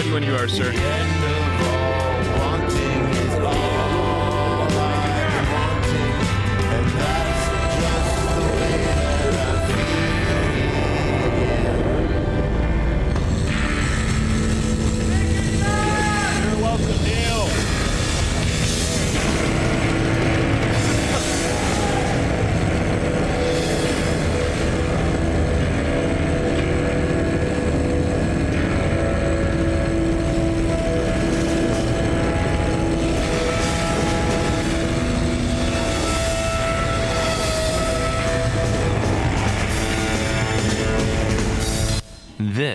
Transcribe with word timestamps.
ready 0.00 0.12
when 0.12 0.22
you 0.22 0.34
are, 0.34 0.48
sir. 0.48 0.70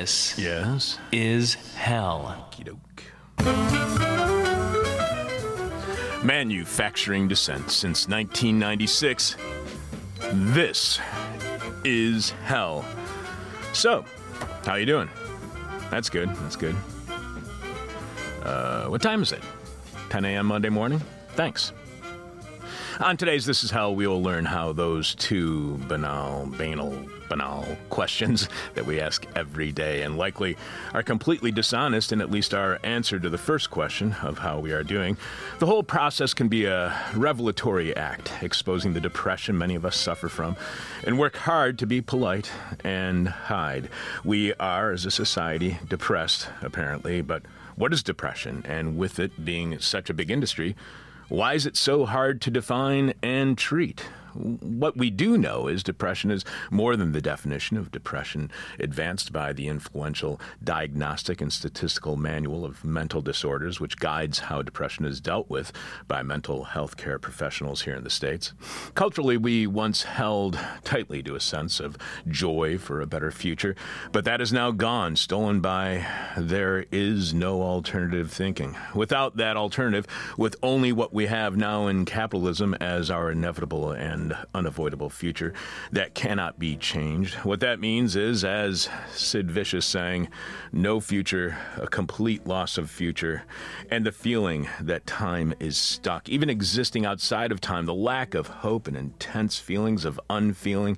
This 0.05 0.38
Yes. 0.38 1.00
is 1.12 1.55
hell. 1.76 2.48
Manufacturing 6.23 7.28
descent 7.28 7.72
since 7.72 8.08
1996. 8.08 9.36
This 10.31 11.00
is 11.84 12.30
hell. 12.45 12.86
So, 13.73 14.05
how 14.64 14.76
you 14.76 14.86
doing? 14.86 15.09
That's 15.90 16.12
good. 16.12 16.30
That's 16.36 16.56
good. 16.56 16.76
Uh, 18.44 18.86
what 18.86 19.02
time 19.02 19.23
is 19.23 19.31
it? 19.31 19.42
10 20.12 20.23
a.m. 20.26 20.45
Monday 20.45 20.70
morning? 20.70 21.02
Thanks. 21.30 21.73
On 23.00 23.17
today's 23.17 23.48
This 23.48 23.64
Is 23.64 23.72
Hell, 23.72 23.95
we 23.95 24.06
will 24.06 24.22
learn 24.22 24.45
how 24.45 24.72
those 24.72 25.16
two 25.16 25.80
banal, 25.88 26.45
banal, 26.45 26.94
banal 27.30 27.66
questions 27.90 28.50
that 28.73 28.86
we 28.86 29.00
ask 29.00 29.26
every 29.36 29.72
day 29.72 30.04
and 30.04 30.18
likely 30.18 30.58
are 30.94 31.04
completely 31.04 31.52
dishonest 31.52 32.12
in 32.12 32.22
at 32.22 32.32
least 32.32 32.54
our 32.54 32.80
answer 32.84 33.20
to 33.20 33.30
the 33.30 33.38
first 33.38 33.70
question 33.70 34.14
of 34.22 34.38
how 34.38 34.59
we 34.59 34.72
are 34.72 34.84
doing. 34.84 35.17
The 35.59 35.66
whole 35.66 35.84
process 35.84 36.34
can 36.34 36.48
be 36.48 36.66
a 36.66 36.95
revelatory 37.16 37.95
act, 37.95 38.32
exposing 38.42 38.94
the 38.94 39.02
depression 39.02 39.58
many 39.58 39.76
of 39.76 39.86
us 39.86 39.98
suffer 39.98 40.30
from, 40.30 40.56
and 41.04 41.20
work 41.20 41.36
hard 41.36 41.80
to 41.80 41.88
be 41.88 42.02
polite 42.02 42.52
and 42.84 43.28
hide. 43.28 43.89
We 44.23 44.54
are, 44.56 44.92
as 44.92 45.06
a 45.06 45.12
society, 45.12 45.78
depressed, 45.88 46.50
apparently, 46.62 47.22
but 47.22 47.44
what 47.76 47.94
is 47.94 48.04
depression? 48.04 48.64
And 48.67 48.98
with 48.98 49.20
it 49.20 49.44
being 49.44 49.80
such 49.80 50.10
a 50.10 50.14
big 50.14 50.32
industry, 50.32 50.76
why 51.28 51.54
is 51.54 51.66
it 51.66 51.76
so 51.76 52.06
hard 52.06 52.42
to 52.42 52.52
define 52.52 53.14
and 53.22 53.58
treat? 53.58 54.06
What 54.36 54.97
we 54.97 55.09
do 55.09 55.38
know 55.38 55.67
is 55.67 55.81
depression 55.81 56.30
is 56.30 56.44
more 56.69 56.95
than 56.97 57.14
the 57.14 57.22
definition 57.22 57.78
of 57.78 57.91
depression 57.91 58.52
advanced 58.80 59.31
by 59.31 59.53
the 59.53 59.67
influential 59.67 60.42
Diagnostic 60.64 61.39
and 61.42 61.52
Statistical 61.52 62.17
Manual 62.17 62.66
of 62.66 62.83
Mental 62.83 63.22
Disorders, 63.22 63.80
which 63.80 63.97
guides 63.97 64.39
how 64.39 64.61
depression 64.61 65.05
is 65.05 65.22
dealt 65.22 65.50
with 65.50 65.72
by 66.08 66.22
mental 66.22 66.66
health 66.66 66.97
care 66.97 67.17
professionals 67.17 67.83
here 67.83 67.95
in 67.95 68.03
the 68.03 68.09
States. 68.09 68.53
Culturally, 68.94 69.38
we 69.38 69.67
once 69.67 70.03
held 70.03 70.59
tightly 70.83 71.23
to 71.23 71.36
a 71.36 71.39
sense 71.39 71.80
of 71.80 71.97
joy 72.27 72.77
for 72.77 73.02
a 73.02 73.08
better 73.08 73.31
future, 73.31 73.75
but 74.11 74.25
that 74.25 74.42
is 74.42 74.52
now 74.52 74.72
gone, 74.72 75.16
stolen 75.16 75.61
by 75.61 76.05
there 76.38 76.86
is 76.92 77.33
no 77.33 77.61
alternative 77.61 78.31
thinking. 78.31 78.75
Without 78.94 79.38
that 79.38 79.55
alternative, 79.55 80.05
with 80.38 80.55
only 80.61 80.92
what 80.92 81.14
we 81.14 81.27
have 81.27 81.55
now 81.55 81.88
in 81.88 82.03
capitalism 82.05 82.73
as 82.75 83.09
our 83.09 83.31
inevitable 83.31 83.92
and 83.92 84.25
unavoidable 84.54 85.10
future 85.10 85.54
that 85.92 86.14
cannot 86.14 86.60
be 86.60 86.76
changed. 86.76 87.36
What 87.36 87.60
that 87.60 87.80
means 87.80 88.16
is, 88.16 88.44
as 88.44 88.89
Sid 89.14 89.52
Vicious 89.52 89.86
sang, 89.86 90.30
no 90.72 90.99
future, 90.99 91.58
a 91.77 91.88
complete 91.88 92.48
loss 92.48 92.77
of 92.77 92.89
future, 92.89 93.44
and 93.89 94.05
the 94.05 94.11
feeling 94.11 94.67
that 94.82 95.05
time 95.05 95.54
is 95.60 95.77
stuck, 95.77 96.30
even 96.30 96.49
existing 96.49 97.05
outside 97.05 97.52
of 97.52 97.61
time, 97.61 97.86
the 97.86 97.94
lack 97.94 98.33
of 98.33 98.48
hope 98.48 98.88
and 98.88 98.98
intense 98.98 99.60
feelings 99.60 100.05
of 100.05 100.20
unfeeling. 100.30 100.98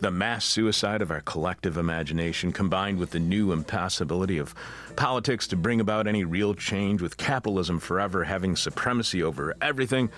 The 0.00 0.10
mass 0.10 0.44
suicide 0.44 1.00
of 1.00 1.12
our 1.12 1.20
collective 1.20 1.76
imagination, 1.76 2.50
combined 2.50 2.98
with 2.98 3.10
the 3.10 3.20
new 3.20 3.52
impossibility 3.52 4.36
of 4.36 4.52
politics 4.96 5.46
to 5.46 5.56
bring 5.56 5.80
about 5.80 6.08
any 6.08 6.24
real 6.24 6.54
change, 6.54 7.00
with 7.00 7.16
capitalism 7.16 7.78
forever 7.78 8.24
having 8.24 8.56
supremacy 8.56 9.22
over 9.22 9.54
everything, 9.62 10.10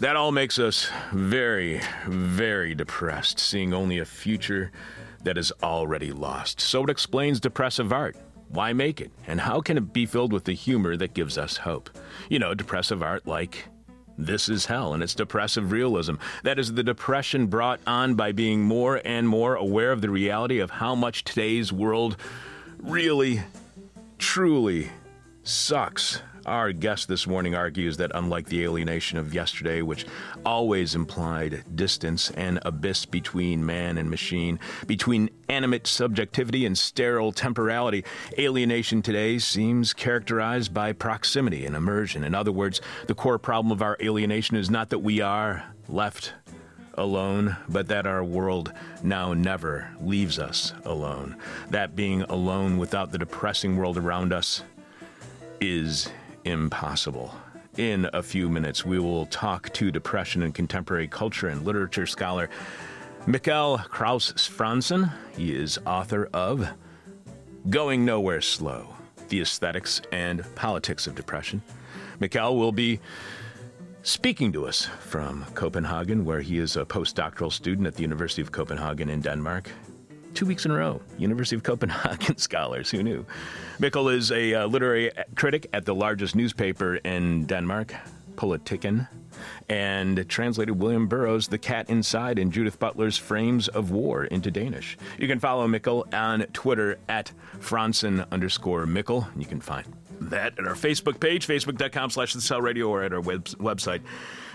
that 0.00 0.16
all 0.16 0.32
makes 0.32 0.58
us 0.58 0.88
very, 1.12 1.80
very 2.06 2.74
depressed, 2.74 3.38
seeing 3.38 3.72
only 3.72 3.98
a 3.98 4.04
future 4.04 4.70
that 5.24 5.38
is 5.38 5.52
already 5.62 6.12
lost. 6.12 6.60
So 6.60 6.84
it 6.84 6.90
explains 6.90 7.40
depressive 7.40 7.92
art. 7.92 8.16
Why 8.48 8.72
make 8.72 9.00
it? 9.00 9.10
And 9.26 9.40
how 9.40 9.60
can 9.60 9.76
it 9.76 9.92
be 9.92 10.06
filled 10.06 10.32
with 10.32 10.44
the 10.44 10.52
humor 10.52 10.96
that 10.96 11.14
gives 11.14 11.36
us 11.36 11.56
hope? 11.58 11.90
You 12.28 12.38
know, 12.38 12.54
depressive 12.54 13.02
art 13.02 13.26
like 13.26 13.66
this 14.18 14.48
is 14.48 14.66
hell, 14.66 14.94
and 14.94 15.02
it's 15.02 15.14
depressive 15.14 15.72
realism. 15.72 16.14
That 16.42 16.58
is 16.58 16.74
the 16.74 16.82
depression 16.82 17.48
brought 17.48 17.80
on 17.86 18.14
by 18.14 18.32
being 18.32 18.62
more 18.62 19.00
and 19.04 19.28
more 19.28 19.56
aware 19.56 19.92
of 19.92 20.00
the 20.00 20.10
reality 20.10 20.58
of 20.60 20.70
how 20.70 20.94
much 20.94 21.24
today's 21.24 21.72
world 21.72 22.16
really, 22.78 23.42
truly 24.18 24.90
sucks. 25.42 26.22
Our 26.46 26.70
guest 26.70 27.08
this 27.08 27.26
morning 27.26 27.56
argues 27.56 27.96
that 27.96 28.12
unlike 28.14 28.46
the 28.46 28.62
alienation 28.62 29.18
of 29.18 29.34
yesterday, 29.34 29.82
which 29.82 30.06
always 30.44 30.94
implied 30.94 31.64
distance 31.74 32.30
and 32.30 32.60
abyss 32.62 33.04
between 33.04 33.66
man 33.66 33.98
and 33.98 34.08
machine, 34.08 34.60
between 34.86 35.30
animate 35.48 35.88
subjectivity 35.88 36.64
and 36.64 36.78
sterile 36.78 37.32
temporality, 37.32 38.04
alienation 38.38 39.02
today 39.02 39.40
seems 39.40 39.92
characterized 39.92 40.72
by 40.72 40.92
proximity 40.92 41.66
and 41.66 41.74
immersion. 41.74 42.22
In 42.22 42.32
other 42.32 42.52
words, 42.52 42.80
the 43.08 43.14
core 43.14 43.40
problem 43.40 43.72
of 43.72 43.82
our 43.82 43.96
alienation 44.00 44.56
is 44.56 44.70
not 44.70 44.90
that 44.90 45.00
we 45.00 45.20
are 45.20 45.64
left 45.88 46.32
alone, 46.94 47.56
but 47.68 47.88
that 47.88 48.06
our 48.06 48.22
world 48.22 48.72
now 49.02 49.32
never 49.32 49.90
leaves 50.00 50.38
us 50.38 50.74
alone. 50.84 51.34
That 51.70 51.96
being 51.96 52.22
alone 52.22 52.78
without 52.78 53.10
the 53.10 53.18
depressing 53.18 53.76
world 53.76 53.98
around 53.98 54.32
us 54.32 54.62
is 55.60 56.08
impossible. 56.46 57.34
In 57.76 58.08
a 58.14 58.22
few 58.22 58.48
minutes, 58.48 58.86
we 58.86 58.98
will 58.98 59.26
talk 59.26 59.70
to 59.74 59.90
depression 59.90 60.42
and 60.42 60.54
contemporary 60.54 61.08
culture 61.08 61.48
and 61.48 61.66
literature 61.66 62.06
scholar 62.06 62.48
Mikkel 63.26 63.84
Krause 63.88 64.32
Frantzen. 64.32 65.12
He 65.36 65.54
is 65.54 65.78
author 65.84 66.30
of 66.32 66.68
Going 67.68 68.04
Nowhere 68.04 68.40
Slow 68.40 68.94
The 69.28 69.40
Aesthetics 69.40 70.00
and 70.12 70.44
Politics 70.54 71.08
of 71.08 71.16
Depression. 71.16 71.60
Mikkel 72.20 72.56
will 72.56 72.72
be 72.72 73.00
speaking 74.02 74.52
to 74.52 74.66
us 74.66 74.86
from 75.00 75.44
Copenhagen, 75.54 76.24
where 76.24 76.40
he 76.40 76.58
is 76.58 76.76
a 76.76 76.84
postdoctoral 76.84 77.52
student 77.52 77.88
at 77.88 77.96
the 77.96 78.02
University 78.02 78.40
of 78.40 78.52
Copenhagen 78.52 79.10
in 79.10 79.20
Denmark 79.20 79.70
two 80.36 80.46
weeks 80.46 80.66
in 80.66 80.70
a 80.70 80.74
row. 80.74 81.00
University 81.18 81.56
of 81.56 81.62
Copenhagen 81.62 82.36
scholars, 82.36 82.90
who 82.90 83.02
knew? 83.02 83.24
Mikkel 83.80 84.14
is 84.14 84.30
a 84.30 84.52
uh, 84.54 84.66
literary 84.66 85.10
critic 85.34 85.66
at 85.72 85.86
the 85.86 85.94
largest 85.94 86.36
newspaper 86.36 86.96
in 86.96 87.46
Denmark, 87.46 87.94
Politiken, 88.36 89.08
and 89.70 90.28
translated 90.28 90.78
William 90.78 91.08
Burroughs' 91.08 91.48
The 91.48 91.56
Cat 91.56 91.88
Inside 91.88 92.38
and 92.38 92.52
Judith 92.52 92.78
Butler's 92.78 93.16
Frames 93.16 93.68
of 93.68 93.90
War 93.90 94.24
into 94.24 94.50
Danish. 94.50 94.98
You 95.18 95.26
can 95.26 95.40
follow 95.40 95.66
Mikkel 95.66 96.12
on 96.14 96.40
Twitter 96.52 96.98
at 97.08 97.32
Frantzen 97.58 98.30
underscore 98.30 98.84
Mikkel. 98.84 99.32
And 99.32 99.42
you 99.42 99.48
can 99.48 99.60
find 99.60 99.86
that 100.20 100.58
at 100.58 100.66
our 100.66 100.74
Facebook 100.74 101.18
page, 101.18 101.46
facebook.com 101.46 102.10
slash 102.10 102.34
the 102.34 102.42
cell 102.42 102.60
radio, 102.60 102.88
or 102.88 103.02
at 103.02 103.12
our 103.14 103.20
web- 103.20 103.44
website, 103.44 104.02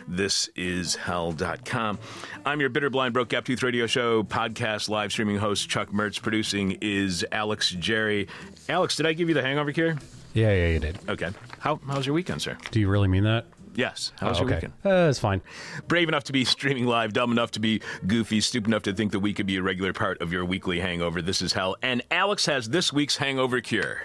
thisishell.com. 0.10 2.00
I'm 2.46 2.60
your 2.60 2.70
bitter, 2.70 2.90
blind, 2.90 3.14
broke, 3.14 3.30
gap 3.30 3.46
tooth 3.46 3.64
radio 3.64 3.88
show 3.88 4.24
podcast 4.24 4.90
live 4.90 5.12
streaming 5.12 5.38
host, 5.38 5.70
Chuck 5.70 5.90
Mertz. 5.90 6.22
Producing 6.22 6.78
is 6.82 7.26
Alex 7.32 7.70
Jerry. 7.72 8.28
Alex, 8.70 8.96
did 8.96 9.06
I 9.06 9.14
give 9.14 9.28
you 9.30 9.36
the 9.36 9.42
hangover 9.42 9.72
cure? 9.72 9.98
Yeah, 10.34 10.52
yeah, 10.54 10.68
you 10.70 10.80
did. 10.80 10.98
Okay. 11.10 11.30
How, 11.60 11.80
how's 11.88 12.06
your 12.06 12.16
weekend, 12.16 12.42
sir? 12.42 12.58
Do 12.72 12.80
you 12.80 12.88
really 12.90 13.08
mean 13.08 13.24
that? 13.26 13.46
Yes. 13.76 14.12
How's 14.20 14.38
Oh, 14.38 14.42
your 14.46 14.56
weekend? 14.56 14.74
Uh, 14.86 15.08
it's 15.10 15.20
fine. 15.20 15.42
Brave 15.88 16.10
enough 16.10 16.26
to 16.26 16.34
be 16.34 16.44
streaming 16.46 16.86
live, 16.88 17.14
dumb 17.14 17.32
enough 17.32 17.52
to 17.52 17.60
be 17.60 17.82
goofy, 18.06 18.42
stupid 18.42 18.68
enough 18.68 18.84
to 18.84 18.94
think 18.94 19.12
that 19.14 19.20
we 19.20 19.34
could 19.34 19.46
be 19.46 19.58
a 19.58 19.62
regular 19.64 19.94
part 19.94 20.22
of 20.22 20.32
your 20.34 20.44
weekly 20.44 20.80
hangover. 20.82 21.22
This 21.22 21.42
is 21.42 21.54
hell. 21.54 21.78
And 21.82 22.02
Alex 22.12 22.46
has 22.48 22.70
this 22.70 22.92
week's 22.92 23.16
hangover 23.18 23.62
cure. 23.62 24.04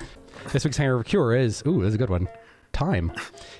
This 0.52 0.64
week's 0.64 0.76
hangover 0.76 1.02
cure 1.02 1.34
is 1.34 1.62
ooh, 1.66 1.80
this 1.82 1.88
is 1.88 1.94
a 1.96 1.98
good 1.98 2.10
one. 2.10 2.28
Time 2.76 3.10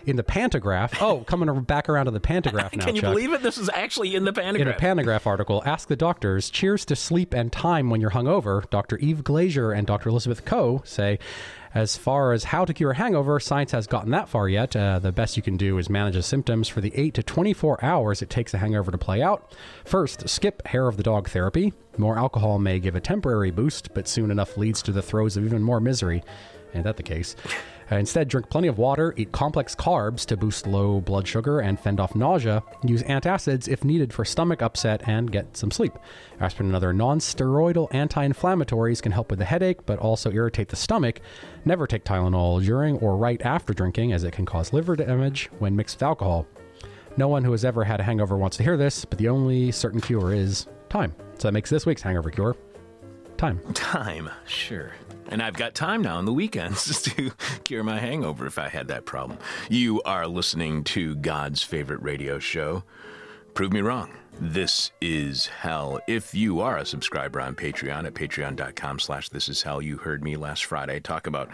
in 0.05 0.17
the 0.17 0.23
Pantagraph. 0.23 1.01
Oh, 1.07 1.21
coming 1.21 1.63
back 1.63 1.89
around 1.89 2.05
to 2.07 2.11
the 2.11 2.21
Pantagraph 2.21 2.77
now. 2.77 2.85
Can 2.85 2.97
you 2.97 3.01
Chuck. 3.01 3.13
believe 3.13 3.33
it? 3.33 3.43
This 3.43 3.57
is 3.59 3.71
actually 3.71 4.15
in 4.15 4.25
the 4.25 4.33
Pantagraph. 4.33 4.61
In 4.61 4.69
a 4.69 4.75
Pantagraph. 4.75 5.27
article, 5.27 5.63
ask 5.65 5.89
the 5.89 5.97
doctors. 5.97 6.51
Cheers 6.51 6.85
to 6.87 6.97
sleep 6.97 7.33
and 7.33 7.51
time 7.51 7.89
when 7.89 8.01
you're 8.01 8.11
hungover. 8.11 8.69
Dr. 8.69 8.99
Eve 8.99 9.25
Glazier 9.25 9.73
and 9.73 9.87
Dr. 9.87 10.11
Elizabeth 10.11 10.45
Ko 10.45 10.83
say, 10.85 11.19
As 11.75 11.97
far 11.97 12.33
as 12.33 12.45
how 12.45 12.65
to 12.67 12.75
cure 12.75 12.91
a 12.91 12.97
hangover, 12.97 13.41
science 13.41 13.71
has 13.73 13.87
gotten 13.87 14.11
that 14.11 14.29
far 14.29 14.49
yet. 14.49 14.77
Uh, 14.77 14.99
the 14.99 15.13
best 15.13 15.37
you 15.37 15.43
can 15.43 15.57
do 15.57 15.79
is 15.79 15.89
manage 15.89 16.15
the 16.15 16.23
symptoms 16.23 16.69
for 16.69 16.81
the 16.83 16.93
8 16.95 17.15
to 17.15 17.23
24 17.23 17.83
hours 17.85 18.21
it 18.21 18.29
takes 18.29 18.53
a 18.53 18.59
hangover 18.59 18.91
to 18.91 18.99
play 18.99 19.23
out. 19.23 19.55
First, 19.85 20.29
skip 20.29 20.67
hair 20.67 20.89
of 20.89 20.97
the 20.99 21.03
dog 21.03 21.29
therapy. 21.31 21.73
More 21.97 22.19
alcohol 22.19 22.59
may 22.59 22.81
give 22.81 22.97
a 22.97 23.01
temporary 23.01 23.51
boost, 23.51 23.95
but 23.95 24.09
soon 24.09 24.31
enough 24.31 24.57
leads 24.59 24.83
to 24.83 24.93
the 24.93 25.03
throes 25.03 25.37
of 25.37 25.45
even 25.47 25.63
more 25.63 25.81
misery. 25.81 26.23
Ain't 26.75 26.85
that 26.85 26.97
the 26.97 27.03
case? 27.03 27.37
Uh, 27.91 27.97
instead, 27.97 28.29
drink 28.29 28.51
plenty 28.51 28.69
of 28.69 28.79
water, 28.79 29.15
eat 29.17 29.31
complex 29.33 29.75
carbs 29.75 30.27
to 30.27 30.37
boost 30.37 30.67
low 30.67 31.01
blood 31.01 31.27
sugar 31.27 31.61
and 31.61 31.79
fend 31.79 32.01
off 32.01 32.15
nausea, 32.15 32.63
use 32.83 33.03
antacids 33.05 33.69
if 33.69 33.85
needed 33.85 34.13
for 34.13 34.25
stomach 34.25 34.61
upset, 34.61 35.03
and 35.07 35.31
get 35.31 35.57
some 35.57 35.71
sleep. 35.71 35.93
Aspirin 36.41 36.71
and 36.71 36.77
other 36.77 36.93
non 36.93 37.19
steroidal 37.19 37.93
anti 37.95 38.27
inflammatories 38.27 39.01
can 39.01 39.13
help 39.13 39.31
with 39.31 39.39
the 39.39 39.45
headache, 39.45 39.87
but 39.87 39.99
also 39.99 40.33
irritate 40.33 40.69
the 40.69 40.77
stomach. 40.77 41.21
Never 41.65 41.87
take 41.87 42.05
Tylenol 42.05 42.65
during 42.65 42.99
or 42.99 43.17
right 43.17 43.41
after 43.43 43.73
drinking, 43.73 44.13
as 44.13 44.25
it 44.25 44.33
can 44.33 44.47
cause 44.47 44.73
liver 44.73 44.97
damage 44.97 45.49
when 45.59 45.77
mixed 45.77 45.97
with 45.97 46.03
alcohol. 46.03 46.47
No 47.17 47.29
one 47.29 47.45
who 47.45 47.53
has 47.53 47.65
ever 47.65 47.85
had 47.85 48.01
a 48.01 48.03
hangover 48.03 48.37
wants 48.37 48.57
to 48.59 48.63
hear 48.63 48.77
this, 48.77 49.05
but 49.05 49.19
the 49.19 49.29
only 49.29 49.73
certain 49.73 50.01
cure 50.01 50.35
is 50.35 50.67
time. 50.89 51.15
So 51.39 51.49
that 51.49 51.53
makes 51.53 51.71
this 51.71 51.87
week's 51.87 52.03
hangover 52.03 52.31
cure 52.31 52.57
time. 53.37 53.61
Time, 53.75 54.31
sure. 54.47 54.93
And 55.29 55.43
I've 55.43 55.55
got 55.55 55.75
time 55.75 56.03
now 56.03 56.19
on 56.19 56.25
the 56.25 56.33
weekends 56.33 57.03
to 57.05 57.33
cure 57.65 57.83
my 57.83 57.99
hangover 57.99 58.47
if 58.47 58.59
I 58.59 58.69
had 58.69 58.89
that 58.89 59.07
problem. 59.07 59.39
You 59.69 60.03
are 60.03 60.27
listening 60.27 60.85
to 60.85 61.17
God's 61.17 61.63
favorite 61.63 62.03
radio 62.03 62.39
show. 62.39 62.85
Prove 63.55 63.73
me 63.73 63.81
wrong. 63.81 64.11
This 64.39 64.91
is 65.01 65.47
hell. 65.47 65.99
If 66.07 66.35
you 66.35 66.61
are 66.61 66.77
a 66.77 66.85
subscriber 66.85 67.41
on 67.41 67.55
Patreon 67.55 68.07
at 68.07 68.15
patreon.com 68.15 68.99
slash 68.99 69.31
this 69.31 69.49
is 69.49 69.63
hell, 69.63 69.81
you 69.81 69.97
heard 69.97 70.23
me 70.23 70.37
last 70.37 70.67
Friday 70.67 71.01
talk 71.01 71.27
about 71.27 71.49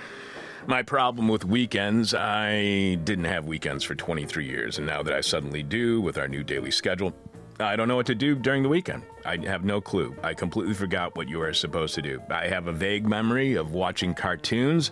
my 0.66 0.82
problem 0.82 1.28
with 1.28 1.44
weekends. 1.44 2.12
I 2.12 2.96
didn't 3.04 3.24
have 3.24 3.46
weekends 3.46 3.84
for 3.84 3.94
23 3.94 4.46
years, 4.46 4.78
and 4.78 4.86
now 4.86 5.02
that 5.02 5.14
I 5.14 5.20
suddenly 5.20 5.62
do 5.62 6.00
with 6.00 6.18
our 6.18 6.28
new 6.28 6.42
daily 6.42 6.70
schedule, 6.72 7.14
I 7.62 7.76
don't 7.76 7.88
know 7.88 7.96
what 7.96 8.06
to 8.06 8.14
do 8.14 8.34
during 8.34 8.62
the 8.62 8.68
weekend. 8.68 9.02
I 9.24 9.36
have 9.46 9.64
no 9.64 9.80
clue. 9.80 10.14
I 10.22 10.34
completely 10.34 10.74
forgot 10.74 11.16
what 11.16 11.28
you 11.28 11.40
are 11.42 11.52
supposed 11.52 11.94
to 11.94 12.02
do. 12.02 12.20
I 12.30 12.48
have 12.48 12.66
a 12.66 12.72
vague 12.72 13.06
memory 13.06 13.54
of 13.54 13.72
watching 13.72 14.14
cartoons 14.14 14.90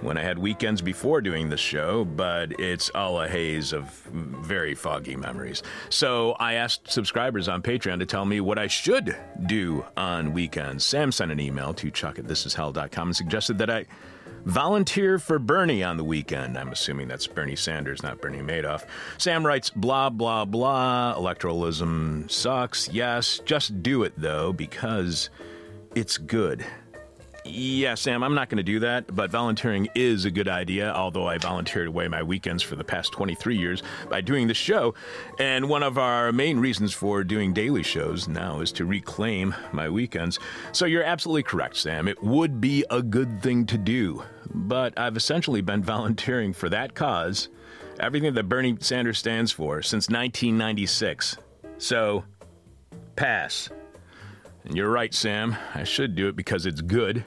when 0.00 0.18
I 0.18 0.22
had 0.22 0.38
weekends 0.38 0.82
before 0.82 1.20
doing 1.20 1.48
the 1.48 1.56
show, 1.56 2.04
but 2.04 2.58
it's 2.60 2.90
all 2.90 3.20
a 3.20 3.28
haze 3.28 3.72
of 3.72 3.90
very 4.12 4.74
foggy 4.74 5.16
memories. 5.16 5.62
So 5.88 6.32
I 6.32 6.54
asked 6.54 6.90
subscribers 6.90 7.48
on 7.48 7.62
Patreon 7.62 7.98
to 8.00 8.06
tell 8.06 8.24
me 8.24 8.40
what 8.40 8.58
I 8.58 8.66
should 8.66 9.16
do 9.46 9.84
on 9.96 10.32
weekends. 10.32 10.84
Sam 10.84 11.10
sent 11.10 11.32
an 11.32 11.40
email 11.40 11.72
to 11.74 11.90
chuck 11.90 12.18
at 12.18 12.26
thisishell.com 12.26 13.08
and 13.08 13.16
suggested 13.16 13.58
that 13.58 13.70
I 13.70 13.86
volunteer 14.44 15.18
for 15.18 15.38
Bernie 15.38 15.82
on 15.82 15.96
the 15.96 16.04
weekend. 16.04 16.56
I'm 16.56 16.72
assuming 16.72 17.08
that's 17.08 17.26
Bernie 17.26 17.56
Sanders, 17.56 18.02
not 18.02 18.20
Bernie 18.20 18.38
Madoff. 18.38 18.86
Sam 19.18 19.46
writes, 19.46 19.70
blah, 19.70 20.10
blah, 20.10 20.44
blah. 20.44 21.14
Electoralism 21.16 22.30
sucks. 22.30 22.88
Yes, 22.90 23.40
just 23.44 23.82
do 23.82 24.02
it 24.02 24.14
though, 24.16 24.52
because 24.52 25.30
it's 25.94 26.18
good. 26.18 26.64
Yeah, 27.46 27.94
Sam, 27.94 28.22
I'm 28.22 28.34
not 28.34 28.48
going 28.48 28.56
to 28.56 28.62
do 28.62 28.78
that, 28.80 29.14
but 29.14 29.30
volunteering 29.30 29.86
is 29.94 30.24
a 30.24 30.30
good 30.30 30.48
idea, 30.48 30.90
although 30.94 31.26
I 31.26 31.36
volunteered 31.36 31.88
away 31.88 32.08
my 32.08 32.22
weekends 32.22 32.62
for 32.62 32.74
the 32.74 32.84
past 32.84 33.12
23 33.12 33.54
years 33.58 33.82
by 34.08 34.22
doing 34.22 34.46
the 34.46 34.54
show. 34.54 34.94
And 35.38 35.68
one 35.68 35.82
of 35.82 35.98
our 35.98 36.32
main 36.32 36.58
reasons 36.58 36.94
for 36.94 37.22
doing 37.22 37.52
daily 37.52 37.82
shows 37.82 38.28
now 38.28 38.60
is 38.60 38.72
to 38.72 38.86
reclaim 38.86 39.54
my 39.72 39.90
weekends. 39.90 40.38
So 40.72 40.86
you're 40.86 41.04
absolutely 41.04 41.42
correct, 41.42 41.76
Sam. 41.76 42.08
It 42.08 42.22
would 42.22 42.62
be 42.62 42.82
a 42.88 43.02
good 43.02 43.42
thing 43.42 43.66
to 43.66 43.76
do, 43.76 44.22
but 44.54 44.98
I've 44.98 45.16
essentially 45.16 45.60
been 45.60 45.82
volunteering 45.84 46.52
for 46.52 46.68
that 46.68 46.94
cause, 46.94 47.48
everything 47.98 48.34
that 48.34 48.48
Bernie 48.48 48.76
Sanders 48.80 49.18
stands 49.18 49.52
for, 49.52 49.82
since 49.82 50.08
1996. 50.08 51.36
So, 51.78 52.24
pass. 53.16 53.68
And 54.64 54.76
you're 54.76 54.90
right, 54.90 55.12
Sam. 55.12 55.56
I 55.74 55.84
should 55.84 56.14
do 56.14 56.28
it 56.28 56.36
because 56.36 56.66
it's 56.66 56.80
good. 56.80 57.24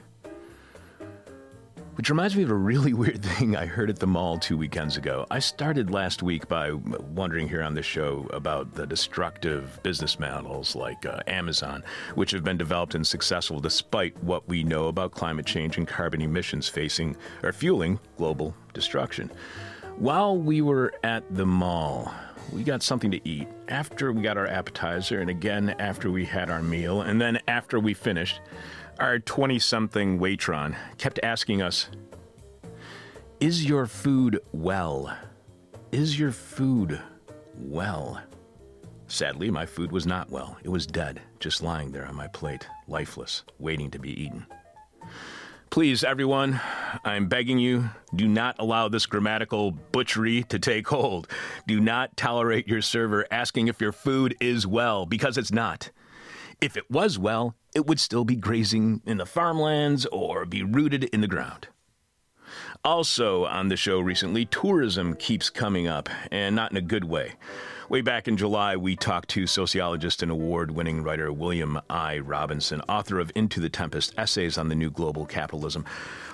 Which 1.98 2.10
reminds 2.10 2.36
me 2.36 2.44
of 2.44 2.50
a 2.50 2.54
really 2.54 2.92
weird 2.94 3.24
thing 3.24 3.56
I 3.56 3.66
heard 3.66 3.90
at 3.90 3.98
the 3.98 4.06
mall 4.06 4.38
two 4.38 4.56
weekends 4.56 4.96
ago. 4.96 5.26
I 5.32 5.40
started 5.40 5.90
last 5.90 6.22
week 6.22 6.46
by 6.46 6.70
wondering 6.70 7.48
here 7.48 7.60
on 7.60 7.74
the 7.74 7.82
show 7.82 8.30
about 8.32 8.72
the 8.72 8.86
destructive 8.86 9.80
business 9.82 10.20
models 10.20 10.76
like 10.76 11.04
uh, 11.04 11.18
Amazon, 11.26 11.82
which 12.14 12.30
have 12.30 12.44
been 12.44 12.56
developed 12.56 12.94
and 12.94 13.04
successful 13.04 13.58
despite 13.58 14.16
what 14.22 14.48
we 14.48 14.62
know 14.62 14.86
about 14.86 15.10
climate 15.10 15.44
change 15.44 15.76
and 15.76 15.88
carbon 15.88 16.22
emissions 16.22 16.68
facing 16.68 17.16
or 17.42 17.52
fueling 17.52 17.98
global 18.16 18.54
destruction. 18.74 19.28
While 19.96 20.38
we 20.38 20.62
were 20.62 20.94
at 21.02 21.24
the 21.34 21.46
mall, 21.46 22.14
we 22.52 22.62
got 22.62 22.84
something 22.84 23.10
to 23.10 23.28
eat. 23.28 23.48
After 23.66 24.12
we 24.12 24.22
got 24.22 24.38
our 24.38 24.46
appetizer, 24.46 25.20
and 25.20 25.28
again 25.28 25.74
after 25.80 26.12
we 26.12 26.24
had 26.24 26.48
our 26.48 26.62
meal, 26.62 27.02
and 27.02 27.20
then 27.20 27.40
after 27.48 27.80
we 27.80 27.92
finished, 27.92 28.40
our 28.98 29.18
20 29.18 29.58
something 29.58 30.18
Waitron 30.18 30.76
kept 30.98 31.20
asking 31.22 31.62
us, 31.62 31.88
Is 33.40 33.64
your 33.64 33.86
food 33.86 34.40
well? 34.52 35.16
Is 35.92 36.18
your 36.18 36.32
food 36.32 37.00
well? 37.56 38.20
Sadly, 39.06 39.50
my 39.50 39.64
food 39.64 39.92
was 39.92 40.06
not 40.06 40.30
well. 40.30 40.58
It 40.62 40.68
was 40.68 40.86
dead, 40.86 41.22
just 41.40 41.62
lying 41.62 41.92
there 41.92 42.06
on 42.06 42.14
my 42.14 42.26
plate, 42.28 42.66
lifeless, 42.88 43.44
waiting 43.58 43.90
to 43.92 43.98
be 43.98 44.22
eaten. 44.22 44.46
Please, 45.70 46.02
everyone, 46.02 46.60
I'm 47.04 47.28
begging 47.28 47.58
you, 47.58 47.90
do 48.14 48.26
not 48.26 48.56
allow 48.58 48.88
this 48.88 49.06
grammatical 49.06 49.70
butchery 49.70 50.42
to 50.44 50.58
take 50.58 50.88
hold. 50.88 51.28
Do 51.66 51.78
not 51.78 52.16
tolerate 52.16 52.66
your 52.66 52.82
server 52.82 53.26
asking 53.30 53.68
if 53.68 53.80
your 53.80 53.92
food 53.92 54.34
is 54.40 54.66
well, 54.66 55.06
because 55.06 55.38
it's 55.38 55.52
not. 55.52 55.90
If 56.60 56.76
it 56.76 56.90
was 56.90 57.20
well, 57.20 57.54
it 57.72 57.86
would 57.86 58.00
still 58.00 58.24
be 58.24 58.34
grazing 58.34 59.00
in 59.06 59.18
the 59.18 59.26
farmlands 59.26 60.06
or 60.06 60.44
be 60.44 60.64
rooted 60.64 61.04
in 61.04 61.20
the 61.20 61.28
ground. 61.28 61.68
Also, 62.84 63.44
on 63.44 63.68
the 63.68 63.76
show 63.76 64.00
recently, 64.00 64.44
tourism 64.44 65.14
keeps 65.14 65.50
coming 65.50 65.86
up, 65.86 66.08
and 66.32 66.56
not 66.56 66.72
in 66.72 66.76
a 66.76 66.82
good 66.82 67.04
way. 67.04 67.34
Way 67.88 68.00
back 68.00 68.26
in 68.26 68.36
July, 68.36 68.76
we 68.76 68.96
talked 68.96 69.28
to 69.30 69.46
sociologist 69.46 70.22
and 70.22 70.32
award 70.32 70.72
winning 70.72 71.02
writer 71.02 71.32
William 71.32 71.80
I. 71.88 72.18
Robinson, 72.18 72.80
author 72.88 73.20
of 73.20 73.30
Into 73.34 73.60
the 73.60 73.68
Tempest 73.70 74.12
Essays 74.18 74.58
on 74.58 74.68
the 74.68 74.74
New 74.74 74.90
Global 74.90 75.26
Capitalism. 75.26 75.84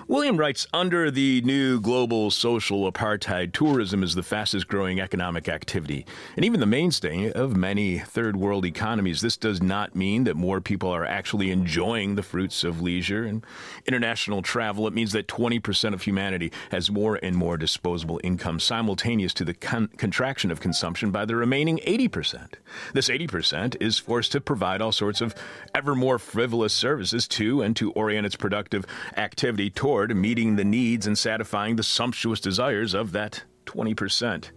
William 0.06 0.36
writes 0.36 0.66
Under 0.74 1.10
the 1.10 1.40
new 1.46 1.80
global 1.80 2.30
social 2.30 2.92
apartheid, 2.92 3.54
tourism 3.54 4.02
is 4.02 4.14
the 4.14 4.22
fastest 4.22 4.68
growing 4.68 5.00
economic 5.00 5.48
activity 5.48 6.04
and 6.36 6.44
even 6.44 6.60
the 6.60 6.66
mainstay 6.66 7.32
of 7.32 7.56
many 7.56 8.00
third 8.00 8.36
world 8.36 8.66
economies. 8.66 9.22
This 9.22 9.38
does 9.38 9.62
not 9.62 9.96
mean 9.96 10.24
that 10.24 10.36
more 10.36 10.60
people 10.60 10.90
are 10.90 11.06
actually 11.06 11.50
enjoying 11.50 12.16
the 12.16 12.22
fruits 12.22 12.64
of 12.64 12.82
leisure 12.82 13.24
and 13.24 13.46
international 13.86 14.42
travel. 14.42 14.86
It 14.86 14.92
means 14.92 15.12
that 15.12 15.26
20% 15.26 15.94
of 15.94 16.02
humanity 16.02 16.52
has 16.70 16.90
more 16.90 17.18
and 17.22 17.34
more 17.34 17.56
disposable 17.56 18.20
income 18.22 18.60
simultaneous 18.60 19.32
to 19.34 19.44
the 19.44 19.54
con- 19.54 19.88
contraction 19.96 20.50
of 20.50 20.60
consumption 20.60 21.12
by 21.12 21.24
the 21.24 21.34
remaining 21.34 21.78
80%. 21.78 22.54
This 22.92 23.08
80% 23.08 23.80
is 23.80 23.98
forced 23.98 24.32
to 24.32 24.42
provide 24.42 24.82
all 24.82 24.92
sorts 24.92 25.22
of 25.22 25.34
ever 25.74 25.94
more 25.94 26.18
frivolous 26.18 26.74
services 26.74 27.26
to 27.28 27.62
and 27.62 27.74
to 27.76 27.90
orient 27.92 28.26
its 28.26 28.36
productive 28.36 28.84
activity 29.16 29.70
toward 29.70 29.93
toward 29.94 30.16
meeting 30.16 30.56
the 30.56 30.64
needs 30.64 31.06
and 31.06 31.16
satisfying 31.16 31.76
the 31.76 31.82
sumptuous 31.84 32.40
desires 32.40 32.94
of 32.94 33.12
that 33.12 33.44
20%. 33.66 34.50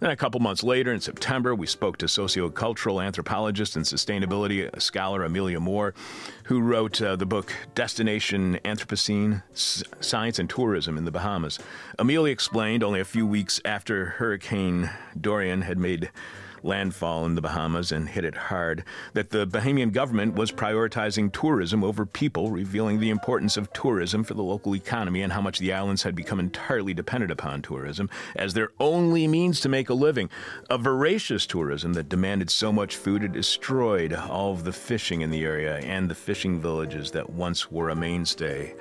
Then 0.00 0.10
a 0.10 0.16
couple 0.16 0.40
months 0.40 0.62
later, 0.62 0.90
in 0.90 1.00
September, 1.00 1.54
we 1.54 1.66
spoke 1.66 1.98
to 1.98 2.06
sociocultural 2.06 3.04
anthropologist 3.04 3.76
and 3.76 3.84
sustainability 3.84 4.80
scholar 4.80 5.22
Amelia 5.22 5.60
Moore, 5.60 5.92
who 6.44 6.62
wrote 6.62 7.02
uh, 7.02 7.14
the 7.14 7.26
book 7.26 7.52
Destination 7.74 8.58
Anthropocene 8.64 9.42
Science 9.52 10.38
and 10.38 10.48
Tourism 10.48 10.96
in 10.96 11.04
the 11.04 11.12
Bahamas. 11.12 11.58
Amelia 11.98 12.32
explained 12.32 12.82
only 12.82 13.00
a 13.00 13.04
few 13.04 13.26
weeks 13.26 13.60
after 13.66 14.06
Hurricane 14.06 14.88
Dorian 15.20 15.60
had 15.60 15.76
made 15.76 16.10
landfall 16.64 17.24
in 17.26 17.34
the 17.34 17.42
Bahamas 17.42 17.92
and 17.92 18.08
hit 18.08 18.24
it 18.24 18.34
hard, 18.34 18.84
that 19.12 19.30
the 19.30 19.46
Bahamian 19.46 19.92
government 19.92 20.34
was 20.34 20.50
prioritizing 20.50 21.32
tourism 21.32 21.84
over 21.84 22.06
people, 22.06 22.50
revealing 22.50 23.00
the 23.00 23.10
importance 23.10 23.56
of 23.56 23.72
tourism 23.72 24.24
for 24.24 24.34
the 24.34 24.42
local 24.42 24.74
economy 24.74 25.22
and 25.22 25.32
how 25.32 25.40
much 25.40 25.58
the 25.58 25.72
islands 25.72 26.02
had 26.02 26.14
become 26.14 26.40
entirely 26.40 26.94
dependent 26.94 27.30
upon 27.30 27.62
tourism 27.62 28.08
as 28.36 28.54
their 28.54 28.70
only 28.80 29.28
means 29.28 29.60
to 29.60 29.68
make 29.68 29.88
a 29.88 29.94
living. 29.94 30.30
A 30.70 30.78
voracious 30.78 31.46
tourism 31.46 31.92
that 31.92 32.08
demanded 32.08 32.50
so 32.50 32.72
much 32.72 32.96
food 32.96 33.22
it 33.22 33.32
destroyed 33.32 34.12
all 34.12 34.52
of 34.52 34.64
the 34.64 34.72
fishing 34.72 35.20
in 35.20 35.30
the 35.30 35.44
area 35.44 35.76
and 35.78 36.08
the 36.10 36.14
fishing 36.14 36.60
villages 36.60 37.10
that 37.12 37.30
once 37.30 37.70
were 37.70 37.90
a 37.90 37.96
mainstay 37.96 38.74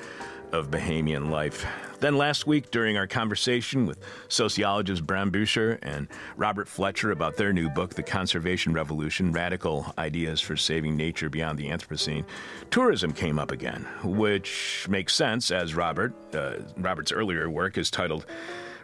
of 0.54 0.70
Bahamian 0.70 1.32
life. 1.32 1.66
Then 2.00 2.16
last 2.16 2.46
week, 2.46 2.70
during 2.70 2.96
our 2.96 3.08
conversation 3.08 3.86
with 3.86 3.98
sociologists 4.28 5.04
Bram 5.04 5.32
Buescher 5.32 5.80
and 5.82 6.08
Robert 6.38 6.68
Fletcher 6.68 7.12
about 7.12 7.38
their 7.38 7.52
new 7.52 7.70
book, 7.70 7.96
The 7.96 8.04
Conservation 8.04 8.72
Revolution 8.72 9.32
Radical 9.32 9.92
Ideas 9.98 10.40
for 10.40 10.56
Saving 10.56 10.96
Nature 10.96 11.30
Beyond 11.30 11.58
the 11.58 11.70
Anthropocene, 11.70 12.26
tourism 12.70 13.14
came 13.14 13.40
up 13.40 13.52
again, 13.52 13.88
which 14.04 14.86
makes 14.88 15.16
sense 15.16 15.50
as 15.50 15.74
Robert, 15.74 16.14
uh, 16.36 16.58
Robert's 16.78 17.12
earlier 17.12 17.50
work 17.50 17.78
is 17.78 17.90
titled 17.90 18.26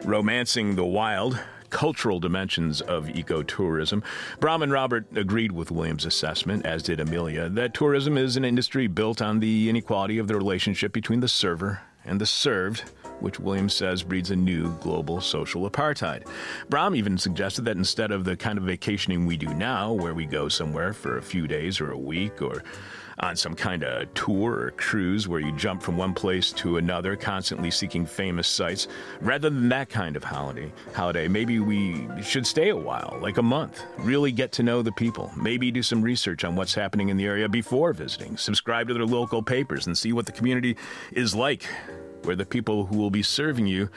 Romancing 0.02 0.74
the 0.74 0.84
Wild 0.84 1.38
cultural 1.70 2.20
dimensions 2.20 2.80
of 2.80 3.06
ecotourism. 3.06 4.02
Bram 4.40 4.62
and 4.62 4.72
Robert 4.72 5.06
agreed 5.14 5.52
with 5.52 5.70
Williams' 5.70 6.04
assessment, 6.04 6.66
as 6.66 6.82
did 6.82 7.00
Amelia, 7.00 7.48
that 7.48 7.74
tourism 7.74 8.18
is 8.18 8.36
an 8.36 8.44
industry 8.44 8.86
built 8.86 9.22
on 9.22 9.40
the 9.40 9.68
inequality 9.68 10.18
of 10.18 10.28
the 10.28 10.36
relationship 10.36 10.92
between 10.92 11.20
the 11.20 11.28
server 11.28 11.80
and 12.04 12.20
the 12.20 12.26
served, 12.26 12.80
which 13.20 13.38
Williams 13.38 13.74
says 13.74 14.02
breeds 14.02 14.30
a 14.30 14.36
new 14.36 14.72
global 14.78 15.20
social 15.20 15.68
apartheid. 15.70 16.26
Bram 16.68 16.94
even 16.94 17.18
suggested 17.18 17.64
that 17.66 17.76
instead 17.76 18.10
of 18.10 18.24
the 18.24 18.36
kind 18.36 18.58
of 18.58 18.64
vacationing 18.64 19.26
we 19.26 19.36
do 19.36 19.52
now, 19.54 19.92
where 19.92 20.14
we 20.14 20.26
go 20.26 20.48
somewhere 20.48 20.92
for 20.92 21.18
a 21.18 21.22
few 21.22 21.46
days 21.46 21.80
or 21.80 21.90
a 21.90 21.98
week 21.98 22.40
or 22.40 22.62
on 23.20 23.36
some 23.36 23.54
kind 23.54 23.84
of 23.84 24.12
tour 24.14 24.52
or 24.52 24.70
cruise 24.72 25.28
where 25.28 25.40
you 25.40 25.52
jump 25.52 25.82
from 25.82 25.96
one 25.96 26.14
place 26.14 26.52
to 26.52 26.78
another, 26.78 27.16
constantly 27.16 27.70
seeking 27.70 28.06
famous 28.06 28.48
sites. 28.48 28.88
Rather 29.20 29.50
than 29.50 29.68
that 29.68 29.88
kind 29.88 30.16
of 30.16 30.24
holiday, 30.24 30.72
holiday, 30.94 31.28
maybe 31.28 31.58
we 31.60 32.08
should 32.22 32.46
stay 32.46 32.70
a 32.70 32.76
while, 32.76 33.18
like 33.20 33.36
a 33.36 33.42
month, 33.42 33.82
really 33.98 34.32
get 34.32 34.52
to 34.52 34.62
know 34.62 34.82
the 34.82 34.92
people, 34.92 35.30
maybe 35.36 35.70
do 35.70 35.82
some 35.82 36.00
research 36.02 36.44
on 36.44 36.56
what's 36.56 36.74
happening 36.74 37.10
in 37.10 37.16
the 37.16 37.26
area 37.26 37.48
before 37.48 37.92
visiting, 37.92 38.36
subscribe 38.36 38.88
to 38.88 38.94
their 38.94 39.04
local 39.04 39.42
papers 39.42 39.86
and 39.86 39.96
see 39.96 40.12
what 40.12 40.26
the 40.26 40.32
community 40.32 40.76
is 41.12 41.34
like, 41.34 41.64
where 42.22 42.36
the 42.36 42.46
people 42.46 42.86
who 42.86 42.96
will 42.96 43.10
be 43.10 43.22
serving 43.22 43.66
you 43.66 43.90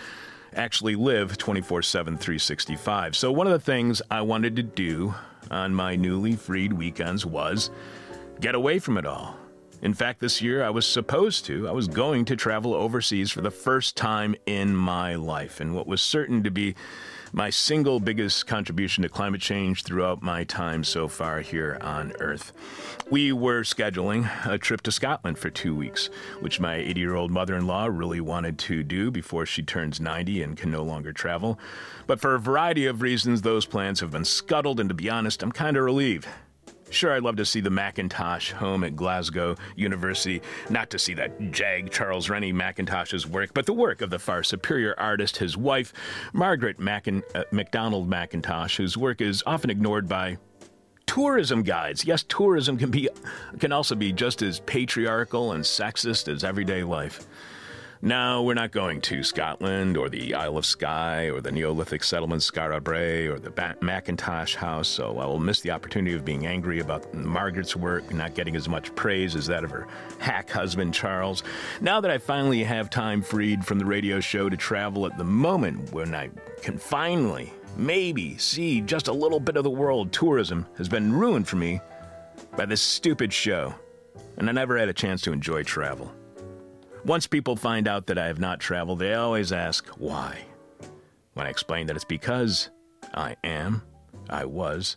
actually 0.55 0.95
live 0.95 1.37
24 1.37 1.81
7, 1.81 2.17
365. 2.17 3.15
So, 3.15 3.31
one 3.31 3.47
of 3.47 3.53
the 3.53 3.59
things 3.59 4.01
I 4.11 4.21
wanted 4.21 4.55
to 4.57 4.63
do 4.63 5.15
on 5.51 5.73
my 5.73 5.95
newly 5.95 6.35
freed 6.35 6.73
weekends 6.73 7.25
was 7.25 7.69
get 8.43 8.55
away 8.55 8.77
from 8.77 8.97
it 8.97 9.05
all. 9.05 9.38
In 9.81 9.93
fact, 9.93 10.19
this 10.19 10.41
year 10.41 10.65
I 10.65 10.69
was 10.69 10.85
supposed 10.85 11.45
to, 11.45 11.65
I 11.65 11.71
was 11.71 11.88
going 11.88 12.25
to 12.25 12.35
travel 12.35 12.73
overseas 12.73 13.31
for 13.31 13.39
the 13.39 13.50
first 13.50 13.95
time 13.95 14.35
in 14.45 14.75
my 14.75 15.15
life, 15.15 15.62
and 15.62 15.73
what 15.73 15.88
was 15.88 16.01
certain 16.01 16.43
to 16.43 16.51
be 16.51 16.75
my 17.31 17.50
single 17.50 18.01
biggest 18.01 18.45
contribution 18.45 19.01
to 19.03 19.07
climate 19.07 19.39
change 19.39 19.83
throughout 19.83 20.21
my 20.21 20.43
time 20.43 20.83
so 20.83 21.07
far 21.07 21.39
here 21.39 21.77
on 21.79 22.12
Earth. 22.19 22.51
We 23.09 23.31
were 23.31 23.62
scheduling 23.62 24.29
a 24.45 24.57
trip 24.57 24.81
to 24.81 24.91
Scotland 24.91 25.38
for 25.38 25.50
two 25.50 25.73
weeks, 25.73 26.09
which 26.41 26.59
my 26.59 26.75
80 26.75 27.00
year 27.00 27.15
old 27.15 27.31
mother 27.31 27.55
in 27.55 27.65
law 27.65 27.85
really 27.85 28.19
wanted 28.19 28.59
to 28.59 28.83
do 28.83 29.09
before 29.09 29.45
she 29.45 29.63
turns 29.63 30.01
90 30.01 30.43
and 30.43 30.57
can 30.57 30.69
no 30.69 30.83
longer 30.83 31.13
travel. 31.13 31.57
But 32.07 32.19
for 32.19 32.35
a 32.35 32.39
variety 32.39 32.88
of 32.88 33.01
reasons, 33.01 33.41
those 33.41 33.65
plans 33.65 34.01
have 34.01 34.12
been 34.12 34.25
scuttled, 34.25 34.81
and 34.81 34.89
to 34.89 34.95
be 34.95 35.09
honest, 35.09 35.41
I'm 35.41 35.53
kind 35.53 35.77
of 35.77 35.85
relieved. 35.85 36.27
Sure, 36.93 37.12
I'd 37.12 37.23
love 37.23 37.38
to 37.38 37.45
see 37.45 37.59
the 37.59 37.71
Mackintosh 37.71 38.51
home 38.51 38.83
at 38.83 38.95
Glasgow 38.95 39.55
University, 39.75 40.43
not 40.69 40.91
to 40.91 41.00
see 41.00 41.15
that 41.15 41.51
jag 41.51 41.91
Charles 41.91 42.29
Rennie 42.29 42.53
Mackintosh's 42.53 43.25
work, 43.25 43.51
but 43.55 43.65
the 43.65 43.73
work 43.73 44.01
of 44.01 44.12
the 44.12 44.19
far 44.19 44.43
superior 44.43 44.93
artist, 45.00 45.38
his 45.38 45.57
wife, 45.57 45.91
Margaret 46.33 46.79
Mackin- 46.79 47.23
uh, 47.33 47.45
MacDonald 47.51 48.07
Mackintosh, 48.07 48.77
whose 48.77 48.95
work 48.95 49.21
is 49.21 49.41
often 49.47 49.71
ignored 49.71 50.07
by 50.07 50.38
tourism 51.07 51.63
guides. 51.63 52.05
Yes, 52.05 52.23
tourism 52.29 52.77
can 52.77 52.91
be 52.91 53.09
can 53.59 53.71
also 53.71 53.95
be 53.95 54.12
just 54.12 54.43
as 54.43 54.59
patriarchal 54.59 55.53
and 55.53 55.63
sexist 55.63 56.31
as 56.31 56.43
everyday 56.43 56.83
life. 56.83 57.25
No, 58.05 58.43
we're 58.43 58.53
not 58.53 58.72
going 58.72 59.00
to 59.00 59.24
Scotland 59.24 59.95
or 59.95 60.10
the 60.10 60.33
Isle 60.33 60.57
of 60.57 60.65
Skye 60.65 61.29
or 61.29 61.39
the 61.39 61.53
Neolithic 61.53 62.03
settlement 62.03 62.41
Skara 62.41 62.83
Brae 62.83 63.27
or 63.27 63.39
the 63.39 63.50
ba- 63.50 63.77
Mackintosh 63.79 64.55
house, 64.55 64.89
so 64.89 65.19
I 65.19 65.25
will 65.25 65.39
miss 65.39 65.62
the 65.62 65.72
opportunity 65.72 66.13
of 66.13 66.25
being 66.25 66.45
angry 66.45 66.81
about 66.81 67.13
Margaret's 67.13 67.77
work 67.77 68.13
not 68.13 68.33
getting 68.36 68.57
as 68.57 68.67
much 68.67 68.93
praise 68.95 69.38
as 69.38 69.48
that 69.48 69.63
of 69.63 69.72
her 69.72 69.88
hack 70.19 70.50
husband 70.50 70.93
Charles. 70.93 71.43
Now 71.79 72.01
that 72.01 72.12
I 72.12 72.17
finally 72.17 72.62
have 72.65 72.89
time 72.89 73.22
freed 73.22 73.63
from 73.63 73.79
the 73.79 73.86
radio 73.86 74.19
show 74.19 74.50
to 74.50 74.57
travel 74.57 75.05
at 75.05 75.17
the 75.17 75.24
moment 75.24 75.93
when 75.93 76.13
I 76.13 76.29
can 76.62 76.77
finally, 76.77 77.53
maybe, 77.77 78.38
see 78.38 78.81
just 78.81 79.07
a 79.07 79.13
little 79.13 79.39
bit 79.39 79.55
of 79.55 79.63
the 79.63 79.69
world, 79.69 80.12
tourism 80.12 80.65
has 80.77 80.89
been 80.89 81.13
ruined 81.13 81.48
for 81.48 81.55
me 81.55 81.79
by 82.57 82.65
this 82.65 82.81
stupid 82.81 83.31
show, 83.31 83.74
and 84.36 84.50
I 84.50 84.51
never 84.51 84.77
had 84.77 84.89
a 84.89 84.93
chance 84.93 85.22
to 85.22 85.31
enjoy 85.31 85.63
travel. 85.63 86.13
Once 87.05 87.27
people 87.27 87.57
find 87.57 87.86
out 87.86 88.07
that 88.07 88.17
I 88.17 88.27
have 88.27 88.39
not 88.39 88.62
traveled, 88.62 89.00
they 89.00 89.13
always 89.13 89.51
ask 89.51 89.88
why. 89.98 90.45
When 91.33 91.45
I 91.45 91.50
explain 91.50 91.88
that 91.88 91.98
it's 91.98 92.05
because 92.05 92.69
I 93.13 93.36
am, 93.43 93.81
I 94.29 94.45
was, 94.45 94.95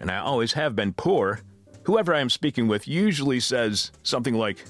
and 0.00 0.10
I 0.10 0.18
always 0.18 0.54
have 0.54 0.74
been 0.74 0.92
poor, 0.92 1.40
whoever 1.84 2.12
I 2.12 2.20
am 2.20 2.30
speaking 2.30 2.66
with 2.66 2.88
usually 2.88 3.38
says 3.38 3.92
something 4.02 4.34
like, 4.34 4.64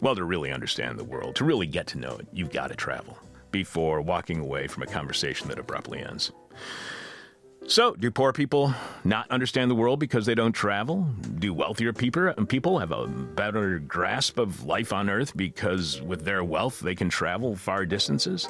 Well, 0.00 0.16
to 0.16 0.24
really 0.24 0.50
understand 0.50 0.98
the 0.98 1.04
world, 1.04 1.36
to 1.36 1.44
really 1.44 1.66
get 1.66 1.86
to 1.88 1.98
know 1.98 2.16
it, 2.16 2.26
you've 2.32 2.52
got 2.52 2.68
to 2.68 2.76
travel, 2.76 3.18
before 3.50 4.00
walking 4.00 4.40
away 4.40 4.68
from 4.68 4.84
a 4.84 4.86
conversation 4.86 5.48
that 5.48 5.58
abruptly 5.58 6.00
ends. 6.00 6.32
So, 7.68 7.94
do 7.94 8.12
poor 8.12 8.32
people 8.32 8.72
not 9.02 9.28
understand 9.28 9.70
the 9.70 9.74
world 9.74 9.98
because 9.98 10.24
they 10.24 10.36
don't 10.36 10.52
travel? 10.52 11.02
Do 11.38 11.52
wealthier 11.52 11.92
people 11.92 12.78
have 12.78 12.92
a 12.92 13.08
better 13.08 13.80
grasp 13.80 14.38
of 14.38 14.64
life 14.64 14.92
on 14.92 15.10
earth 15.10 15.36
because 15.36 16.00
with 16.00 16.24
their 16.24 16.44
wealth 16.44 16.78
they 16.78 16.94
can 16.94 17.08
travel 17.08 17.56
far 17.56 17.84
distances? 17.84 18.48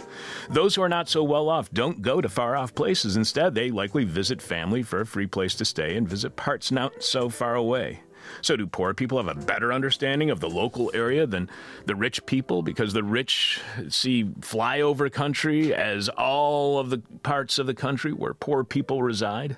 Those 0.50 0.74
who 0.74 0.82
are 0.82 0.88
not 0.88 1.08
so 1.08 1.24
well 1.24 1.48
off 1.48 1.70
don't 1.72 2.02
go 2.02 2.20
to 2.20 2.28
far 2.28 2.56
off 2.56 2.74
places. 2.74 3.16
Instead, 3.16 3.54
they 3.54 3.70
likely 3.70 4.04
visit 4.04 4.42
family 4.42 4.82
for 4.82 5.00
a 5.00 5.06
free 5.06 5.26
place 5.26 5.54
to 5.56 5.64
stay 5.64 5.96
and 5.96 6.06
visit 6.06 6.36
parts 6.36 6.70
not 6.70 7.02
so 7.02 7.30
far 7.30 7.54
away. 7.54 8.02
So, 8.46 8.54
do 8.54 8.68
poor 8.68 8.94
people 8.94 9.18
have 9.18 9.26
a 9.26 9.40
better 9.40 9.72
understanding 9.72 10.30
of 10.30 10.38
the 10.38 10.48
local 10.48 10.92
area 10.94 11.26
than 11.26 11.50
the 11.84 11.96
rich 11.96 12.24
people 12.26 12.62
because 12.62 12.92
the 12.92 13.02
rich 13.02 13.60
see 13.88 14.22
flyover 14.22 15.10
country 15.10 15.74
as 15.74 16.08
all 16.08 16.78
of 16.78 16.88
the 16.90 16.98
parts 17.24 17.58
of 17.58 17.66
the 17.66 17.74
country 17.74 18.12
where 18.12 18.34
poor 18.34 18.62
people 18.62 19.02
reside? 19.02 19.56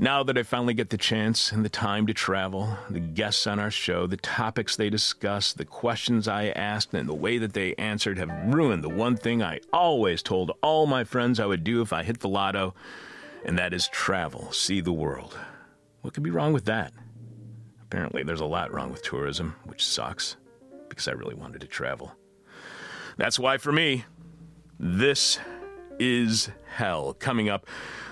Now 0.00 0.24
that 0.24 0.36
I 0.36 0.42
finally 0.42 0.74
get 0.74 0.90
the 0.90 0.98
chance 0.98 1.52
and 1.52 1.64
the 1.64 1.68
time 1.68 2.08
to 2.08 2.12
travel, 2.12 2.76
the 2.90 2.98
guests 2.98 3.46
on 3.46 3.60
our 3.60 3.70
show, 3.70 4.08
the 4.08 4.16
topics 4.16 4.74
they 4.74 4.90
discuss, 4.90 5.52
the 5.52 5.64
questions 5.64 6.26
I 6.26 6.48
asked, 6.48 6.92
and 6.92 7.08
the 7.08 7.14
way 7.14 7.38
that 7.38 7.52
they 7.52 7.76
answered 7.76 8.18
have 8.18 8.52
ruined 8.52 8.82
the 8.82 8.88
one 8.88 9.16
thing 9.16 9.44
I 9.44 9.60
always 9.72 10.24
told 10.24 10.50
all 10.60 10.86
my 10.86 11.04
friends 11.04 11.38
I 11.38 11.46
would 11.46 11.62
do 11.62 11.82
if 11.82 11.92
I 11.92 12.02
hit 12.02 12.18
the 12.18 12.28
lotto, 12.28 12.74
and 13.44 13.56
that 13.58 13.72
is 13.72 13.86
travel, 13.86 14.50
see 14.50 14.80
the 14.80 14.92
world. 14.92 15.38
What 16.02 16.14
could 16.14 16.24
be 16.24 16.30
wrong 16.30 16.52
with 16.52 16.64
that? 16.64 16.92
Apparently, 17.94 18.24
there's 18.24 18.40
a 18.40 18.44
lot 18.44 18.74
wrong 18.74 18.90
with 18.90 19.02
tourism, 19.02 19.54
which 19.66 19.86
sucks, 19.86 20.36
because 20.88 21.06
I 21.06 21.12
really 21.12 21.36
wanted 21.36 21.60
to 21.60 21.68
travel. 21.68 22.10
That's 23.18 23.38
why, 23.38 23.56
for 23.56 23.70
me, 23.70 24.04
this 24.80 25.38
is 26.00 26.50
hell. 26.66 27.14
Coming 27.14 27.48
up, 27.48 27.68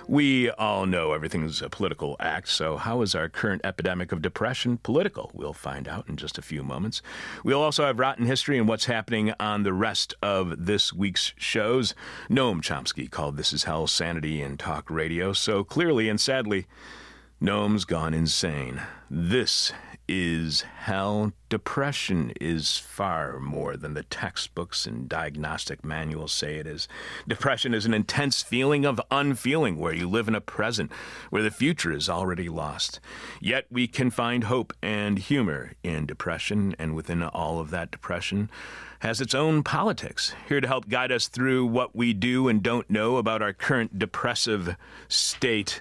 we 0.06 0.50
all 0.50 0.86
know 0.86 1.14
everything's 1.14 1.60
a 1.60 1.68
political 1.68 2.14
act, 2.20 2.46
so 2.48 2.76
how 2.76 3.02
is 3.02 3.16
our 3.16 3.28
current 3.28 3.62
epidemic 3.64 4.12
of 4.12 4.22
depression 4.22 4.78
political? 4.78 5.32
We'll 5.34 5.52
find 5.52 5.88
out 5.88 6.08
in 6.08 6.16
just 6.16 6.38
a 6.38 6.42
few 6.42 6.62
moments. 6.62 7.02
We'll 7.42 7.60
also 7.60 7.84
have 7.84 7.98
rotten 7.98 8.26
history 8.26 8.58
and 8.58 8.68
what's 8.68 8.84
happening 8.84 9.32
on 9.40 9.64
the 9.64 9.72
rest 9.72 10.14
of 10.22 10.64
this 10.64 10.92
week's 10.92 11.32
shows. 11.36 11.92
Noam 12.30 12.62
Chomsky 12.62 13.10
called 13.10 13.36
This 13.36 13.52
Is 13.52 13.64
Hell 13.64 13.88
Sanity 13.88 14.42
in 14.42 14.58
Talk 14.58 14.88
Radio, 14.88 15.32
so 15.32 15.64
clearly 15.64 16.08
and 16.08 16.20
sadly, 16.20 16.68
Noam's 17.42 17.84
gone 17.84 18.14
insane. 18.14 18.80
This 19.11 19.72
is 20.06 20.61
hell. 20.61 21.32
Depression 21.49 22.32
is 22.40 22.78
far 22.78 23.40
more 23.40 23.76
than 23.76 23.94
the 23.94 24.04
textbooks 24.04 24.87
and 24.87 25.08
diagnostic 25.08 25.84
manuals 25.84 26.30
say 26.30 26.58
it 26.58 26.68
is. 26.68 26.87
Depression 27.26 27.75
is 27.75 27.84
an 27.84 27.94
intense 27.94 28.42
feeling 28.42 28.84
of 28.84 29.00
unfeeling 29.11 29.76
where 29.76 29.92
you 29.92 30.08
live 30.08 30.28
in 30.28 30.37
a 30.37 30.40
present 30.40 30.92
where 31.30 31.42
the 31.42 31.50
future 31.50 31.90
is 31.90 32.08
already 32.08 32.49
lost. 32.49 33.00
Yet 33.40 33.66
we 33.72 33.88
can 33.88 34.12
find 34.12 34.44
hope 34.44 34.72
and 34.80 35.18
humor 35.18 35.72
in 35.82 36.06
depression, 36.06 36.76
and 36.78 36.94
within 36.94 37.25
all 37.25 37.58
of 37.58 37.70
that 37.70 37.90
depression, 37.90 38.50
has 39.00 39.20
its 39.20 39.34
own 39.34 39.64
politics. 39.64 40.32
Here 40.49 40.61
to 40.61 40.68
help 40.68 40.88
guide 40.88 41.11
us 41.11 41.26
through 41.26 41.66
what 41.66 41.96
we 41.96 42.12
do 42.12 42.46
and 42.46 42.62
don't 42.62 42.88
know 42.88 43.16
about 43.16 43.42
our 43.42 43.52
current 43.52 43.99
depressive 43.99 44.76
state 45.08 45.80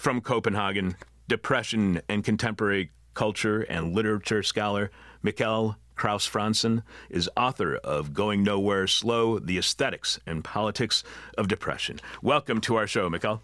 from 0.00 0.22
Copenhagen, 0.22 0.96
depression 1.28 2.00
and 2.08 2.24
contemporary 2.24 2.90
culture 3.12 3.60
and 3.60 3.92
literature 3.94 4.42
scholar 4.42 4.90
Mikkel 5.22 5.76
Krause 5.94 6.26
Frantzen 6.26 6.82
is 7.10 7.28
author 7.36 7.76
of 7.76 8.14
Going 8.14 8.42
Nowhere 8.42 8.86
Slow 8.86 9.38
The 9.38 9.58
Aesthetics 9.58 10.18
and 10.24 10.42
Politics 10.42 11.04
of 11.36 11.48
Depression. 11.48 12.00
Welcome 12.22 12.62
to 12.62 12.76
our 12.76 12.86
show, 12.86 13.10
Mikkel. 13.10 13.40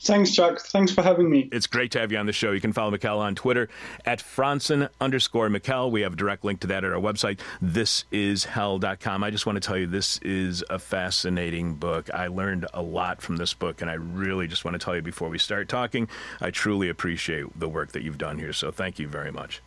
Thanks, 0.00 0.32
Chuck. 0.32 0.60
Thanks 0.60 0.92
for 0.92 1.02
having 1.02 1.28
me. 1.28 1.48
It's 1.50 1.66
great 1.66 1.90
to 1.92 2.00
have 2.00 2.12
you 2.12 2.18
on 2.18 2.26
the 2.26 2.32
show. 2.32 2.52
You 2.52 2.60
can 2.60 2.72
follow 2.72 2.96
Mikkel 2.96 3.18
on 3.18 3.34
Twitter 3.34 3.68
at 4.04 4.20
Frantzen 4.20 4.88
underscore 5.00 5.48
Mikkel. 5.48 5.90
We 5.90 6.02
have 6.02 6.12
a 6.12 6.16
direct 6.16 6.44
link 6.44 6.60
to 6.60 6.68
that 6.68 6.84
at 6.84 6.92
our 6.92 7.00
website, 7.00 7.40
thisishell.com. 7.62 9.24
I 9.24 9.30
just 9.30 9.44
want 9.44 9.56
to 9.56 9.66
tell 9.66 9.76
you, 9.76 9.86
this 9.86 10.18
is 10.18 10.62
a 10.70 10.78
fascinating 10.78 11.74
book. 11.74 12.10
I 12.14 12.28
learned 12.28 12.66
a 12.72 12.82
lot 12.82 13.20
from 13.20 13.36
this 13.36 13.54
book, 13.54 13.82
and 13.82 13.90
I 13.90 13.94
really 13.94 14.46
just 14.46 14.64
want 14.64 14.74
to 14.74 14.84
tell 14.84 14.94
you 14.94 15.02
before 15.02 15.28
we 15.28 15.38
start 15.38 15.68
talking, 15.68 16.08
I 16.40 16.50
truly 16.50 16.88
appreciate 16.88 17.58
the 17.58 17.68
work 17.68 17.92
that 17.92 18.02
you've 18.02 18.18
done 18.18 18.38
here. 18.38 18.52
So 18.52 18.70
thank 18.70 18.98
you 18.98 19.08
very 19.08 19.32
much. 19.32 19.62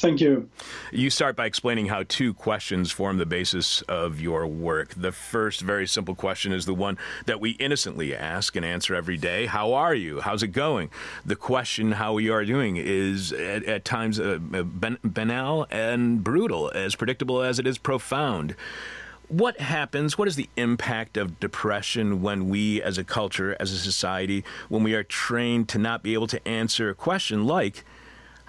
Thank 0.00 0.22
you. 0.22 0.48
You 0.92 1.10
start 1.10 1.36
by 1.36 1.44
explaining 1.44 1.86
how 1.86 2.04
two 2.08 2.32
questions 2.32 2.90
form 2.90 3.18
the 3.18 3.26
basis 3.26 3.82
of 3.82 4.18
your 4.18 4.46
work. 4.46 4.94
The 4.94 5.12
first, 5.12 5.60
very 5.60 5.86
simple 5.86 6.14
question 6.14 6.52
is 6.52 6.64
the 6.64 6.72
one 6.72 6.96
that 7.26 7.38
we 7.38 7.50
innocently 7.50 8.16
ask 8.16 8.56
and 8.56 8.64
answer 8.64 8.94
every 8.94 9.18
day 9.18 9.44
How 9.44 9.74
are 9.74 9.94
you? 9.94 10.20
How's 10.20 10.42
it 10.42 10.48
going? 10.48 10.88
The 11.26 11.36
question, 11.36 11.92
How 11.92 12.14
we 12.14 12.30
are 12.30 12.46
doing, 12.46 12.78
is 12.78 13.30
at, 13.34 13.64
at 13.64 13.84
times 13.84 14.18
uh, 14.18 14.38
banal 14.40 15.66
and 15.70 16.24
brutal, 16.24 16.72
as 16.74 16.94
predictable 16.94 17.42
as 17.42 17.58
it 17.58 17.66
is 17.66 17.76
profound 17.76 18.56
what 19.28 19.60
happens 19.60 20.18
what 20.18 20.26
is 20.26 20.34
the 20.34 20.48
impact 20.56 21.16
of 21.16 21.38
depression 21.38 22.20
when 22.20 22.48
we 22.48 22.82
as 22.82 22.98
a 22.98 23.04
culture 23.04 23.56
as 23.60 23.70
a 23.70 23.78
society 23.78 24.44
when 24.68 24.82
we 24.82 24.92
are 24.92 25.04
trained 25.04 25.68
to 25.68 25.78
not 25.78 26.02
be 26.02 26.14
able 26.14 26.26
to 26.26 26.48
answer 26.48 26.90
a 26.90 26.94
question 26.96 27.46
like 27.46 27.84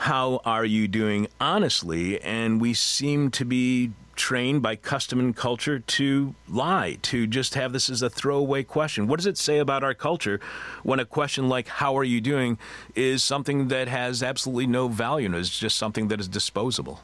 how 0.02 0.42
are 0.46 0.66
you 0.66 0.88
doing 0.88 1.28
honestly? 1.40 2.20
And 2.24 2.60
we 2.60 2.74
seem 2.74 3.30
to 3.32 3.46
be 3.46 3.92
trained 4.16 4.64
by 4.64 4.76
custom 4.76 5.20
and 5.20 5.36
culture 5.36 5.78
to 5.78 6.34
lie, 6.50 6.98
to 7.04 7.28
just 7.28 7.54
have 7.54 7.72
this 7.72 7.88
as 7.88 8.02
a 8.02 8.10
throwaway 8.10 8.64
question. 8.64 9.06
What 9.06 9.18
does 9.18 9.28
it 9.28 9.38
say 9.38 9.60
about 9.60 9.84
our 9.84 9.94
culture 9.94 10.40
when 10.82 11.00
a 11.00 11.06
question 11.06 11.48
like, 11.50 11.68
How 11.68 11.96
are 11.96 12.04
you 12.04 12.20
doing? 12.20 12.58
is 12.96 13.24
something 13.24 13.68
that 13.68 13.88
has 13.88 14.24
absolutely 14.24 14.66
no 14.66 14.88
value 14.88 15.28
and 15.28 15.36
is 15.36 15.52
just 15.52 15.78
something 15.78 16.08
that 16.08 16.20
is 16.20 16.28
disposable? 16.28 17.02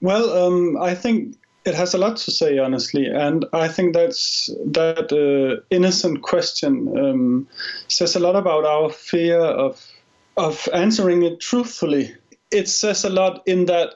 Well, 0.00 0.44
um, 0.44 0.76
I 0.82 0.96
think 0.96 1.36
it 1.68 1.74
has 1.74 1.94
a 1.94 1.98
lot 1.98 2.16
to 2.16 2.30
say, 2.30 2.58
honestly, 2.58 3.06
and 3.06 3.44
I 3.52 3.68
think 3.68 3.94
that's 3.94 4.50
that 4.64 5.12
uh, 5.12 5.62
innocent 5.70 6.22
question 6.22 6.88
um, 6.98 7.48
says 7.88 8.16
a 8.16 8.20
lot 8.20 8.36
about 8.36 8.64
our 8.64 8.90
fear 8.90 9.38
of 9.38 9.86
of 10.36 10.68
answering 10.72 11.22
it 11.24 11.40
truthfully. 11.40 12.14
It 12.50 12.68
says 12.68 13.04
a 13.04 13.10
lot 13.10 13.42
in 13.46 13.66
that 13.66 13.94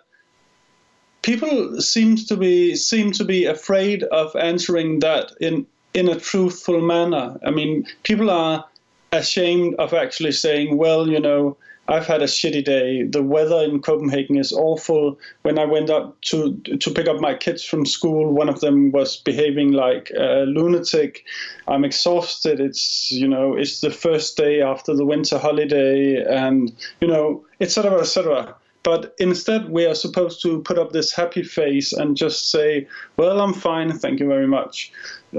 people 1.23 1.81
seem 1.81 2.17
to 2.17 2.37
be 2.37 2.77
seem 2.77 3.11
to 3.13 3.25
be 3.25 3.47
afraid 3.47 4.03
of 4.05 4.37
answering 4.37 5.01
that 5.01 5.33
in 5.41 5.67
in 5.95 6.09
a 6.09 6.21
truthful 6.21 6.81
manner. 6.81 7.39
I 7.47 7.51
mean, 7.51 7.87
people 8.03 8.31
are 8.31 8.65
ashamed 9.13 9.77
of 9.77 9.95
actually 9.95 10.33
saying, 10.33 10.77
"Well, 10.77 11.09
you 11.09 11.21
know." 11.21 11.57
I've 11.89 12.07
had 12.07 12.23
a 12.23 12.27
shitty 12.27 12.65
day. 12.65 13.03
The 13.03 13.23
weather 13.23 13.63
in 13.65 13.83
Copenhagen 13.83 14.39
is 14.39 14.53
awful. 14.53 15.19
When 15.43 15.59
I 15.59 15.65
went 15.65 15.91
up 15.91 16.21
to 16.23 16.57
to 16.59 16.91
pick 16.91 17.09
up 17.09 17.21
my 17.21 17.35
kids 17.35 17.65
from 17.65 17.87
school, 17.87 18.33
one 18.33 18.49
of 18.49 18.61
them 18.61 18.93
was 18.93 19.17
behaving 19.17 19.73
like 19.73 20.11
a 20.17 20.45
lunatic. 20.47 21.25
I'm 21.67 21.85
exhausted. 21.85 22.61
It's 22.61 23.11
you 23.11 23.27
know 23.27 23.55
it's 23.55 23.81
the 23.81 23.91
first 23.91 24.37
day 24.37 24.63
after 24.63 24.95
the 24.95 25.05
winter 25.05 25.39
holiday, 25.39 26.23
and 26.25 26.73
you 27.01 27.09
know 27.09 27.45
etc. 27.61 28.01
etc. 28.01 28.55
But 28.85 29.15
instead, 29.19 29.71
we 29.71 29.87
are 29.87 29.95
supposed 29.95 30.43
to 30.43 30.61
put 30.63 30.77
up 30.77 30.91
this 30.91 31.13
happy 31.13 31.45
face 31.45 31.93
and 31.93 32.17
just 32.17 32.51
say, 32.51 32.89
"Well, 33.17 33.41
I'm 33.41 33.55
fine, 33.55 33.93
thank 33.93 34.19
you 34.19 34.27
very 34.27 34.49
much." 34.49 34.91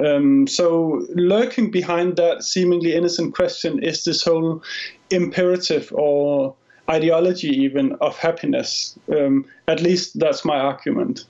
Um, 0.02 0.48
so, 0.48 1.06
lurking 1.14 1.70
behind 1.70 2.16
that 2.16 2.44
seemingly 2.44 2.96
innocent 2.96 3.36
question 3.36 3.84
is 3.84 4.06
this 4.06 4.24
whole 4.24 4.64
imperative 5.14 5.92
or 5.94 6.56
ideology, 6.90 7.50
even 7.50 7.94
of 8.02 8.18
happiness. 8.18 8.98
Um, 9.10 9.46
at 9.68 9.82
least 9.82 10.20
that's 10.20 10.44
my 10.44 10.60
argument. 10.60 11.26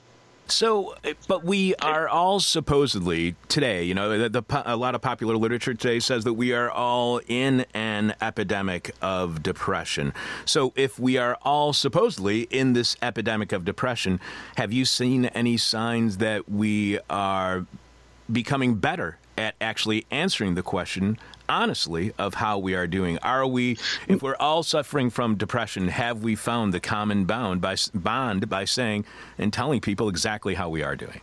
So, 0.47 0.95
but 1.27 1.45
we 1.45 1.73
are 1.75 2.07
all 2.07 2.39
supposedly 2.41 3.35
today, 3.47 3.83
you 3.83 3.93
know, 3.93 4.17
the, 4.27 4.41
the, 4.41 4.63
a 4.65 4.75
lot 4.75 4.93
of 4.93 5.01
popular 5.01 5.37
literature 5.37 5.73
today 5.73 5.99
says 5.99 6.25
that 6.25 6.33
we 6.33 6.51
are 6.51 6.69
all 6.69 7.21
in 7.27 7.65
an 7.73 8.13
epidemic 8.21 8.93
of 9.01 9.41
depression. 9.41 10.13
So, 10.45 10.73
if 10.75 10.99
we 10.99 11.17
are 11.17 11.37
all 11.43 11.71
supposedly 11.71 12.41
in 12.43 12.73
this 12.73 12.97
epidemic 13.01 13.53
of 13.53 13.63
depression, 13.63 14.19
have 14.57 14.73
you 14.73 14.83
seen 14.83 15.25
any 15.27 15.55
signs 15.55 16.17
that 16.17 16.49
we 16.49 16.99
are 17.09 17.65
becoming 18.29 18.75
better 18.75 19.17
at 19.37 19.55
actually 19.61 20.05
answering 20.11 20.55
the 20.55 20.63
question 20.63 21.17
honestly 21.49 22.13
of 22.17 22.35
how 22.35 22.57
we 22.57 22.73
are 22.73 22.87
doing. 22.87 23.17
Are 23.19 23.45
we, 23.45 23.77
if 24.07 24.21
we're 24.21 24.35
all 24.35 24.63
suffering 24.63 25.09
from 25.09 25.35
depression, 25.35 25.87
have 25.89 26.23
we 26.23 26.35
found 26.35 26.73
the 26.73 26.79
common 26.79 27.25
bound 27.25 27.61
by 27.61 27.75
bond 27.93 28.49
by 28.49 28.65
saying 28.65 29.05
and 29.37 29.51
telling 29.51 29.81
people 29.81 30.09
exactly 30.09 30.55
how 30.55 30.69
we 30.69 30.83
are 30.83 30.95
doing? 30.95 31.21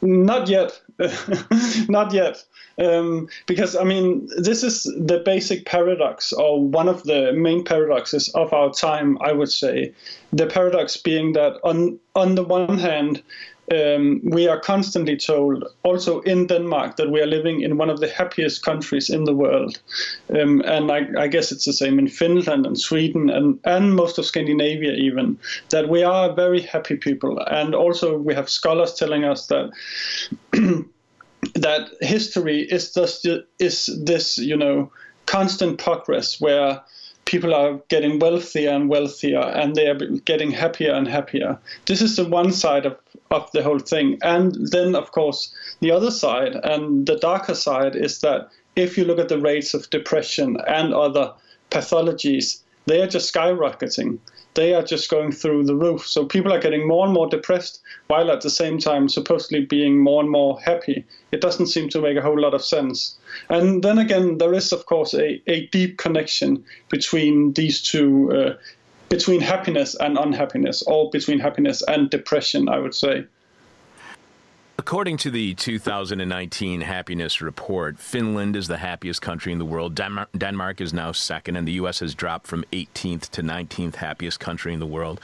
Not 0.00 0.48
yet, 0.48 0.80
not 1.88 2.12
yet. 2.12 2.44
Um, 2.80 3.28
because 3.46 3.74
I 3.74 3.82
mean, 3.82 4.28
this 4.38 4.62
is 4.62 4.84
the 4.84 5.20
basic 5.24 5.66
paradox, 5.66 6.32
or 6.32 6.62
one 6.62 6.88
of 6.88 7.02
the 7.02 7.32
main 7.32 7.64
paradoxes 7.64 8.28
of 8.36 8.52
our 8.52 8.72
time. 8.72 9.18
I 9.20 9.32
would 9.32 9.50
say, 9.50 9.92
the 10.32 10.46
paradox 10.46 10.96
being 10.96 11.32
that 11.32 11.58
on 11.64 11.98
on 12.14 12.36
the 12.36 12.44
one 12.44 12.78
hand, 12.78 13.22
um, 13.70 14.20
we 14.24 14.48
are 14.48 14.58
constantly 14.58 15.16
told, 15.16 15.64
also 15.82 16.20
in 16.20 16.46
Denmark, 16.46 16.96
that 16.96 17.10
we 17.10 17.20
are 17.20 17.26
living 17.26 17.60
in 17.60 17.76
one 17.76 17.90
of 17.90 18.00
the 18.00 18.08
happiest 18.08 18.62
countries 18.62 19.10
in 19.10 19.24
the 19.24 19.34
world. 19.34 19.78
Um, 20.30 20.62
and 20.64 20.90
I, 20.90 21.06
I, 21.18 21.28
guess 21.28 21.52
it's 21.52 21.64
the 21.64 21.72
same 21.72 21.98
in 21.98 22.08
Finland 22.08 22.66
and 22.66 22.78
Sweden 22.78 23.30
and, 23.30 23.58
and 23.64 23.94
most 23.94 24.18
of 24.18 24.24
Scandinavia, 24.24 24.92
even, 24.92 25.38
that 25.70 25.88
we 25.88 26.02
are 26.02 26.34
very 26.34 26.60
happy 26.60 26.96
people. 26.96 27.40
And 27.40 27.74
also, 27.74 28.16
we 28.16 28.34
have 28.34 28.48
scholars 28.48 28.94
telling 28.94 29.24
us 29.24 29.46
that. 29.46 29.70
that 31.54 31.88
history 32.00 32.62
is 32.62 32.92
just 32.92 33.24
is 33.60 33.86
this 34.04 34.38
you 34.38 34.56
know 34.56 34.90
constant 35.26 35.78
progress 35.78 36.40
where 36.40 36.80
people 37.28 37.54
are 37.54 37.78
getting 37.88 38.18
wealthier 38.18 38.70
and 38.70 38.88
wealthier 38.88 39.40
and 39.40 39.76
they 39.76 39.86
are 39.86 39.98
getting 40.24 40.50
happier 40.50 40.94
and 40.94 41.06
happier. 41.06 41.58
This 41.84 42.00
is 42.00 42.16
the 42.16 42.24
one 42.24 42.52
side 42.52 42.86
of 42.86 42.96
of 43.30 43.50
the 43.52 43.62
whole 43.62 43.78
thing. 43.78 44.18
And 44.22 44.56
then, 44.70 44.94
of 44.94 45.12
course, 45.12 45.54
the 45.80 45.90
other 45.90 46.10
side 46.10 46.54
and 46.64 47.06
the 47.06 47.16
darker 47.16 47.54
side 47.54 47.94
is 47.94 48.20
that 48.20 48.48
if 48.76 48.96
you 48.96 49.04
look 49.04 49.18
at 49.18 49.28
the 49.28 49.38
rates 49.38 49.74
of 49.74 49.90
depression 49.90 50.56
and 50.66 50.94
other 50.94 51.34
pathologies, 51.70 52.62
they 52.86 53.02
are 53.02 53.06
just 53.06 53.34
skyrocketing. 53.34 54.18
They 54.58 54.74
are 54.74 54.82
just 54.82 55.08
going 55.08 55.30
through 55.30 55.66
the 55.66 55.76
roof. 55.76 56.04
So 56.04 56.26
people 56.26 56.52
are 56.52 56.58
getting 56.58 56.88
more 56.88 57.04
and 57.04 57.14
more 57.14 57.28
depressed 57.28 57.80
while 58.08 58.32
at 58.32 58.40
the 58.40 58.50
same 58.50 58.78
time 58.78 59.08
supposedly 59.08 59.64
being 59.64 60.02
more 60.02 60.20
and 60.20 60.28
more 60.28 60.60
happy. 60.60 61.04
It 61.30 61.40
doesn't 61.40 61.68
seem 61.68 61.88
to 61.90 62.00
make 62.00 62.16
a 62.16 62.22
whole 62.22 62.40
lot 62.40 62.54
of 62.54 62.64
sense. 62.64 63.16
And 63.48 63.84
then 63.84 63.98
again, 63.98 64.38
there 64.38 64.52
is, 64.52 64.72
of 64.72 64.86
course, 64.86 65.14
a, 65.14 65.40
a 65.46 65.66
deep 65.66 65.98
connection 65.98 66.64
between 66.88 67.52
these 67.52 67.80
two 67.80 68.32
uh, 68.32 68.56
between 69.08 69.40
happiness 69.40 69.94
and 69.94 70.18
unhappiness, 70.18 70.82
or 70.88 71.08
between 71.10 71.38
happiness 71.38 71.80
and 71.86 72.10
depression, 72.10 72.68
I 72.68 72.80
would 72.80 72.96
say. 72.96 73.26
According 74.80 75.16
to 75.18 75.30
the 75.32 75.54
2019 75.54 76.82
Happiness 76.82 77.42
Report, 77.42 77.98
Finland 77.98 78.54
is 78.54 78.68
the 78.68 78.76
happiest 78.76 79.20
country 79.20 79.52
in 79.52 79.58
the 79.58 79.64
world. 79.64 79.96
Denmark, 79.96 80.28
Denmark 80.38 80.80
is 80.80 80.94
now 80.94 81.10
second, 81.10 81.56
and 81.56 81.66
the 81.66 81.72
U.S. 81.72 81.98
has 81.98 82.14
dropped 82.14 82.46
from 82.46 82.64
18th 82.72 83.28
to 83.30 83.42
19th 83.42 83.96
happiest 83.96 84.38
country 84.38 84.72
in 84.72 84.78
the 84.78 84.86
world. 84.86 85.20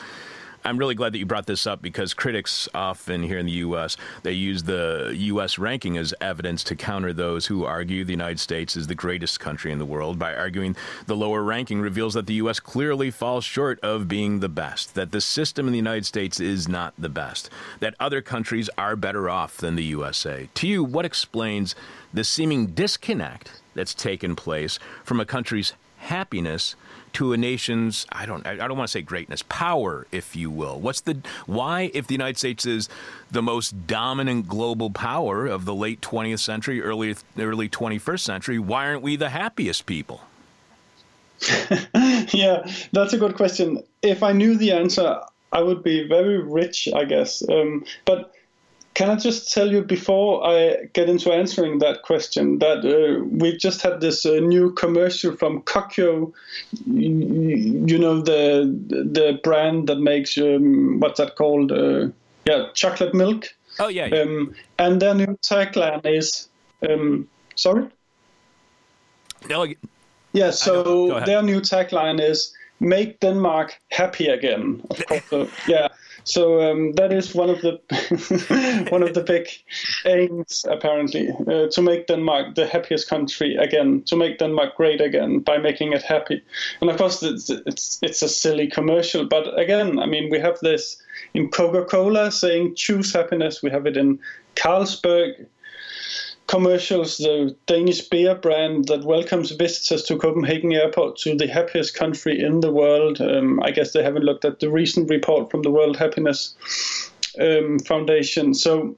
I'm 0.66 0.78
really 0.78 0.94
glad 0.94 1.12
that 1.12 1.18
you 1.18 1.26
brought 1.26 1.44
this 1.44 1.66
up 1.66 1.82
because 1.82 2.14
critics 2.14 2.70
often 2.74 3.22
here 3.22 3.36
in 3.36 3.44
the 3.44 3.52
U.S. 3.52 3.98
they 4.22 4.32
use 4.32 4.62
the 4.62 5.14
U.S. 5.14 5.58
ranking 5.58 5.98
as 5.98 6.14
evidence 6.22 6.64
to 6.64 6.74
counter 6.74 7.12
those 7.12 7.44
who 7.44 7.66
argue 7.66 8.02
the 8.02 8.14
United 8.14 8.40
States 8.40 8.74
is 8.74 8.86
the 8.86 8.94
greatest 8.94 9.40
country 9.40 9.72
in 9.72 9.78
the 9.78 9.84
world 9.84 10.18
by 10.18 10.34
arguing 10.34 10.74
the 11.04 11.16
lower 11.16 11.42
ranking 11.42 11.82
reveals 11.82 12.14
that 12.14 12.24
the 12.24 12.34
U.S. 12.34 12.60
clearly 12.60 13.10
falls 13.10 13.44
short 13.44 13.78
of 13.80 14.08
being 14.08 14.40
the 14.40 14.48
best, 14.48 14.94
that 14.94 15.12
the 15.12 15.20
system 15.20 15.66
in 15.66 15.72
the 15.72 15.78
United 15.78 16.06
States 16.06 16.40
is 16.40 16.66
not 16.66 16.94
the 16.96 17.10
best, 17.10 17.50
that 17.80 17.94
other 18.00 18.22
countries 18.22 18.70
are 18.78 18.96
better 18.96 19.28
off 19.28 19.58
than 19.58 19.76
the 19.76 19.84
USA. 19.84 20.48
To 20.54 20.66
you, 20.66 20.82
what 20.82 21.04
explains 21.04 21.74
the 22.14 22.24
seeming 22.24 22.68
disconnect 22.68 23.60
that's 23.74 23.92
taken 23.92 24.34
place 24.34 24.78
from 25.02 25.20
a 25.20 25.26
country's 25.26 25.74
happiness 25.98 26.74
to 27.14 27.32
a 27.32 27.36
nation's 27.36 28.06
I 28.12 28.26
don't 28.26 28.46
I 28.46 28.56
don't 28.56 28.76
want 28.76 28.88
to 28.88 28.92
say 28.92 29.02
greatness, 29.02 29.42
power, 29.48 30.06
if 30.12 30.36
you 30.36 30.50
will. 30.50 30.78
What's 30.78 31.00
the 31.00 31.18
why 31.46 31.90
if 31.94 32.06
the 32.06 32.14
United 32.14 32.38
States 32.38 32.66
is 32.66 32.88
the 33.30 33.42
most 33.42 33.86
dominant 33.86 34.46
global 34.46 34.90
power 34.90 35.46
of 35.46 35.64
the 35.64 35.74
late 35.74 36.00
20th 36.00 36.40
century, 36.40 36.82
early 36.82 37.16
early 37.38 37.68
21st 37.68 38.20
century, 38.20 38.58
why 38.58 38.86
aren't 38.86 39.02
we 39.02 39.16
the 39.16 39.30
happiest 39.30 39.86
people? 39.86 40.20
yeah, 42.32 42.66
that's 42.92 43.12
a 43.12 43.18
good 43.18 43.36
question. 43.36 43.82
If 44.02 44.22
I 44.22 44.32
knew 44.32 44.56
the 44.56 44.72
answer, 44.72 45.20
I 45.52 45.62
would 45.62 45.82
be 45.82 46.06
very 46.08 46.38
rich, 46.38 46.88
I 46.94 47.04
guess. 47.04 47.48
Um, 47.48 47.84
but 48.04 48.33
can 48.94 49.10
I 49.10 49.16
just 49.16 49.52
tell 49.52 49.70
you 49.70 49.82
before 49.82 50.46
I 50.46 50.88
get 50.92 51.08
into 51.08 51.32
answering 51.32 51.80
that 51.80 52.02
question 52.02 52.60
that 52.60 52.84
uh, 52.84 53.24
we 53.24 53.56
just 53.56 53.82
had 53.82 54.00
this 54.00 54.24
uh, 54.24 54.34
new 54.34 54.70
commercial 54.72 55.36
from 55.36 55.62
Cocio, 55.62 56.32
you 56.86 57.98
know 57.98 58.20
the 58.20 58.72
the 58.88 59.40
brand 59.42 59.88
that 59.88 59.98
makes 59.98 60.38
um, 60.38 61.00
what's 61.00 61.18
that 61.18 61.34
called? 61.34 61.72
Uh, 61.72 62.08
yeah, 62.46 62.66
chocolate 62.74 63.14
milk. 63.14 63.52
Oh 63.80 63.88
yeah. 63.88 64.06
yeah. 64.06 64.22
Um, 64.22 64.54
and 64.78 65.02
their 65.02 65.14
new 65.14 65.38
tagline 65.42 66.06
is, 66.06 66.48
um, 66.88 67.28
sorry. 67.56 67.88
No. 69.48 69.66
Yeah. 70.32 70.50
So 70.50 71.20
their 71.26 71.42
new 71.42 71.60
tagline 71.60 72.20
is 72.20 72.54
"Make 72.78 73.18
Denmark 73.18 73.76
Happy 73.90 74.28
Again." 74.28 74.82
Of 75.10 75.28
course. 75.28 75.50
Yeah. 75.66 75.88
So 76.24 76.62
um, 76.62 76.92
that 76.92 77.12
is 77.12 77.34
one 77.34 77.50
of 77.50 77.60
the 77.60 77.78
one 78.90 79.02
of 79.02 79.12
the 79.12 79.22
big 79.22 79.46
aims, 80.06 80.64
apparently, 80.68 81.28
uh, 81.30 81.68
to 81.70 81.82
make 81.82 82.06
Denmark 82.06 82.54
the 82.54 82.66
happiest 82.66 83.08
country 83.08 83.56
again, 83.56 84.02
to 84.06 84.16
make 84.16 84.38
Denmark 84.38 84.76
great 84.76 85.00
again 85.00 85.40
by 85.40 85.58
making 85.58 85.92
it 85.92 86.02
happy. 86.02 86.42
And 86.80 86.90
of 86.90 86.96
course, 86.96 87.22
it's 87.22 87.50
it's, 87.50 87.98
it's 88.02 88.22
a 88.22 88.28
silly 88.28 88.66
commercial, 88.66 89.26
but 89.26 89.58
again, 89.58 89.98
I 89.98 90.06
mean, 90.06 90.30
we 90.30 90.40
have 90.40 90.58
this 90.60 90.96
in 91.34 91.50
Coca-Cola 91.50 92.30
saying 92.30 92.74
"choose 92.74 93.12
happiness." 93.12 93.62
We 93.62 93.70
have 93.70 93.86
it 93.86 93.96
in 93.96 94.18
Carlsberg 94.56 95.46
commercials, 96.46 97.16
the 97.18 97.56
Danish 97.66 98.02
beer 98.08 98.34
brand 98.34 98.86
that 98.88 99.04
welcomes 99.04 99.50
visitors 99.52 100.02
to 100.04 100.18
Copenhagen 100.18 100.72
Airport 100.72 101.16
to 101.18 101.36
the 101.36 101.46
happiest 101.46 101.94
country 101.94 102.40
in 102.40 102.60
the 102.60 102.72
world. 102.72 103.20
Um, 103.20 103.60
I 103.62 103.70
guess 103.70 103.92
they 103.92 104.02
haven't 104.02 104.24
looked 104.24 104.44
at 104.44 104.60
the 104.60 104.70
recent 104.70 105.08
report 105.08 105.50
from 105.50 105.62
the 105.62 105.70
World 105.70 105.96
Happiness 105.96 106.54
um, 107.40 107.78
Foundation. 107.80 108.54
So 108.54 108.96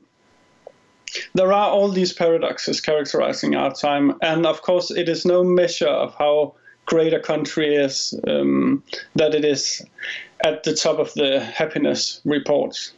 there 1.35 1.53
are 1.53 1.71
all 1.71 1.89
these 1.89 2.13
paradoxes 2.13 2.81
characterizing 2.81 3.55
our 3.55 3.73
time. 3.73 4.15
And 4.23 4.45
of 4.47 4.63
course, 4.63 4.91
it 4.91 5.09
is 5.09 5.25
no 5.25 5.45
measure 5.45 5.89
of 5.89 6.15
how 6.15 6.55
great 6.85 7.15
a 7.15 7.21
country 7.21 7.75
is 7.75 8.19
um, 8.27 8.83
that 9.15 9.35
it 9.35 9.45
is 9.45 9.83
at 10.45 10.65
the 10.65 10.75
top 10.75 10.99
of 10.99 11.13
the 11.15 11.41
happiness 11.41 12.21
reports. 12.25 12.93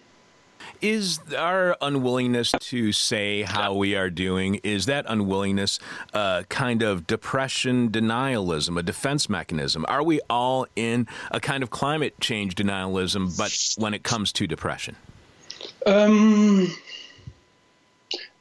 Is 0.81 1.19
our 1.37 1.77
unwillingness 1.81 2.53
to 2.53 2.93
say 2.93 3.43
how 3.43 3.75
we 3.75 3.97
are 3.97 4.11
doing, 4.11 4.61
is 4.63 4.87
that 4.87 5.07
unwillingness 5.09 5.81
uh, 6.15 6.45
kind 6.49 6.83
of 6.83 7.07
depression 7.07 7.91
denialism, 7.91 8.79
a 8.79 8.83
defense 8.83 9.29
mechanism? 9.29 9.85
Are 9.89 10.05
we 10.05 10.21
all 10.31 10.67
in 10.77 11.09
a 11.33 11.41
kind 11.41 11.65
of 11.65 11.71
climate 11.71 12.21
change 12.21 12.55
denialism, 12.55 13.37
but 13.37 13.83
when 13.83 13.93
it 13.93 14.05
comes 14.05 14.33
to 14.35 14.47
depression? 14.47 14.95
Um, 15.85 16.73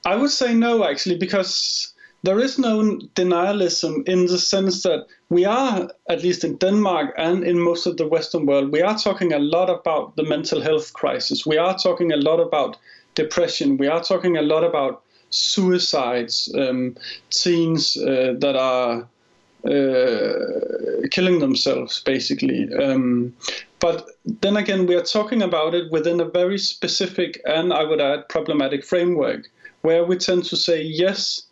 I 0.05 0.15
would 0.15 0.31
say 0.31 0.53
no, 0.53 0.87
actually, 0.87 1.17
because 1.17 1.93
there 2.23 2.39
is 2.39 2.57
no 2.57 2.97
denialism 3.15 4.07
in 4.07 4.25
the 4.25 4.37
sense 4.37 4.83
that 4.83 5.05
we 5.29 5.45
are, 5.45 5.89
at 6.09 6.23
least 6.23 6.43
in 6.43 6.57
Denmark 6.57 7.13
and 7.17 7.43
in 7.43 7.59
most 7.59 7.85
of 7.85 7.97
the 7.97 8.07
Western 8.07 8.45
world, 8.45 8.71
we 8.71 8.81
are 8.81 8.97
talking 8.97 9.33
a 9.33 9.39
lot 9.39 9.69
about 9.69 10.15
the 10.15 10.23
mental 10.23 10.61
health 10.61 10.93
crisis. 10.93 11.45
We 11.45 11.57
are 11.57 11.77
talking 11.77 12.11
a 12.11 12.17
lot 12.17 12.39
about 12.39 12.77
depression. 13.15 13.77
We 13.77 13.87
are 13.87 14.03
talking 14.03 14.37
a 14.37 14.41
lot 14.41 14.63
about 14.63 15.03
suicides, 15.29 16.51
um, 16.55 16.95
teens 17.29 17.97
uh, 17.97 18.33
that 18.39 18.55
are 18.55 19.07
uh, 19.65 21.07
killing 21.11 21.39
themselves, 21.39 22.01
basically. 22.05 22.73
Um, 22.75 23.33
but 23.79 24.07
then 24.41 24.57
again, 24.57 24.85
we 24.85 24.95
are 24.95 25.03
talking 25.03 25.41
about 25.41 25.73
it 25.75 25.91
within 25.91 26.19
a 26.19 26.25
very 26.25 26.57
specific 26.57 27.41
and 27.45 27.73
I 27.73 27.83
would 27.83 28.01
add 28.01 28.29
problematic 28.29 28.85
framework, 28.85 29.49
where 29.81 30.03
we 30.05 30.17
tend 30.17 30.45
to 30.45 30.55
say, 30.55 30.81
yes, 30.81 31.46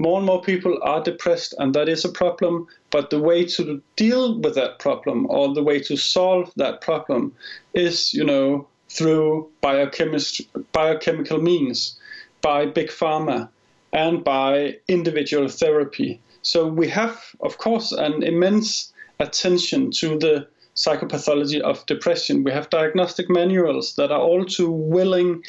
more 0.00 0.16
and 0.16 0.26
more 0.26 0.40
people 0.40 0.78
are 0.82 1.02
depressed, 1.02 1.54
and 1.58 1.74
that 1.74 1.88
is 1.88 2.04
a 2.04 2.08
problem. 2.08 2.66
But 2.90 3.10
the 3.10 3.20
way 3.20 3.44
to 3.44 3.82
deal 3.96 4.40
with 4.40 4.54
that 4.54 4.78
problem, 4.78 5.26
or 5.28 5.54
the 5.54 5.62
way 5.62 5.78
to 5.80 5.96
solve 5.96 6.50
that 6.56 6.80
problem, 6.80 7.34
is, 7.74 8.14
you 8.14 8.24
know, 8.24 8.66
through 8.88 9.48
biochemical 9.60 11.42
means, 11.42 12.00
by 12.40 12.66
big 12.66 12.88
pharma, 12.88 13.50
and 13.92 14.24
by 14.24 14.78
individual 14.88 15.48
therapy. 15.48 16.20
So 16.42 16.66
we 16.66 16.88
have, 16.88 17.22
of 17.40 17.58
course, 17.58 17.92
an 17.92 18.22
immense 18.22 18.92
attention 19.18 19.90
to 20.00 20.18
the 20.18 20.48
psychopathology 20.76 21.60
of 21.60 21.84
depression. 21.84 22.42
We 22.42 22.52
have 22.52 22.70
diagnostic 22.70 23.28
manuals 23.28 23.96
that 23.96 24.10
are 24.10 24.20
all 24.20 24.46
too 24.46 24.70
willing 24.70 25.44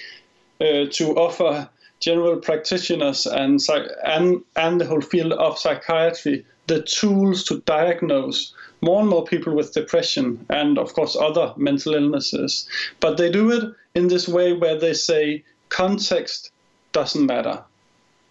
uh, 0.60 0.88
to 0.92 1.16
offer 1.16 1.70
general 2.02 2.38
practitioners 2.38 3.26
and, 3.26 3.60
and, 4.04 4.44
and 4.56 4.82
the 4.82 4.86
whole 4.86 5.02
field 5.02 5.34
of 5.34 5.58
psychiatry 5.58 6.46
the 6.68 6.82
tools 6.84 7.44
to 7.44 7.60
diagnose 7.62 8.54
more 8.82 9.02
and 9.02 9.10
more 9.10 9.26
people 9.26 9.54
with 9.54 9.74
depression 9.74 10.46
and, 10.50 10.78
of 10.78 10.94
course, 10.94 11.16
other 11.16 11.54
mental 11.58 11.94
illnesses. 11.94 12.68
But 13.00 13.18
they 13.18 13.30
do 13.30 13.52
it 13.52 13.74
in 13.94 14.08
this 14.08 14.28
way 14.28 14.54
where 14.54 14.80
they 14.80 14.94
say 14.94 15.44
context 15.70 16.52
doesn't 16.94 17.26
matter, 17.26 17.62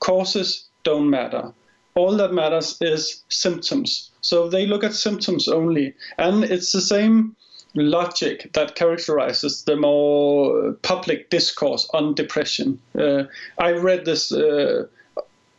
causes 0.00 0.64
don't 0.85 1.11
matter. 1.11 1.52
All 1.94 2.16
that 2.16 2.33
matters 2.33 2.78
is 2.80 3.22
symptoms. 3.28 4.11
So 4.22 4.48
they 4.48 4.66
look 4.66 4.85
at 4.85 4.94
symptoms 4.94 5.48
only. 5.48 5.94
And 6.16 6.44
it's 6.44 6.72
the 6.72 6.80
same 6.80 7.37
logic 7.74 8.50
that 8.54 8.74
characterizes 8.74 9.62
the 9.62 9.76
more 9.76 10.72
public 10.83 11.30
discourse 11.30 11.88
on 11.94 12.14
depression. 12.14 12.80
Uh, 12.98 13.24
I 13.59 13.72
read 13.72 14.04
this 14.04 14.33
uh, 14.33 14.87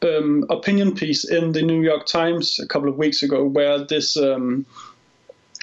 um, 0.02 0.46
opinion 0.50 0.96
piece 0.96 1.24
in 1.24 1.52
the 1.54 1.62
New 1.62 1.82
York 1.82 2.06
Times 2.06 2.60
a 2.60 2.68
couple 2.68 2.90
of 2.90 2.98
weeks 2.98 3.24
ago 3.24 3.46
where 3.46 3.80
this 3.84 4.18
um, 4.18 4.66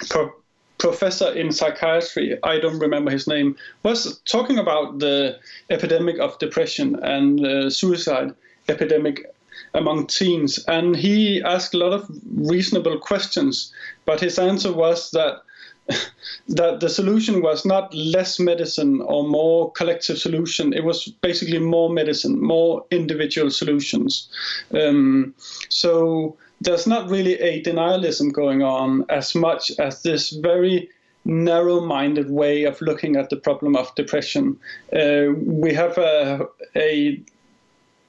pro- 0.09 0.33
professor 0.79 1.33
in 1.33 1.53
psychiatry, 1.53 2.39
I 2.43 2.59
don't 2.59 2.79
remember 2.79 3.11
his 3.11 3.27
name, 3.27 3.57
was 3.83 4.21
talking 4.31 4.59
about 4.59 5.01
the 5.01 5.39
epidemic 5.71 6.19
of 6.19 6.39
depression 6.39 6.97
and 7.03 7.45
uh, 7.45 7.71
suicide 7.71 8.33
epidemic 8.69 9.27
among 9.75 10.07
teens. 10.07 10.65
And 10.67 10.97
he 10.97 11.43
asked 11.43 11.75
a 11.75 11.79
lot 11.79 11.93
of 11.93 12.09
reasonable 12.33 12.99
questions, 12.99 13.73
but 14.05 14.21
his 14.21 14.39
answer 14.39 14.73
was 14.73 15.11
that 15.11 15.43
that 16.49 16.81
the 16.81 16.89
solution 16.89 17.43
was 17.43 17.65
not 17.65 17.93
less 17.95 18.39
medicine 18.39 19.01
or 19.03 19.27
more 19.27 19.73
collective 19.73 20.19
solution. 20.19 20.73
It 20.73 20.85
was 20.85 21.09
basically 21.23 21.59
more 21.59 21.91
medicine, 21.91 22.41
more 22.41 22.85
individual 22.91 23.51
solutions. 23.51 24.29
Um, 24.73 25.35
so 25.69 26.37
there's 26.61 26.87
not 26.87 27.09
really 27.09 27.35
a 27.41 27.63
denialism 27.63 28.33
going 28.33 28.63
on 28.63 29.05
as 29.09 29.35
much 29.35 29.71
as 29.79 30.03
this 30.03 30.31
very 30.31 30.89
narrow-minded 31.25 32.31
way 32.31 32.65
of 32.65 32.81
looking 32.81 33.17
at 33.17 33.31
the 33.31 33.37
problem 33.37 33.77
of 33.77 33.95
depression. 33.95 34.59
Uh, 34.93 35.33
we 35.37 35.75
have 35.75 35.99
a, 35.99 36.47
a 36.75 37.21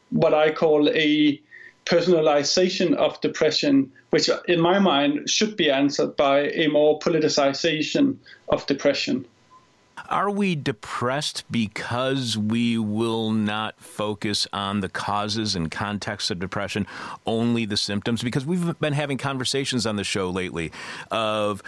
what 0.10 0.34
I 0.34 0.52
call 0.52 0.90
a 0.90 1.40
personalization 1.90 2.94
of 2.96 3.20
depression, 3.22 3.92
which 4.12 4.30
in 4.48 4.60
my 4.60 4.78
mind 4.78 5.28
should 5.28 5.58
be 5.58 5.72
answered 5.72 6.16
by 6.16 6.42
a 6.52 6.68
more 6.68 7.00
politicization 7.00 8.16
of 8.50 8.66
depression. 8.68 9.26
Are 10.08 10.30
we 10.30 10.56
depressed 10.56 11.44
because 11.52 12.38
we 12.38 12.78
will 12.78 13.32
not 13.32 13.80
focus 13.80 14.48
on 14.54 14.80
the 14.80 14.90
causes 14.90 15.56
and 15.56 15.70
context 15.70 16.32
of 16.32 16.40
depression, 16.40 16.88
only 17.26 17.66
the 17.66 17.78
symptoms? 17.78 18.24
Because 18.24 18.46
we've 18.46 18.80
been 18.80 18.94
having 18.94 19.18
conversations 19.18 19.86
on 19.86 19.96
the 19.96 20.04
show 20.04 20.30
lately 20.30 20.72
of 21.12 21.62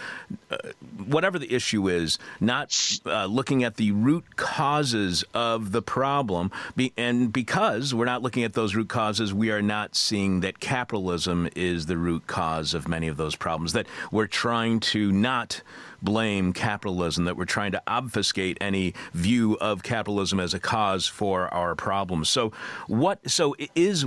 uh, 0.50 0.56
whatever 1.04 1.38
the 1.38 1.52
issue 1.52 1.88
is, 1.88 2.18
not 2.40 2.76
uh, 3.06 3.26
looking 3.26 3.64
at 3.64 3.76
the 3.76 3.92
root 3.92 4.36
causes 4.36 5.24
of 5.34 5.72
the 5.72 5.82
problem. 5.82 6.50
Be- 6.76 6.92
and 6.96 7.32
because 7.32 7.94
we're 7.94 8.04
not 8.04 8.22
looking 8.22 8.44
at 8.44 8.54
those 8.54 8.74
root 8.74 8.88
causes, 8.88 9.34
we 9.34 9.50
are 9.50 9.62
not 9.62 9.94
seeing 9.94 10.40
that 10.40 10.60
capitalism 10.60 11.48
is 11.54 11.86
the 11.86 11.96
root 11.96 12.26
cause 12.26 12.74
of 12.74 12.88
many 12.88 13.08
of 13.08 13.16
those 13.16 13.36
problems, 13.36 13.72
that 13.72 13.86
we're 14.10 14.26
trying 14.26 14.80
to 14.80 15.12
not 15.12 15.62
blame 16.02 16.52
capitalism, 16.52 17.24
that 17.24 17.36
we're 17.36 17.44
trying 17.44 17.72
to 17.72 17.82
obfuscate 17.86 18.58
any 18.60 18.94
view 19.14 19.56
of 19.60 19.82
capitalism 19.82 20.40
as 20.40 20.54
a 20.54 20.60
cause 20.60 21.06
for 21.06 21.52
our 21.54 21.74
problems. 21.74 22.28
So, 22.28 22.52
what? 22.86 23.30
So, 23.30 23.54
is 23.74 24.04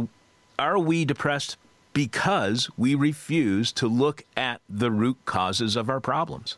are 0.60 0.80
we 0.80 1.06
depressed 1.06 1.58
because 1.94 2.70
we 2.78 2.94
refuse 2.96 3.72
to 3.72 3.88
look 3.88 4.24
at 4.36 4.62
the 4.70 4.92
root 4.92 5.18
causes 5.26 5.76
of 5.76 5.90
our 5.90 6.00
problems? 6.00 6.58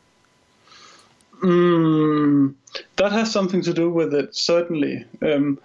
Mm, 1.41 2.55
that 2.95 3.11
has 3.11 3.31
something 3.31 3.61
to 3.61 3.73
do 3.73 3.89
with 3.91 4.13
it, 4.13 4.35
certainly. 4.35 5.05
Um, 5.21 5.59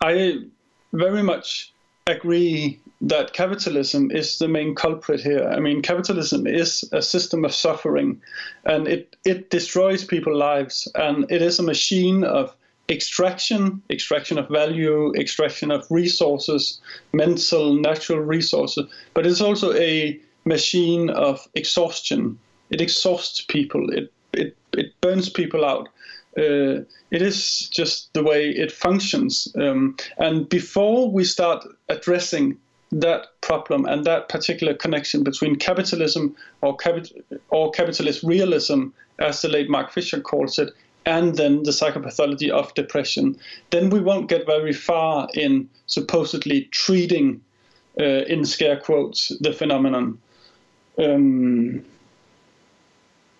I 0.00 0.44
very 0.92 1.22
much 1.22 1.72
agree 2.06 2.80
that 3.00 3.32
capitalism 3.32 4.10
is 4.10 4.38
the 4.38 4.48
main 4.48 4.74
culprit 4.74 5.20
here. 5.20 5.48
I 5.48 5.58
mean, 5.58 5.80
capitalism 5.80 6.46
is 6.46 6.84
a 6.92 7.00
system 7.00 7.44
of 7.44 7.54
suffering, 7.54 8.20
and 8.64 8.86
it 8.86 9.16
it 9.24 9.50
destroys 9.50 10.04
people's 10.04 10.36
lives, 10.36 10.88
and 10.94 11.30
it 11.30 11.40
is 11.42 11.58
a 11.58 11.62
machine 11.62 12.24
of 12.24 12.54
extraction, 12.90 13.80
extraction 13.88 14.38
of 14.38 14.48
value, 14.48 15.14
extraction 15.14 15.70
of 15.70 15.86
resources, 15.90 16.80
mental, 17.12 17.74
natural 17.74 18.18
resources, 18.20 18.84
but 19.14 19.26
it's 19.26 19.40
also 19.40 19.72
a 19.74 20.20
machine 20.44 21.08
of 21.10 21.46
exhaustion. 21.54 22.38
It 22.70 22.80
exhausts 22.80 23.40
people. 23.40 23.90
It 23.90 24.12
it 24.32 24.56
it 24.72 25.00
burns 25.00 25.30
people 25.30 25.64
out. 25.64 25.88
Uh, 26.36 26.84
it 27.10 27.22
is 27.22 27.68
just 27.70 28.12
the 28.12 28.22
way 28.22 28.50
it 28.50 28.70
functions. 28.70 29.48
Um, 29.56 29.96
and 30.18 30.48
before 30.48 31.10
we 31.10 31.24
start 31.24 31.66
addressing 31.88 32.56
that 32.92 33.28
problem 33.40 33.84
and 33.84 34.04
that 34.04 34.28
particular 34.28 34.74
connection 34.74 35.22
between 35.22 35.56
capitalism 35.56 36.34
or, 36.60 36.76
capit- 36.76 37.24
or 37.50 37.70
capitalist 37.70 38.22
realism, 38.22 38.88
as 39.18 39.42
the 39.42 39.48
late 39.48 39.70
Mark 39.70 39.92
Fisher 39.92 40.20
calls 40.20 40.58
it, 40.58 40.70
and 41.06 41.36
then 41.36 41.62
the 41.62 41.70
psychopathology 41.70 42.50
of 42.50 42.74
depression, 42.74 43.36
then 43.70 43.90
we 43.90 44.00
won't 44.00 44.28
get 44.28 44.46
very 44.46 44.72
far 44.72 45.28
in 45.34 45.68
supposedly 45.86 46.64
treating, 46.72 47.40
uh, 47.98 48.24
in 48.26 48.44
scare 48.44 48.78
quotes, 48.78 49.28
the 49.40 49.52
phenomenon. 49.52 50.18
Um, 50.98 51.84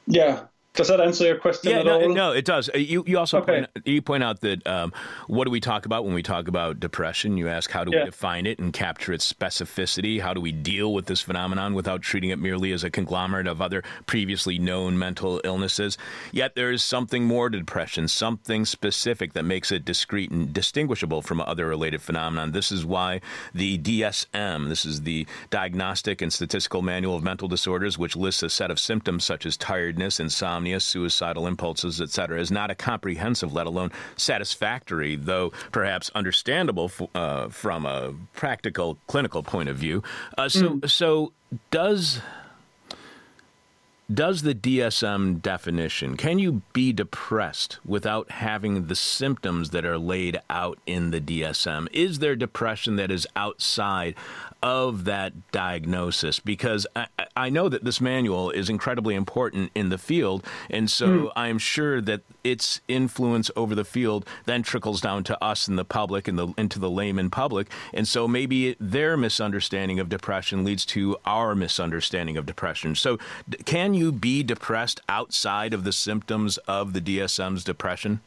yeah, 0.06 0.44
does 0.74 0.86
that 0.88 1.00
answer 1.00 1.24
your 1.26 1.36
question 1.36 1.72
yeah, 1.72 1.78
at 1.80 1.84
no, 1.86 2.00
all? 2.00 2.08
no, 2.14 2.32
it 2.32 2.44
does. 2.44 2.68
Uh, 2.72 2.78
You 2.78 3.02
you 3.06 3.18
also 3.18 3.38
Okay. 3.38 3.66
point, 3.74 3.86
you 3.86 4.00
point 4.02 4.22
out 4.22 4.40
that 4.42 4.64
um, 4.66 4.92
what 5.26 5.44
do 5.44 5.50
we 5.50 5.60
talk 5.60 5.84
about 5.84 6.04
when 6.04 6.14
we 6.14 6.22
talk 6.22 6.46
about 6.46 6.78
depression? 6.78 7.36
You 7.36 7.48
ask 7.48 7.70
how 7.70 7.82
do 7.84 7.90
Yeah. 7.90 8.00
we 8.00 8.04
define 8.06 8.46
it 8.46 8.58
and 8.60 8.72
capture 8.72 9.12
its 9.12 9.30
specificity? 9.30 10.20
How 10.20 10.32
do 10.32 10.40
we 10.40 10.52
deal 10.52 10.94
with 10.94 11.06
this 11.06 11.20
phenomenon 11.20 11.74
without 11.74 12.02
treating 12.02 12.30
it 12.30 12.38
merely 12.38 12.70
as 12.72 12.84
a 12.84 12.90
conglomerate 12.90 13.48
of 13.48 13.60
other 13.60 13.82
previously 14.06 14.58
known 14.60 14.96
mental 14.96 15.40
illnesses? 15.44 15.98
Yet 16.30 16.54
there 16.54 16.70
is 16.70 16.84
something 16.84 17.24
more 17.24 17.50
to 17.50 17.58
depression, 17.58 18.06
something 18.06 18.64
specific 18.64 19.32
that 19.32 19.44
makes 19.44 19.72
it 19.72 19.84
discrete 19.84 20.30
and 20.30 20.52
distinguishable 20.52 21.20
from 21.20 21.40
other 21.40 21.66
related 21.66 22.00
phenomenon. 22.00 22.52
This 22.52 22.70
is 22.70 22.84
why 22.86 23.20
the 23.52 23.76
DSM, 23.76 24.68
this 24.68 24.84
is 24.84 25.02
the 25.02 25.26
Diagnostic 25.50 26.22
and 26.22 26.32
Statistical 26.32 26.80
Manual 26.82 27.16
of 27.16 27.24
Mental 27.24 27.48
Disorders, 27.48 27.98
which 27.98 28.14
lists 28.14 28.42
a 28.44 28.48
set 28.50 28.70
of 28.70 28.78
symptoms 28.78 29.24
such 29.24 29.44
as 29.44 29.56
tiredness, 29.56 30.20
insomnia, 30.20 30.59
suicidal 30.80 31.46
impulses, 31.46 32.00
etc., 32.00 32.40
is 32.40 32.50
not 32.50 32.70
a 32.70 32.74
comprehensive, 32.74 33.52
let 33.52 33.66
alone 33.66 33.90
satisfactory, 34.16 35.16
though 35.16 35.52
perhaps 35.72 36.10
understandable 36.14 36.86
f- 36.86 37.08
uh, 37.14 37.48
from 37.48 37.86
a 37.86 38.14
practical 38.34 38.98
clinical 39.06 39.42
point 39.42 39.68
of 39.68 39.76
view. 39.76 40.02
Uh, 40.36 40.48
so, 40.48 40.80
so 40.86 41.32
does 41.70 42.20
does 44.12 44.42
the 44.42 44.54
DSM 44.54 45.40
definition, 45.40 46.16
can 46.16 46.38
you 46.38 46.62
be 46.72 46.92
depressed 46.92 47.78
without 47.84 48.30
having 48.30 48.86
the 48.86 48.96
symptoms 48.96 49.70
that 49.70 49.84
are 49.84 49.98
laid 49.98 50.40
out 50.50 50.78
in 50.86 51.10
the 51.10 51.20
DSM? 51.20 51.86
Is 51.92 52.18
there 52.18 52.34
depression 52.34 52.96
that 52.96 53.10
is 53.10 53.26
outside 53.36 54.16
of 54.62 55.04
that 55.04 55.52
diagnosis? 55.52 56.40
Because 56.40 56.86
I, 56.96 57.06
I 57.36 57.50
know 57.50 57.68
that 57.68 57.84
this 57.84 58.00
manual 58.00 58.50
is 58.50 58.68
incredibly 58.68 59.14
important 59.14 59.70
in 59.74 59.90
the 59.90 59.98
field, 59.98 60.44
and 60.68 60.90
so 60.90 61.06
hmm. 61.06 61.26
I'm 61.36 61.58
sure 61.58 62.00
that 62.00 62.22
its 62.44 62.80
influence 62.88 63.50
over 63.56 63.74
the 63.74 63.84
field 63.84 64.26
then 64.44 64.62
trickles 64.62 65.00
down 65.00 65.24
to 65.24 65.44
us 65.44 65.68
in 65.68 65.76
the 65.76 65.84
public 65.84 66.28
and 66.28 66.38
the 66.38 66.52
into 66.56 66.78
the 66.78 66.90
layman 66.90 67.30
public, 67.30 67.68
and 67.92 68.06
so 68.06 68.26
maybe 68.26 68.76
their 68.80 69.16
misunderstanding 69.16 70.00
of 70.00 70.08
depression 70.08 70.64
leads 70.64 70.84
to 70.84 71.16
our 71.24 71.54
misunderstanding 71.54 72.36
of 72.36 72.46
depression. 72.46 72.94
So, 72.94 73.18
d- 73.48 73.58
can 73.64 73.94
you 73.94 74.12
be 74.12 74.42
depressed 74.42 75.00
outside 75.08 75.74
of 75.74 75.84
the 75.84 75.92
symptoms 75.92 76.58
of 76.58 76.92
the 76.92 77.00
DSM's 77.00 77.64
depression? 77.64 78.20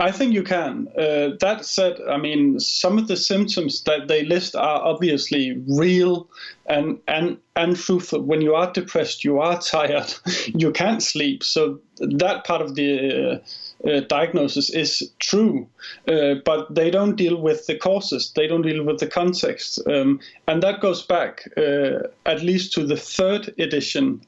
I 0.00 0.12
think 0.12 0.32
you 0.32 0.44
can. 0.44 0.88
Uh, 0.96 1.30
that 1.40 1.64
said, 1.64 2.00
I 2.08 2.18
mean, 2.18 2.60
some 2.60 2.98
of 2.98 3.08
the 3.08 3.16
symptoms 3.16 3.82
that 3.82 4.06
they 4.06 4.24
list 4.24 4.54
are 4.54 4.80
obviously 4.80 5.60
real 5.68 6.28
and 6.66 7.00
and 7.08 7.38
and 7.56 7.76
truthful. 7.76 8.22
When 8.22 8.40
you 8.40 8.54
are 8.54 8.72
depressed, 8.72 9.24
you 9.24 9.40
are 9.40 9.60
tired, 9.60 10.14
you 10.46 10.70
can't 10.70 11.02
sleep. 11.02 11.42
So 11.42 11.80
that 11.96 12.44
part 12.44 12.62
of 12.62 12.76
the 12.76 13.40
uh, 13.84 13.88
uh, 13.88 14.00
diagnosis 14.00 14.70
is 14.70 15.10
true, 15.18 15.66
uh, 16.06 16.34
but 16.44 16.72
they 16.72 16.92
don't 16.92 17.16
deal 17.16 17.40
with 17.40 17.66
the 17.66 17.76
causes. 17.76 18.32
They 18.36 18.46
don't 18.46 18.62
deal 18.62 18.84
with 18.84 19.00
the 19.00 19.08
context, 19.08 19.80
um, 19.88 20.20
and 20.46 20.62
that 20.62 20.80
goes 20.80 21.02
back 21.02 21.48
uh, 21.56 22.06
at 22.24 22.42
least 22.42 22.72
to 22.74 22.86
the 22.86 22.96
third 22.96 23.52
edition. 23.58 24.20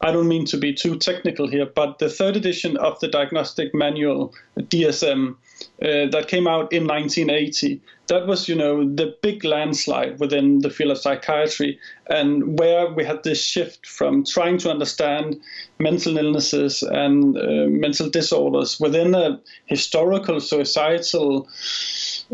I 0.00 0.12
don't 0.12 0.28
mean 0.28 0.44
to 0.46 0.56
be 0.56 0.74
too 0.74 0.98
technical 0.98 1.48
here, 1.48 1.66
but 1.66 1.98
the 1.98 2.08
third 2.08 2.36
edition 2.36 2.76
of 2.76 3.00
the 3.00 3.08
diagnostic 3.08 3.74
manual, 3.74 4.34
DSM, 4.58 5.36
uh, 5.82 6.06
that 6.10 6.28
came 6.28 6.46
out 6.46 6.72
in 6.72 6.86
1980, 6.86 7.80
that 8.08 8.26
was, 8.26 8.48
you 8.48 8.54
know, 8.54 8.84
the 8.94 9.16
big 9.22 9.44
landslide 9.44 10.20
within 10.20 10.60
the 10.60 10.70
field 10.70 10.92
of 10.92 10.98
psychiatry, 10.98 11.78
and 12.08 12.58
where 12.58 12.88
we 12.90 13.04
had 13.04 13.22
this 13.22 13.42
shift 13.42 13.86
from 13.86 14.24
trying 14.24 14.58
to 14.58 14.70
understand 14.70 15.40
mental 15.78 16.18
illnesses 16.18 16.82
and 16.82 17.36
uh, 17.36 17.66
mental 17.68 18.10
disorders 18.10 18.78
within 18.78 19.14
a 19.14 19.40
historical, 19.64 20.40
societal 20.40 21.48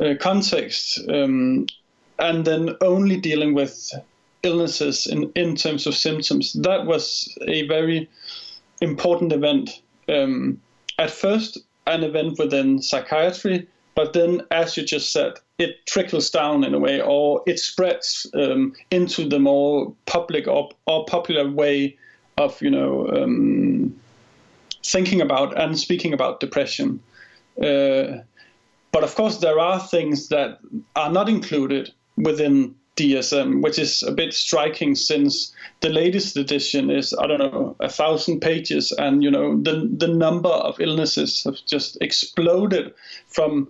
uh, 0.01 0.15
context, 0.21 1.01
um, 1.09 1.67
and 2.19 2.45
then 2.45 2.77
only 2.81 3.17
dealing 3.17 3.55
with 3.55 3.93
illnesses 4.43 5.07
in, 5.07 5.31
in 5.35 5.57
terms 5.57 5.87
of 5.87 5.95
symptoms. 5.95 6.53
That 6.55 6.87
was 6.87 7.37
a 7.47 7.67
very 7.69 8.09
important 8.81 9.33
event. 9.33 9.83
Um, 10.09 10.61
at 10.99 11.11
first, 11.11 11.59
an 11.87 12.05
event 12.05 12.39
within 12.39 12.83
psychiatry, 12.83 13.67
but 13.95 14.13
then, 14.13 14.43
as 14.51 14.77
you 14.77 14.85
just 14.85 15.13
said, 15.13 15.35
it 15.59 15.87
trickles 15.87 16.31
down 16.31 16.65
in 16.65 16.75
a 16.75 16.79
way, 16.79 17.01
or 17.01 17.43
it 17.47 17.59
spreads 17.59 18.27
um, 18.35 18.73
into 18.91 19.29
the 19.29 19.39
more 19.39 19.95
public 20.07 20.49
or, 20.49 20.71
or 20.87 21.05
popular 21.05 21.49
way 21.49 21.97
of, 22.39 22.61
you 22.63 22.71
know, 22.71 23.07
um, 23.09 23.95
thinking 24.85 25.21
about 25.21 25.59
and 25.61 25.79
speaking 25.79 26.13
about 26.13 26.41
depression. 26.41 27.01
Uh, 27.63 28.19
but 28.93 29.05
of 29.05 29.15
course, 29.15 29.39
there 29.39 29.59
are 29.59 29.79
things 29.79 30.29
that 30.29 30.59
are 30.97 31.13
not 31.13 31.29
included 31.29 31.93
within 32.17 32.75
DSM, 32.97 33.63
which 33.63 33.79
is 33.79 34.03
a 34.03 34.13
bit 34.13 34.35
striking 34.35 34.95
since 34.95 35.53
the 35.81 35.89
latest 35.89 36.37
edition 36.37 36.91
is 36.91 37.15
I 37.19 37.27
don't 37.27 37.39
know 37.39 37.75
a 37.81 37.89
thousand 37.89 38.41
pages, 38.41 38.93
and 38.93 39.23
you 39.23 39.31
know 39.31 39.57
the 39.57 39.89
the 39.97 40.09
number 40.09 40.51
of 40.51 40.79
illnesses 40.79 41.43
have 41.45 41.57
just 41.67 41.97
exploded 42.03 42.93
from 43.29 43.69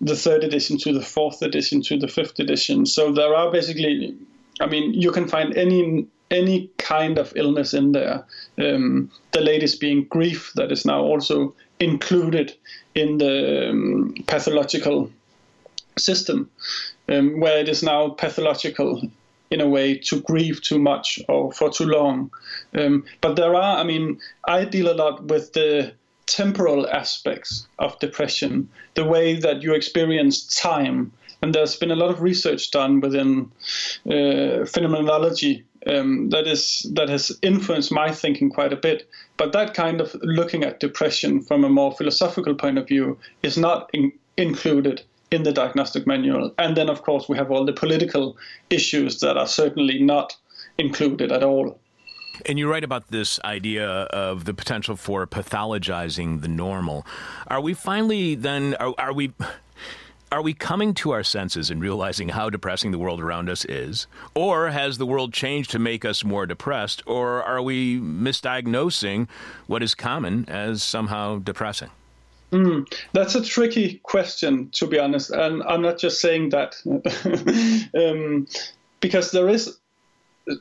the 0.00 0.16
third 0.16 0.44
edition 0.44 0.76
to 0.78 0.92
the 0.92 1.02
fourth 1.02 1.40
edition 1.40 1.80
to 1.82 1.98
the 1.98 2.08
fifth 2.08 2.38
edition. 2.38 2.84
So 2.84 3.12
there 3.12 3.34
are 3.34 3.50
basically, 3.50 4.14
I 4.60 4.66
mean, 4.66 4.92
you 4.92 5.10
can 5.10 5.26
find 5.26 5.56
any 5.56 6.06
any 6.30 6.70
kind 6.78 7.18
of 7.18 7.32
illness 7.36 7.72
in 7.74 7.92
there. 7.92 8.24
Um, 8.58 9.10
the 9.32 9.40
latest 9.40 9.80
being 9.80 10.04
grief, 10.04 10.52
that 10.54 10.70
is 10.70 10.84
now 10.84 11.00
also 11.00 11.54
included 11.80 12.54
in 12.94 13.18
the 13.18 13.70
um, 13.70 14.14
pathological 14.26 15.10
system, 15.98 16.50
um, 17.10 17.40
where 17.40 17.58
it 17.58 17.68
is 17.68 17.82
now 17.82 18.10
pathological 18.10 19.02
in 19.50 19.60
a 19.60 19.68
way 19.68 19.98
to 19.98 20.20
grieve 20.22 20.62
too 20.62 20.78
much 20.78 21.20
or 21.28 21.52
for 21.52 21.70
too 21.70 21.86
long. 21.86 22.30
Um, 22.74 23.04
but 23.20 23.34
there 23.34 23.54
are, 23.54 23.78
I 23.78 23.84
mean, 23.84 24.20
I 24.46 24.64
deal 24.64 24.90
a 24.90 24.94
lot 24.94 25.24
with 25.24 25.52
the 25.52 25.92
temporal 26.26 26.88
aspects 26.88 27.66
of 27.80 27.98
depression, 27.98 28.68
the 28.94 29.04
way 29.04 29.34
that 29.34 29.62
you 29.62 29.74
experience 29.74 30.54
time. 30.54 31.12
And 31.42 31.54
there's 31.54 31.76
been 31.76 31.90
a 31.90 31.96
lot 31.96 32.10
of 32.10 32.20
research 32.20 32.70
done 32.70 33.00
within 33.00 33.50
uh, 34.06 34.66
phenomenology 34.66 35.64
um, 35.86 36.28
that 36.28 36.46
is 36.46 36.86
that 36.94 37.08
has 37.08 37.32
influenced 37.42 37.90
my 37.90 38.12
thinking 38.12 38.50
quite 38.50 38.72
a 38.72 38.76
bit. 38.76 39.08
But 39.38 39.52
that 39.52 39.74
kind 39.74 40.00
of 40.00 40.14
looking 40.22 40.62
at 40.62 40.80
depression 40.80 41.40
from 41.42 41.64
a 41.64 41.70
more 41.70 41.92
philosophical 41.92 42.54
point 42.54 42.78
of 42.78 42.86
view 42.86 43.18
is 43.42 43.56
not 43.56 43.88
in, 43.94 44.12
included 44.36 45.02
in 45.30 45.44
the 45.44 45.52
diagnostic 45.52 46.06
manual. 46.06 46.52
And 46.58 46.76
then, 46.76 46.90
of 46.90 47.02
course, 47.02 47.28
we 47.28 47.36
have 47.36 47.50
all 47.50 47.64
the 47.64 47.72
political 47.72 48.36
issues 48.68 49.20
that 49.20 49.36
are 49.36 49.46
certainly 49.46 50.02
not 50.02 50.36
included 50.78 51.30
at 51.30 51.42
all. 51.42 51.78
And 52.46 52.58
you 52.58 52.70
write 52.70 52.84
about 52.84 53.08
this 53.08 53.38
idea 53.44 53.86
of 53.86 54.44
the 54.44 54.54
potential 54.54 54.96
for 54.96 55.26
pathologizing 55.26 56.40
the 56.40 56.48
normal. 56.48 57.06
Are 57.48 57.60
we 57.60 57.74
finally 57.74 58.34
then, 58.34 58.74
are, 58.80 58.94
are 58.98 59.12
we. 59.12 59.32
Are 60.32 60.42
we 60.42 60.54
coming 60.54 60.94
to 60.94 61.10
our 61.10 61.24
senses 61.24 61.70
and 61.70 61.82
realizing 61.82 62.28
how 62.28 62.50
depressing 62.50 62.92
the 62.92 63.00
world 63.00 63.20
around 63.20 63.50
us 63.50 63.64
is? 63.64 64.06
Or 64.32 64.70
has 64.70 64.96
the 64.96 65.04
world 65.04 65.32
changed 65.32 65.72
to 65.72 65.80
make 65.80 66.04
us 66.04 66.22
more 66.22 66.46
depressed? 66.46 67.02
Or 67.04 67.42
are 67.42 67.60
we 67.60 67.98
misdiagnosing 67.98 69.26
what 69.66 69.82
is 69.82 69.96
common 69.96 70.44
as 70.48 70.84
somehow 70.84 71.40
depressing? 71.40 71.90
Mm, 72.52 72.92
that's 73.12 73.34
a 73.34 73.44
tricky 73.44 74.00
question, 74.02 74.70
to 74.70 74.86
be 74.86 74.98
honest. 74.98 75.30
And 75.30 75.62
I'm 75.62 75.82
not 75.82 75.98
just 75.98 76.20
saying 76.20 76.50
that 76.50 76.76
um, 77.94 78.46
because 79.00 79.30
there 79.30 79.48
is 79.48 79.78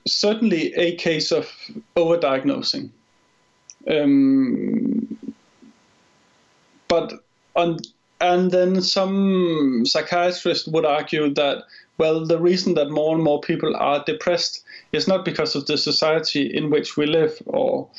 certainly 0.07 0.73
a 0.75 0.95
case 0.95 1.31
of 1.31 1.49
overdiagnosing. 1.95 2.89
Um, 3.89 5.17
but 6.87 7.13
on, 7.55 7.79
and 8.21 8.51
then 8.51 8.81
some 8.81 9.83
psychiatrists 9.85 10.67
would 10.67 10.85
argue 10.85 11.33
that 11.33 11.63
well, 11.99 12.25
the 12.25 12.39
reason 12.39 12.75
that 12.75 12.89
more 12.89 13.13
and 13.13 13.23
more 13.23 13.41
people 13.41 13.75
are 13.75 14.03
depressed 14.05 14.63
is 14.93 15.07
not 15.07 15.25
because 15.25 15.53
of 15.55 15.65
the 15.65 15.77
society 15.77 16.45
in 16.45 16.69
which 16.69 16.95
we 16.95 17.05
live 17.05 17.37
or 17.45 17.89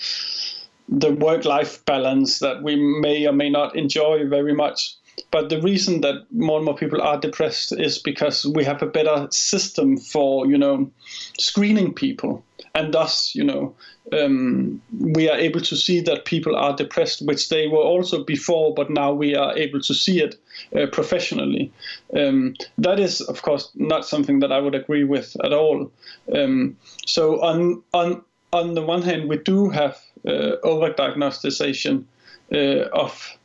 the 0.90 1.12
work 1.12 1.44
life 1.44 1.84
balance 1.84 2.40
that 2.40 2.62
we 2.62 2.74
may 2.76 3.26
or 3.26 3.32
may 3.32 3.48
not 3.48 3.76
enjoy 3.76 4.26
very 4.26 4.54
much. 4.54 4.96
But 5.30 5.48
the 5.48 5.60
reason 5.60 6.00
that 6.00 6.26
more 6.32 6.56
and 6.56 6.64
more 6.64 6.76
people 6.76 7.00
are 7.00 7.18
depressed 7.18 7.72
is 7.72 7.98
because 7.98 8.46
we 8.46 8.64
have 8.64 8.82
a 8.82 8.86
better 8.86 9.28
system 9.30 9.96
for, 9.98 10.46
you 10.46 10.58
know, 10.58 10.90
screening 11.38 11.94
people. 11.94 12.44
And 12.74 12.94
thus, 12.94 13.34
you 13.34 13.44
know, 13.44 13.74
um, 14.12 14.80
we 14.98 15.28
are 15.28 15.36
able 15.36 15.60
to 15.60 15.76
see 15.76 16.00
that 16.02 16.24
people 16.24 16.56
are 16.56 16.74
depressed, 16.74 17.22
which 17.26 17.48
they 17.48 17.66
were 17.66 17.82
also 17.82 18.24
before, 18.24 18.74
but 18.74 18.90
now 18.90 19.12
we 19.12 19.34
are 19.34 19.56
able 19.56 19.80
to 19.80 19.94
see 19.94 20.20
it 20.20 20.36
uh, 20.74 20.86
professionally. 20.86 21.72
Um, 22.16 22.54
that 22.78 22.98
is, 22.98 23.20
of 23.20 23.42
course, 23.42 23.70
not 23.74 24.06
something 24.06 24.40
that 24.40 24.52
I 24.52 24.60
would 24.60 24.74
agree 24.74 25.04
with 25.04 25.36
at 25.44 25.52
all. 25.52 25.90
Um, 26.34 26.76
so 27.06 27.40
on 27.42 27.82
on 27.92 28.22
on 28.52 28.74
the 28.74 28.82
one 28.82 29.02
hand, 29.02 29.28
we 29.28 29.36
do 29.36 29.68
have 29.68 30.00
uh, 30.26 30.56
overdiagnosticization 30.64 32.04
uh, 32.52 32.88
of 32.92 33.36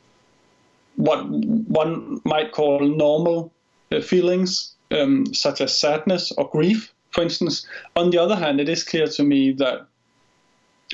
what 0.96 1.28
one 1.28 2.20
might 2.24 2.52
call 2.52 2.80
normal 2.80 3.52
uh, 3.92 4.00
feelings, 4.00 4.74
um, 4.90 5.26
such 5.34 5.60
as 5.60 5.78
sadness 5.78 6.32
or 6.32 6.48
grief, 6.50 6.92
for 7.10 7.22
instance. 7.22 7.66
On 7.94 8.10
the 8.10 8.18
other 8.18 8.36
hand, 8.36 8.60
it 8.60 8.68
is 8.68 8.82
clear 8.82 9.06
to 9.06 9.22
me 9.22 9.52
that 9.52 9.86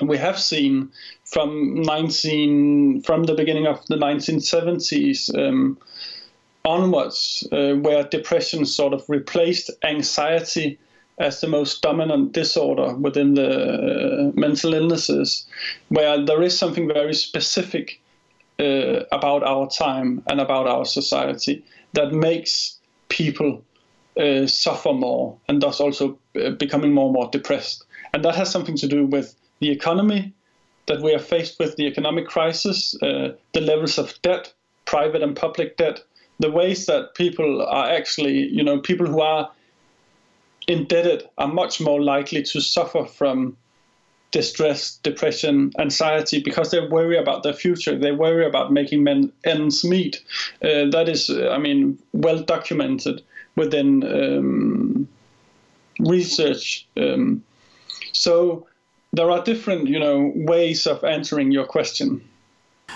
we 0.01 0.17
have 0.19 0.39
seen 0.39 0.91
from 1.25 1.83
19 1.83 3.03
from 3.03 3.25
the 3.25 3.35
beginning 3.35 3.67
of 3.67 3.85
the 3.87 3.97
1970s 3.97 5.37
um, 5.39 5.79
onwards, 6.65 7.47
uh, 7.53 7.75
where 7.75 8.05
depression 8.05 8.65
sort 8.65 8.95
of 8.95 9.05
replaced 9.09 9.71
anxiety 9.85 10.79
as 11.19 11.41
the 11.41 11.47
most 11.47 11.83
dominant 11.83 12.33
disorder 12.33 12.95
within 12.95 13.35
the 13.35 13.51
uh, 13.51 14.33
mental 14.35 14.75
illnesses, 14.75 15.47
where 15.89 16.25
there 16.25 16.43
is 16.43 16.57
something 16.57 16.89
very 16.89 17.15
specific 17.15 18.01
uh, 18.59 19.05
about 19.13 19.43
our 19.43 19.69
time 19.69 20.23
and 20.29 20.41
about 20.41 20.67
our 20.67 20.85
society 20.85 21.65
that 21.93 22.13
makes 22.13 22.79
people 23.09 23.63
uh, 24.19 24.47
suffer 24.47 24.93
more 24.93 25.37
and 25.49 25.63
thus 25.63 25.81
also 25.81 26.19
uh, 26.41 26.51
becoming 26.51 26.93
more 26.93 27.07
and 27.07 27.15
more 27.15 27.29
depressed. 27.31 27.85
And 28.13 28.25
that 28.25 28.35
has 28.35 28.51
something 28.51 28.77
to 28.77 28.89
do 28.89 29.07
with 29.07 29.35
the 29.61 29.71
economy 29.71 30.33
that 30.87 31.01
we 31.01 31.15
are 31.15 31.19
faced 31.19 31.59
with, 31.59 31.77
the 31.77 31.87
economic 31.87 32.27
crisis, 32.27 32.95
uh, 33.03 33.33
the 33.53 33.61
levels 33.61 33.99
of 33.99 34.21
debt, 34.23 34.53
private 34.85 35.23
and 35.23 35.37
public 35.37 35.77
debt, 35.77 36.01
the 36.41 36.51
ways 36.51 36.87
that 36.87 37.15
people 37.15 37.63
are 37.63 37.89
actually, 37.89 38.49
you 38.49 38.65
know, 38.65 38.81
people 38.81 39.07
who 39.07 39.21
are 39.21 39.51
indebted 40.69 41.29
are 41.39 41.49
much 41.49 41.81
more 41.81 42.01
likely 42.01 42.43
to 42.43 42.61
suffer 42.61 43.05
from 43.05 43.57
distress, 44.33 44.97
depression, 45.03 45.71
anxiety 45.79 46.41
because 46.41 46.71
they 46.71 46.81
worry 46.81 47.19
about 47.19 47.43
their 47.43 47.53
future. 47.53 47.97
They 47.97 48.13
worry 48.13 48.47
about 48.47 48.73
making 48.73 49.05
men 49.05 49.31
ends 49.45 49.85
meet. 49.85 50.23
Uh, 50.63 50.89
that 50.91 51.09
is, 51.09 51.31
I 51.31 51.59
mean, 51.59 51.99
well 52.13 52.43
documented 52.43 53.23
within 53.57 54.03
um, 54.05 55.09
research. 56.01 56.87
Um, 56.97 57.45
so 58.13 58.67
there 59.13 59.31
are 59.31 59.45
different, 59.45 59.89
you 59.89 59.99
know, 59.99 60.33
ways 60.35 60.87
of 60.87 61.05
answering 61.05 61.53
your 61.53 61.67
question. 61.67 62.27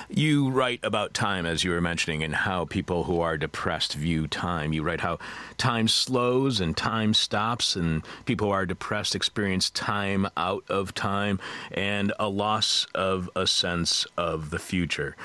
You 0.09 0.50
write 0.50 0.80
about 0.82 1.14
time, 1.14 1.46
as 1.46 1.64
you 1.64 1.70
were 1.70 1.80
mentioning, 1.80 2.22
and 2.22 2.35
how 2.35 2.64
people 2.64 3.04
who 3.04 3.20
are 3.20 3.37
depressed 3.37 3.94
view 3.94 4.26
time. 4.26 4.72
You 4.72 4.82
write 4.82 5.00
how 5.00 5.18
time 5.56 5.88
slows 5.88 6.61
and 6.61 6.76
time 6.76 7.14
stops, 7.14 7.76
and 7.76 8.02
people 8.24 8.48
who 8.48 8.52
are 8.52 8.66
depressed 8.66 9.14
experience 9.14 9.70
time 9.70 10.28
out 10.37 10.64
of 10.68 10.94
time 10.94 11.40
and 11.70 12.12
a 12.18 12.28
loss 12.28 12.87
of 12.94 13.30
a 13.37 13.46
sense 13.46 14.06
of 14.16 14.50
the 14.50 14.59
future. 14.59 15.16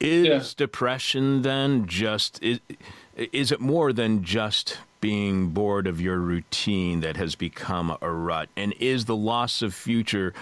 Is 0.00 0.26
yeah. 0.26 0.42
depression 0.56 1.42
then 1.42 1.86
just 1.86 2.42
is, 2.42 2.60
is 3.16 3.52
it 3.52 3.60
more 3.60 3.92
than 3.92 4.24
just 4.24 4.78
being 5.00 5.48
bored 5.48 5.86
of 5.86 6.00
your 6.00 6.18
routine 6.18 7.00
that 7.00 7.16
has 7.16 7.34
become 7.34 7.96
a 8.00 8.10
rut? 8.10 8.48
And 8.56 8.74
is 8.80 9.04
the 9.04 9.16
loss 9.16 9.62
of 9.62 9.74
future 9.74 10.34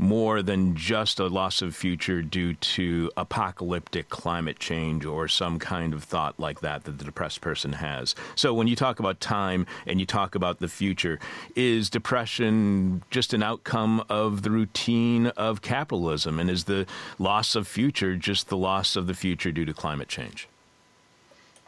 more 0.00 0.40
than 0.42 0.74
just 0.74 1.20
a 1.20 1.26
loss 1.26 1.60
of 1.60 1.76
future 1.76 2.22
due 2.22 2.54
to 2.54 3.10
apocalyptic 3.18 4.08
climate 4.08 4.58
change 4.58 5.04
or 5.04 5.28
some 5.28 5.58
kind 5.58 5.92
of 5.92 6.02
thought 6.02 6.40
like 6.40 6.60
that 6.60 6.84
that 6.84 6.98
the 6.98 7.04
depressed 7.04 7.42
person 7.42 7.74
has? 7.74 8.14
So 8.34 8.54
when 8.54 8.66
you 8.66 8.74
talk 8.74 8.98
about 8.98 9.20
time 9.20 9.66
and 9.86 10.00
you 10.00 10.06
talk 10.06 10.34
about 10.34 10.58
the 10.58 10.68
future, 10.68 11.20
is 11.54 11.90
depression 11.90 13.02
just 13.10 13.34
an 13.34 13.42
outcome 13.42 14.02
of 14.08 14.40
the 14.40 14.50
routine 14.50 15.26
of 15.28 15.60
capitalism? 15.60 16.40
And 16.40 16.48
is 16.48 16.64
the 16.64 16.86
loss 17.18 17.54
of 17.54 17.68
future 17.68 18.16
just 18.16 18.48
the 18.48 18.56
loss 18.56 18.96
of 18.96 19.06
the 19.06 19.14
future 19.14 19.52
due 19.52 19.66
to 19.66 19.74
climate 19.74 20.08
change? 20.08 20.48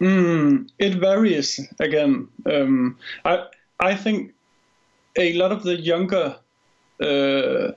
Mm, 0.01 0.71
it 0.79 0.95
varies 0.95 1.61
again. 1.79 2.29
Um, 2.51 2.99
I 3.27 3.47
I 3.79 3.95
think 3.95 4.33
a 5.17 5.35
lot 5.35 5.53
of 5.53 5.63
the 5.63 5.77
younger, 5.77 6.37
uh, 7.01 7.73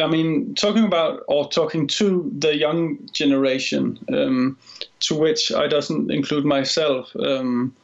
I 0.00 0.06
mean, 0.06 0.54
talking 0.54 0.84
about 0.84 1.22
or 1.28 1.48
talking 1.48 1.86
to 1.86 2.30
the 2.36 2.56
young 2.56 2.98
generation, 3.12 3.98
um, 4.12 4.58
to 5.00 5.14
which 5.14 5.52
I 5.52 5.68
doesn't 5.68 6.10
include 6.10 6.44
myself. 6.44 7.14
Um, 7.16 7.74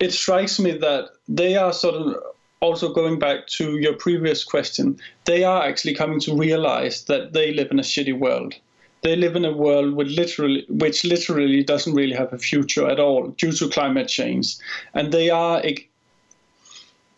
it 0.00 0.12
strikes 0.12 0.58
me 0.58 0.72
that 0.78 1.10
they 1.28 1.56
are 1.56 1.72
sort 1.72 1.94
of 1.94 2.16
also 2.60 2.92
going 2.92 3.18
back 3.18 3.46
to 3.46 3.78
your 3.78 3.94
previous 3.94 4.42
question. 4.42 4.98
They 5.26 5.44
are 5.44 5.62
actually 5.62 5.94
coming 5.94 6.18
to 6.20 6.34
realize 6.36 7.04
that 7.04 7.32
they 7.32 7.52
live 7.52 7.70
in 7.70 7.78
a 7.78 7.82
shitty 7.82 8.18
world 8.18 8.54
they 9.02 9.16
live 9.16 9.36
in 9.36 9.44
a 9.44 9.52
world 9.52 9.94
which 9.94 10.16
literally, 10.16 10.64
which 10.68 11.04
literally 11.04 11.62
doesn't 11.62 11.94
really 11.94 12.14
have 12.14 12.32
a 12.32 12.38
future 12.38 12.88
at 12.88 13.00
all 13.00 13.28
due 13.28 13.52
to 13.52 13.68
climate 13.68 14.08
change, 14.08 14.56
and 14.94 15.12
they 15.12 15.28
are 15.28 15.62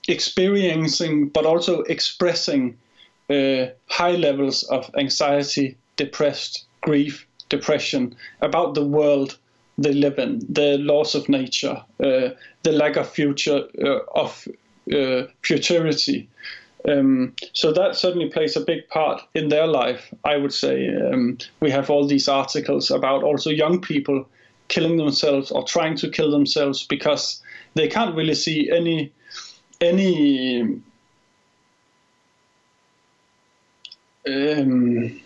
experiencing 0.09 1.29
but 1.29 1.47
also 1.47 1.83
expressing 1.83 2.77
uh, 3.31 3.67
high 3.89 4.17
levels 4.17 4.63
of 4.65 4.91
anxiety, 4.99 5.77
depressed, 5.97 6.65
grief, 6.83 7.27
depression 7.49 8.15
about 8.41 8.75
the 8.75 8.85
world 8.85 9.39
they 9.79 9.93
live 9.93 10.19
in, 10.19 10.41
the 10.49 10.79
loss 10.79 11.15
of 11.15 11.29
nature, 11.29 11.83
uh, 12.03 12.29
the 12.63 12.73
lack 12.73 12.97
of 12.97 13.09
future 13.09 13.65
uh, 13.83 13.99
of 14.15 14.47
uh, 14.93 15.23
futurity. 15.43 16.29
Um, 16.87 17.35
so 17.55 17.73
that 17.73 17.97
certainly 17.97 18.29
plays 18.29 18.57
a 18.57 18.61
big 18.61 18.87
part 18.89 19.23
in 19.35 19.49
their 19.49 19.67
life, 19.67 20.13
I 20.25 20.37
would 20.37 20.53
say. 20.53 20.95
Um, 20.95 21.39
we 21.61 21.71
have 21.71 21.89
all 21.91 22.07
these 22.07 22.29
articles 22.29 22.91
about 22.91 23.23
also 23.23 23.51
young 23.51 23.81
people 23.81 24.29
killing 24.69 24.97
themselves 24.97 25.51
or 25.51 25.65
trying 25.65 25.97
to 25.97 26.11
kill 26.11 26.31
themselves 26.31 26.87
because 26.87 27.43
they 27.75 27.89
can't 27.89 28.15
really 28.15 28.35
see 28.35 28.71
any 28.71 29.13
any 29.81 30.81
um, 34.29 35.21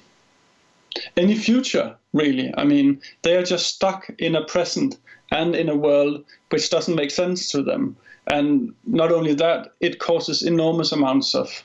any 1.16 1.36
future 1.36 1.96
really. 2.12 2.52
I 2.56 2.64
mean, 2.64 3.00
they 3.22 3.36
are 3.36 3.44
just 3.44 3.74
stuck 3.74 4.10
in 4.18 4.34
a 4.34 4.44
present 4.44 4.98
and 5.30 5.54
in 5.54 5.68
a 5.68 5.76
world 5.76 6.24
which 6.50 6.70
doesn't 6.70 6.94
make 6.94 7.10
sense 7.10 7.50
to 7.50 7.62
them. 7.62 7.96
And 8.26 8.74
not 8.84 9.12
only 9.12 9.34
that, 9.34 9.72
it 9.80 9.98
causes 9.98 10.42
enormous 10.42 10.92
amounts 10.92 11.34
of 11.34 11.64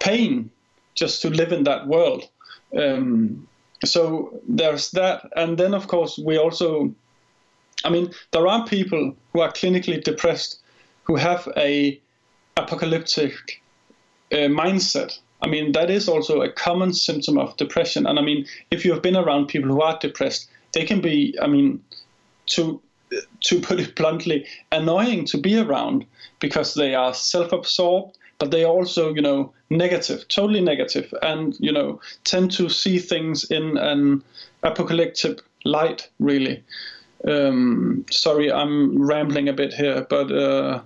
pain 0.00 0.50
just 0.94 1.22
to 1.22 1.30
live 1.30 1.52
in 1.52 1.64
that 1.64 1.86
world. 1.86 2.28
Um, 2.76 3.46
so 3.84 4.40
there's 4.48 4.90
that. 4.92 5.28
And 5.36 5.58
then, 5.58 5.74
of 5.74 5.88
course, 5.88 6.18
we 6.18 6.38
also, 6.38 6.94
I 7.84 7.90
mean, 7.90 8.12
there 8.32 8.46
are 8.46 8.66
people 8.66 9.14
who 9.32 9.40
are 9.40 9.52
clinically 9.52 10.02
depressed 10.02 10.60
who 11.04 11.16
have 11.16 11.48
a 11.56 12.00
apocalyptic 12.56 13.62
uh, 14.32 14.48
mindset. 14.48 15.18
I 15.44 15.46
mean, 15.46 15.72
that 15.72 15.90
is 15.90 16.08
also 16.08 16.40
a 16.40 16.50
common 16.50 16.94
symptom 16.94 17.38
of 17.38 17.54
depression. 17.58 18.06
And 18.06 18.18
I 18.18 18.22
mean, 18.22 18.46
if 18.70 18.82
you 18.82 18.92
have 18.92 19.02
been 19.02 19.16
around 19.16 19.48
people 19.48 19.68
who 19.68 19.82
are 19.82 19.98
depressed, 19.98 20.48
they 20.72 20.84
can 20.86 21.02
be, 21.02 21.36
I 21.40 21.46
mean, 21.46 21.84
to 22.46 22.80
to 23.42 23.60
put 23.60 23.78
it 23.78 23.94
bluntly, 23.94 24.46
annoying 24.72 25.26
to 25.26 25.38
be 25.38 25.56
around 25.58 26.04
because 26.40 26.74
they 26.74 26.94
are 26.94 27.14
self-absorbed, 27.14 28.16
but 28.38 28.50
they 28.50 28.64
are 28.64 28.72
also, 28.72 29.14
you 29.14 29.20
know, 29.20 29.52
negative, 29.68 30.26
totally 30.28 30.62
negative, 30.62 31.12
and 31.22 31.54
you 31.60 31.70
know, 31.70 32.00
tend 32.24 32.50
to 32.52 32.70
see 32.70 32.98
things 32.98 33.44
in 33.50 33.76
an 33.76 34.24
apocalyptic 34.62 35.40
light. 35.64 36.08
Really. 36.18 36.64
Um, 37.28 38.04
sorry, 38.10 38.50
I'm 38.50 39.06
rambling 39.06 39.48
a 39.48 39.52
bit 39.52 39.74
here, 39.74 40.06
but. 40.08 40.32
Uh, 40.32 40.80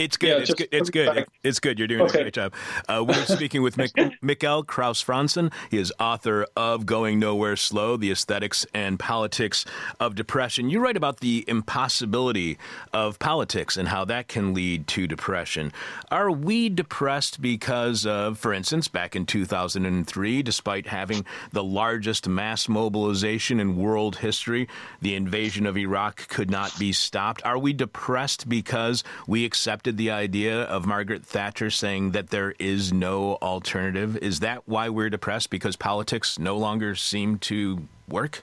It's 0.00 0.16
good. 0.16 0.28
Yeah, 0.28 0.36
it's 0.38 0.54
good. 0.54 0.68
It's 0.72 0.90
good. 0.90 1.26
It's 1.42 1.60
good. 1.60 1.78
You're 1.78 1.86
doing 1.88 2.00
Okay. 2.02 2.20
a 2.20 2.22
great 2.22 2.34
job. 2.34 2.54
Uh, 2.88 3.04
we're 3.06 3.26
speaking 3.26 3.60
with 3.60 3.76
Mik- 3.76 3.92
Mikkel 4.22 4.66
Krause 4.66 5.04
Frantzen. 5.04 5.52
He 5.70 5.76
is 5.76 5.92
author 6.00 6.46
of 6.56 6.86
Going 6.86 7.18
Nowhere 7.18 7.54
Slow 7.54 7.98
The 7.98 8.10
Aesthetics 8.10 8.64
and 8.72 8.98
Politics 8.98 9.66
of 10.00 10.14
Depression. 10.14 10.70
You 10.70 10.80
write 10.80 10.96
about 10.96 11.20
the 11.20 11.44
impossibility 11.46 12.56
of 12.94 13.18
politics 13.18 13.76
and 13.76 13.88
how 13.88 14.06
that 14.06 14.26
can 14.28 14.54
lead 14.54 14.86
to 14.88 15.06
depression. 15.06 15.70
Are 16.10 16.30
we 16.30 16.70
depressed 16.70 17.42
because 17.42 18.06
of, 18.06 18.38
for 18.38 18.54
instance, 18.54 18.88
back 18.88 19.14
in 19.14 19.26
2003, 19.26 20.42
despite 20.42 20.86
having 20.86 21.26
the 21.52 21.62
largest 21.62 22.26
mass 22.26 22.70
mobilization 22.70 23.60
in 23.60 23.76
world 23.76 24.16
history, 24.16 24.66
the 25.02 25.14
invasion 25.14 25.66
of 25.66 25.76
Iraq 25.76 26.26
could 26.28 26.50
not 26.50 26.78
be 26.78 26.90
stopped? 26.90 27.44
Are 27.44 27.58
we 27.58 27.74
depressed 27.74 28.48
because 28.48 29.04
we 29.26 29.44
accepted 29.44 29.89
the 29.96 30.10
idea 30.10 30.62
of 30.62 30.86
Margaret 30.86 31.24
Thatcher 31.24 31.70
saying 31.70 32.12
that 32.12 32.30
there 32.30 32.54
is 32.58 32.92
no 32.92 33.34
alternative? 33.36 34.16
Is 34.18 34.40
that 34.40 34.66
why 34.66 34.88
we're 34.88 35.10
depressed? 35.10 35.50
Because 35.50 35.76
politics 35.76 36.38
no 36.38 36.56
longer 36.56 36.94
seem 36.94 37.38
to 37.38 37.86
work? 38.08 38.42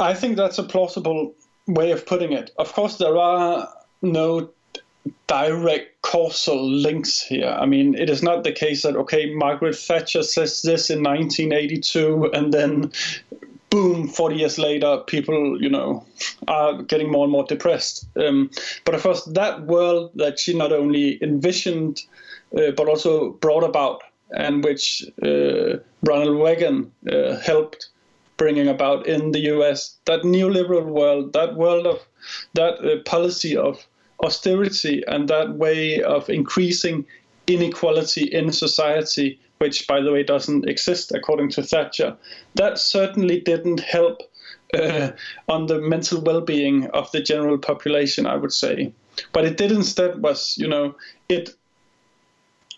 I 0.00 0.14
think 0.14 0.36
that's 0.36 0.58
a 0.58 0.62
plausible 0.62 1.34
way 1.66 1.90
of 1.90 2.06
putting 2.06 2.32
it. 2.32 2.50
Of 2.58 2.72
course, 2.72 2.96
there 2.98 3.16
are 3.16 3.68
no 4.02 4.50
direct 5.26 6.00
causal 6.02 6.66
links 6.66 7.20
here. 7.20 7.48
I 7.48 7.66
mean, 7.66 7.94
it 7.94 8.08
is 8.08 8.22
not 8.22 8.44
the 8.44 8.52
case 8.52 8.82
that, 8.82 8.96
okay, 8.96 9.34
Margaret 9.34 9.76
Thatcher 9.76 10.22
says 10.22 10.62
this 10.62 10.90
in 10.90 11.02
1982, 11.02 12.30
and 12.32 12.52
then 12.52 12.92
boom, 13.74 14.06
40 14.06 14.36
years 14.36 14.56
later, 14.56 14.98
people, 15.08 15.60
you 15.60 15.68
know, 15.68 16.06
are 16.46 16.80
getting 16.84 17.10
more 17.10 17.24
and 17.24 17.32
more 17.32 17.42
depressed. 17.42 18.06
Um, 18.16 18.48
but 18.84 18.94
of 18.94 19.02
course, 19.02 19.24
that 19.24 19.66
world 19.66 20.12
that 20.14 20.38
she 20.38 20.56
not 20.56 20.70
only 20.70 21.18
envisioned, 21.20 22.02
uh, 22.56 22.70
but 22.76 22.86
also 22.88 23.32
brought 23.32 23.64
about, 23.64 24.02
and 24.30 24.62
which 24.62 25.04
uh, 25.24 25.78
Ronald 26.04 26.40
Reagan 26.40 26.92
uh, 27.10 27.40
helped 27.40 27.88
bringing 28.36 28.68
about 28.68 29.08
in 29.08 29.32
the 29.32 29.40
US, 29.54 29.96
that 30.04 30.22
neoliberal 30.22 30.86
world, 30.86 31.32
that 31.32 31.56
world 31.56 31.84
of 31.88 31.98
that 32.52 32.74
uh, 32.78 33.02
policy 33.02 33.56
of 33.56 33.84
austerity 34.22 35.02
and 35.08 35.28
that 35.28 35.54
way 35.54 36.00
of 36.00 36.30
increasing 36.30 37.04
inequality 37.48 38.24
in 38.24 38.52
society, 38.52 39.40
which, 39.64 39.86
by 39.86 39.98
the 40.02 40.12
way, 40.12 40.22
doesn't 40.22 40.68
exist 40.68 41.10
according 41.10 41.48
to 41.48 41.62
Thatcher, 41.62 42.14
that 42.54 42.78
certainly 42.78 43.40
didn't 43.40 43.80
help 43.80 44.20
uh, 44.74 45.12
on 45.48 45.68
the 45.68 45.80
mental 45.80 46.20
well-being 46.20 46.84
of 46.88 47.10
the 47.12 47.22
general 47.22 47.56
population, 47.56 48.26
I 48.26 48.36
would 48.36 48.52
say. 48.52 48.92
But 49.32 49.46
it 49.46 49.56
did 49.56 49.72
instead 49.72 50.22
was, 50.22 50.58
you 50.58 50.68
know, 50.68 50.96
it 51.30 51.56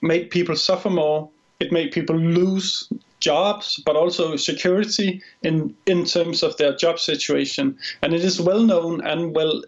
made 0.01 0.30
people 0.30 0.55
suffer 0.55 0.91
more. 0.91 1.28
It 1.59 1.72
made 1.72 1.91
people 1.91 2.14
lose 2.14 2.89
jobs, 3.18 3.82
but 3.84 3.97
also 3.97 4.37
security 4.37 5.20
in 5.43 5.74
in 5.87 6.05
terms 6.05 6.45
of 6.45 6.57
their 6.57 6.76
job 6.76 7.01
situation. 7.01 7.76
And 8.03 8.14
it 8.14 8.22
is 8.22 8.41
well 8.41 8.62
known 8.62 9.05
and 9.05 9.34
well 9.34 9.64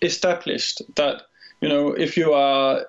established 0.00 0.82
that 0.94 1.22
you 1.60 1.68
know 1.68 1.92
if 2.04 2.16
you 2.16 2.32
are 2.32 2.86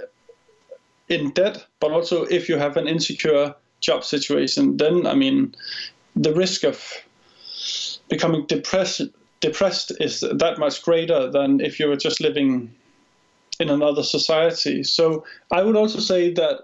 in 1.09 1.31
debt, 1.31 1.65
but 1.79 1.91
also 1.91 2.23
if 2.25 2.49
you 2.49 2.57
have 2.57 2.77
an 2.77 2.87
insecure 2.87 3.55
job 3.79 4.03
situation, 4.03 4.77
then 4.77 5.05
I 5.05 5.13
mean 5.13 5.55
the 6.15 6.33
risk 6.33 6.63
of 6.63 6.83
becoming 8.09 8.45
depressed 8.45 9.01
depressed 9.39 9.91
is 9.99 10.21
that 10.21 10.57
much 10.57 10.81
greater 10.83 11.29
than 11.29 11.61
if 11.61 11.79
you 11.79 11.87
were 11.87 11.95
just 11.95 12.19
living 12.19 12.73
in 13.59 13.69
another 13.69 14.03
society. 14.03 14.83
So 14.83 15.25
I 15.51 15.61
would 15.61 15.75
also 15.75 15.99
say 15.99 16.33
that 16.33 16.63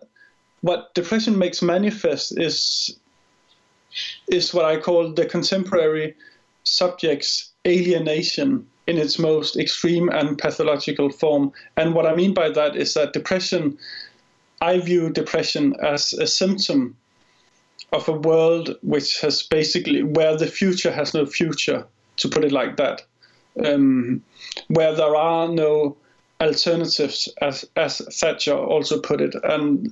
what 0.62 0.94
depression 0.96 1.38
makes 1.38 1.62
manifest 1.62 2.38
is 2.40 2.98
is 4.28 4.54
what 4.54 4.66
I 4.66 4.78
call 4.78 5.14
the 5.14 5.26
contemporary 5.26 6.16
subject's 6.64 7.52
alienation 7.68 8.66
in 8.88 8.98
its 8.98 9.20
most 9.20 9.56
extreme 9.56 10.10
and 10.10 10.38
pathological 10.38 11.10
form. 11.10 11.52
And 11.78 11.94
what 11.94 12.06
I 12.06 12.16
mean 12.16 12.34
by 12.34 12.50
that 12.50 12.76
is 12.76 12.94
that 12.96 13.14
depression, 13.14 13.78
I 14.64 14.80
view 14.80 15.10
depression 15.10 15.76
as 15.84 16.14
a 16.14 16.26
symptom 16.26 16.96
of 17.92 18.08
a 18.08 18.14
world 18.14 18.78
which 18.82 19.20
has 19.20 19.44
basically, 19.44 20.04
where 20.04 20.38
the 20.38 20.48
future 20.48 20.92
has 20.92 21.14
no 21.14 21.26
future, 21.26 21.86
to 22.18 22.30
put 22.30 22.46
it 22.46 22.54
like 22.54 22.78
that, 22.78 23.02
um, 23.66 24.24
where 24.70 24.96
there 24.96 25.18
are 25.18 25.50
no 25.50 25.98
alternatives, 26.40 27.28
as, 27.42 27.66
as 27.76 27.98
Thatcher 28.20 28.56
also 28.56 29.02
put 29.02 29.20
it. 29.20 29.36
And 29.44 29.92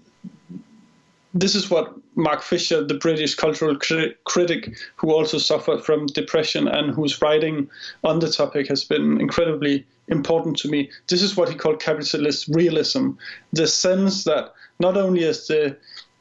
this 1.34 1.56
is 1.56 1.70
what 1.70 1.94
Mark 2.16 2.42
Fisher, 2.42 2.84
the 2.84 2.96
British 2.96 3.36
cultural 3.36 3.78
cri- 3.78 4.16
critic 4.26 4.76
who 4.96 5.12
also 5.12 5.38
suffered 5.38 5.84
from 5.84 6.08
depression 6.08 6.68
and 6.68 6.94
whose 6.94 7.22
writing 7.22 7.70
on 8.04 8.20
the 8.20 8.30
topic 8.30 8.68
has 8.68 8.84
been 8.84 9.20
incredibly 9.20 9.86
important 10.10 10.58
to 10.58 10.70
me. 10.70 10.90
This 11.08 11.22
is 11.22 11.38
what 11.38 11.50
he 11.50 11.56
called 11.56 11.80
capitalist 11.80 12.50
realism 12.50 13.12
the 13.54 13.68
sense 13.68 14.26
that 14.26 14.54
not 14.80 14.98
only 14.98 15.24
is 15.24 15.48
the 15.48 15.78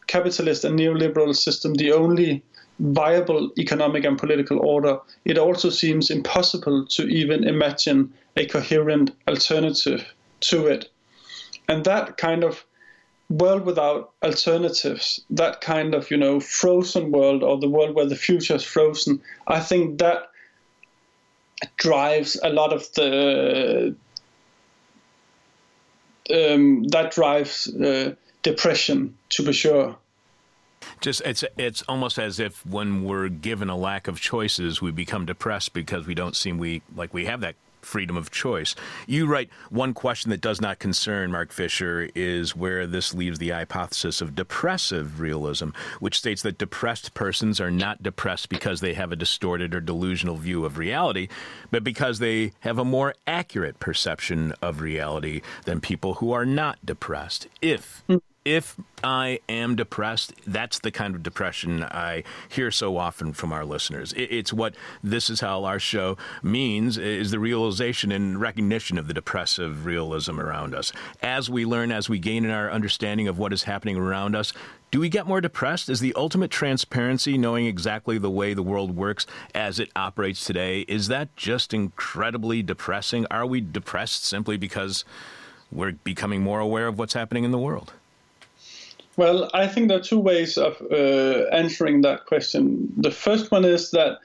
capitalist 0.06 0.64
and 0.64 0.78
neoliberal 0.78 1.34
system 1.34 1.74
the 1.74 1.92
only 1.92 2.42
viable 2.80 3.50
economic 3.58 4.04
and 4.04 4.18
political 4.18 4.58
order, 4.60 4.98
it 5.24 5.36
also 5.36 5.70
seems 5.70 6.10
impossible 6.10 6.86
to 6.86 7.06
even 7.08 7.46
imagine 7.46 8.12
a 8.36 8.46
coherent 8.46 9.10
alternative 9.28 10.14
to 10.40 10.66
it. 10.66 10.90
And 11.68 11.84
that 11.84 12.16
kind 12.16 12.42
of 12.42 12.64
world 13.30 13.64
without 13.64 14.12
alternatives, 14.22 15.20
that 15.30 15.60
kind 15.60 15.94
of, 15.94 16.10
you 16.10 16.16
know, 16.16 16.40
frozen 16.40 17.12
world 17.12 17.42
or 17.42 17.58
the 17.58 17.68
world 17.68 17.94
where 17.94 18.04
the 18.04 18.16
future 18.16 18.56
is 18.56 18.64
frozen, 18.64 19.22
I 19.46 19.60
think 19.60 19.98
that 20.00 20.30
drives 21.76 22.38
a 22.42 22.50
lot 22.50 22.72
of 22.72 22.92
the 22.94 23.94
um, 26.34 26.84
that 26.84 27.12
drives 27.12 27.68
uh, 27.74 28.14
depression 28.42 29.16
to 29.30 29.44
be 29.44 29.52
sure. 29.52 29.96
Just 31.00 31.22
it's 31.24 31.44
it's 31.56 31.82
almost 31.82 32.18
as 32.18 32.40
if 32.40 32.64
when 32.66 33.04
we're 33.04 33.28
given 33.28 33.68
a 33.68 33.76
lack 33.76 34.08
of 34.08 34.20
choices, 34.20 34.82
we 34.82 34.90
become 34.90 35.26
depressed 35.26 35.72
because 35.72 36.06
we 36.06 36.14
don't 36.14 36.34
seem 36.34 36.58
we 36.58 36.82
like 36.96 37.14
we 37.14 37.26
have 37.26 37.40
that 37.40 37.54
freedom 37.82 38.16
of 38.16 38.30
choice. 38.30 38.74
You 39.06 39.26
write 39.26 39.50
one 39.70 39.94
question 39.94 40.30
that 40.30 40.40
does 40.40 40.60
not 40.60 40.78
concern 40.78 41.32
Mark 41.32 41.52
Fisher 41.52 42.10
is 42.14 42.56
where 42.56 42.86
this 42.86 43.14
leaves 43.14 43.38
the 43.38 43.50
hypothesis 43.50 44.20
of 44.20 44.34
depressive 44.34 45.20
realism, 45.20 45.70
which 45.98 46.18
states 46.18 46.42
that 46.42 46.58
depressed 46.58 47.14
persons 47.14 47.60
are 47.60 47.70
not 47.70 48.02
depressed 48.02 48.48
because 48.48 48.80
they 48.80 48.94
have 48.94 49.12
a 49.12 49.16
distorted 49.16 49.74
or 49.74 49.80
delusional 49.80 50.36
view 50.36 50.64
of 50.64 50.78
reality, 50.78 51.28
but 51.70 51.84
because 51.84 52.18
they 52.18 52.52
have 52.60 52.78
a 52.78 52.84
more 52.84 53.14
accurate 53.26 53.78
perception 53.80 54.52
of 54.62 54.80
reality 54.80 55.40
than 55.64 55.80
people 55.80 56.14
who 56.14 56.32
are 56.32 56.46
not 56.46 56.78
depressed. 56.84 57.46
If 57.60 58.02
hmm. 58.06 58.16
If 58.44 58.76
I 59.04 59.40
am 59.50 59.76
depressed, 59.76 60.32
that's 60.46 60.78
the 60.78 60.90
kind 60.90 61.14
of 61.14 61.22
depression 61.22 61.84
I 61.84 62.24
hear 62.48 62.70
so 62.70 62.96
often 62.96 63.34
from 63.34 63.52
our 63.52 63.66
listeners. 63.66 64.14
It's 64.16 64.52
what 64.52 64.74
this 65.02 65.28
is 65.28 65.40
how 65.40 65.64
our 65.64 65.78
show 65.78 66.16
means 66.42 66.96
is 66.96 67.30
the 67.30 67.38
realization 67.38 68.10
and 68.10 68.40
recognition 68.40 68.96
of 68.96 69.08
the 69.08 69.14
depressive 69.14 69.84
realism 69.84 70.40
around 70.40 70.74
us. 70.74 70.90
As 71.22 71.50
we 71.50 71.66
learn, 71.66 71.92
as 71.92 72.08
we 72.08 72.18
gain 72.18 72.46
in 72.46 72.50
our 72.50 72.70
understanding 72.70 73.28
of 73.28 73.38
what 73.38 73.52
is 73.52 73.64
happening 73.64 73.96
around 73.96 74.34
us, 74.34 74.54
do 74.90 75.00
we 75.00 75.10
get 75.10 75.26
more 75.26 75.42
depressed? 75.42 75.90
Is 75.90 76.00
the 76.00 76.14
ultimate 76.14 76.50
transparency 76.50 77.36
knowing 77.36 77.66
exactly 77.66 78.16
the 78.16 78.30
way 78.30 78.54
the 78.54 78.62
world 78.62 78.96
works 78.96 79.26
as 79.54 79.78
it 79.78 79.90
operates 79.94 80.44
today? 80.44 80.80
Is 80.88 81.08
that 81.08 81.36
just 81.36 81.74
incredibly 81.74 82.62
depressing? 82.62 83.26
Are 83.30 83.46
we 83.46 83.60
depressed 83.60 84.24
simply 84.24 84.56
because 84.56 85.04
we're 85.70 85.92
becoming 85.92 86.42
more 86.42 86.58
aware 86.58 86.86
of 86.86 86.98
what's 86.98 87.12
happening 87.12 87.44
in 87.44 87.50
the 87.50 87.58
world? 87.58 87.92
Well, 89.20 89.50
I 89.52 89.66
think 89.66 89.88
there 89.88 89.98
are 89.98 90.02
two 90.02 90.18
ways 90.18 90.56
of 90.56 90.80
uh, 90.90 91.44
answering 91.52 92.00
that 92.00 92.24
question. 92.24 92.90
The 92.96 93.10
first 93.10 93.50
one 93.50 93.66
is 93.66 93.90
that 93.90 94.18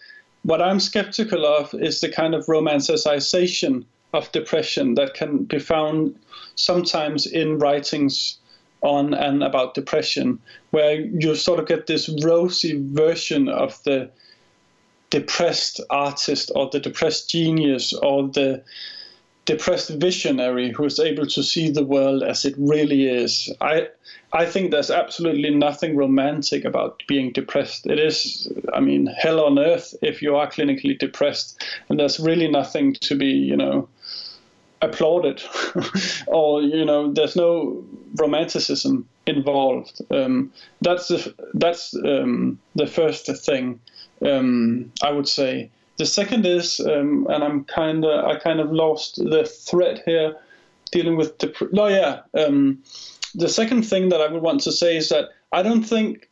what 0.43 0.62
I'm 0.62 0.80
skeptical 0.80 1.46
of 1.46 1.74
is 1.74 2.00
the 2.00 2.08
kind 2.08 2.34
of 2.34 2.46
romanticization 2.46 3.84
of 4.14 4.32
depression 4.32 4.96
that 4.96 5.14
can 5.14 5.43
be 5.43 5.60
found 5.60 6.18
sometimes 6.56 7.28
in 7.28 7.60
writings 7.60 8.38
on 8.80 9.14
and 9.14 9.43
about 9.43 9.74
depression, 9.74 10.39
where 10.72 11.02
you 11.02 11.36
sort 11.36 11.60
of 11.60 11.68
get 11.68 11.88
this 11.88 12.08
rosy 12.24 12.82
version 12.82 13.50
of 13.50 13.84
the 13.84 14.10
depressed 15.10 15.82
artist 15.89 16.54
or 16.56 16.70
the 16.70 16.80
depressed 16.80 17.30
genius 17.30 17.91
or 17.91 18.30
the 18.30 18.64
depressed 19.43 19.89
visionary 19.89 20.72
who 20.72 20.86
is 20.86 21.00
able 21.00 21.26
to 21.28 21.43
see 21.43 21.70
the 21.70 21.86
world 21.86 22.24
as 22.24 22.46
it 22.46 22.56
really 22.58 23.08
is. 23.08 23.54
I 23.60 23.89
I 24.36 24.45
think 24.45 24.71
there's 24.71 24.91
absolutely 24.91 25.49
nothing 25.49 25.95
romantic 25.95 26.65
about 26.65 27.01
being 27.07 27.31
depressed. 27.31 27.88
It 27.88 27.99
is, 27.99 28.51
I 28.73 28.81
mean, 28.81 29.07
hell 29.07 29.39
on 29.39 29.57
earth 29.57 29.95
if 30.01 30.21
you 30.21 30.36
are 30.36 30.51
clinically 30.51 30.99
depressed, 30.99 31.63
and 31.88 31.97
there's 31.97 32.19
really 32.19 32.49
nothing 32.49 32.95
to 32.95 33.15
be, 33.15 33.27
you 33.27 33.55
know, 33.55 33.88
applauded, 34.81 35.41
or 36.27 36.61
you 36.61 36.83
know, 36.83 37.13
there's 37.13 37.38
no 37.38 37.81
romanticism 38.15 39.07
involved. 39.25 40.01
Um, 40.11 40.51
that's 40.81 41.07
the 41.07 41.33
that's 41.53 41.95
um, 41.95 42.59
the 42.75 42.88
first 42.88 43.27
thing 43.45 43.79
um, 44.21 44.91
I 45.01 45.11
would 45.11 45.29
say. 45.29 45.69
The 45.97 46.05
second 46.05 46.45
is, 46.45 46.81
um, 46.81 47.25
and 47.29 47.41
I'm 47.41 47.63
kind 47.63 48.03
of 48.03 48.25
I 48.25 48.38
kind 48.38 48.59
of 48.59 48.69
lost 48.69 49.15
the 49.15 49.45
thread 49.45 50.03
here, 50.05 50.36
dealing 50.91 51.15
with 51.15 51.39
the. 51.39 51.53
Oh 51.77 51.88
yeah, 51.88 52.21
um, 52.33 52.83
the 53.36 53.49
second 53.49 53.83
thing 53.83 54.09
that 54.09 54.21
I 54.21 54.27
would 54.27 54.41
want 54.41 54.61
to 54.61 54.71
say 54.71 54.95
is 54.97 55.09
that 55.09 55.29
I 55.51 55.61
don't 55.61 55.83
think 55.83 56.29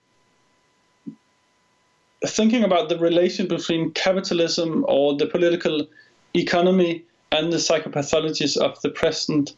thinking 2.25 2.63
about 2.63 2.89
the 2.89 2.97
relation 2.97 3.47
between 3.47 3.91
capitalism 3.91 4.85
or 4.87 5.15
the 5.17 5.25
political 5.25 5.85
economy 6.33 7.03
and 7.31 7.51
the 7.51 7.57
psychopathologies 7.57 8.55
of 8.57 8.79
the 8.81 8.89
present, 8.89 9.55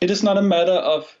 it 0.00 0.10
is 0.10 0.22
not 0.22 0.36
a 0.36 0.42
matter 0.42 0.72
of 0.72 1.16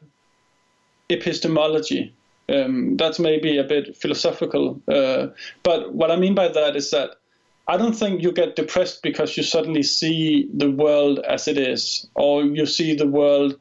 epistemology. 1.08 2.14
Um, 2.48 2.96
that's 2.96 3.18
maybe 3.18 3.56
a 3.56 3.64
bit 3.64 3.96
philosophical, 3.96 4.80
uh, 4.88 5.28
but 5.62 5.94
what 5.94 6.10
I 6.10 6.16
mean 6.16 6.34
by 6.34 6.48
that 6.48 6.76
is 6.76 6.90
that 6.90 7.12
I 7.68 7.76
don't 7.76 7.94
think 7.94 8.22
you 8.22 8.32
get 8.32 8.56
depressed 8.56 9.02
because 9.02 9.36
you 9.36 9.44
suddenly 9.44 9.84
see 9.84 10.50
the 10.52 10.70
world 10.70 11.20
as 11.20 11.46
it 11.46 11.56
is, 11.56 12.06
or 12.14 12.42
you 12.42 12.66
see 12.66 12.94
the 12.94 13.06
world 13.06 13.58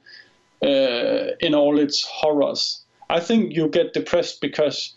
uh, 0.63 1.31
in 1.39 1.55
all 1.55 1.79
its 1.79 2.03
horrors. 2.03 2.81
I 3.09 3.19
think 3.19 3.53
you 3.53 3.67
get 3.67 3.93
depressed 3.93 4.41
because 4.41 4.93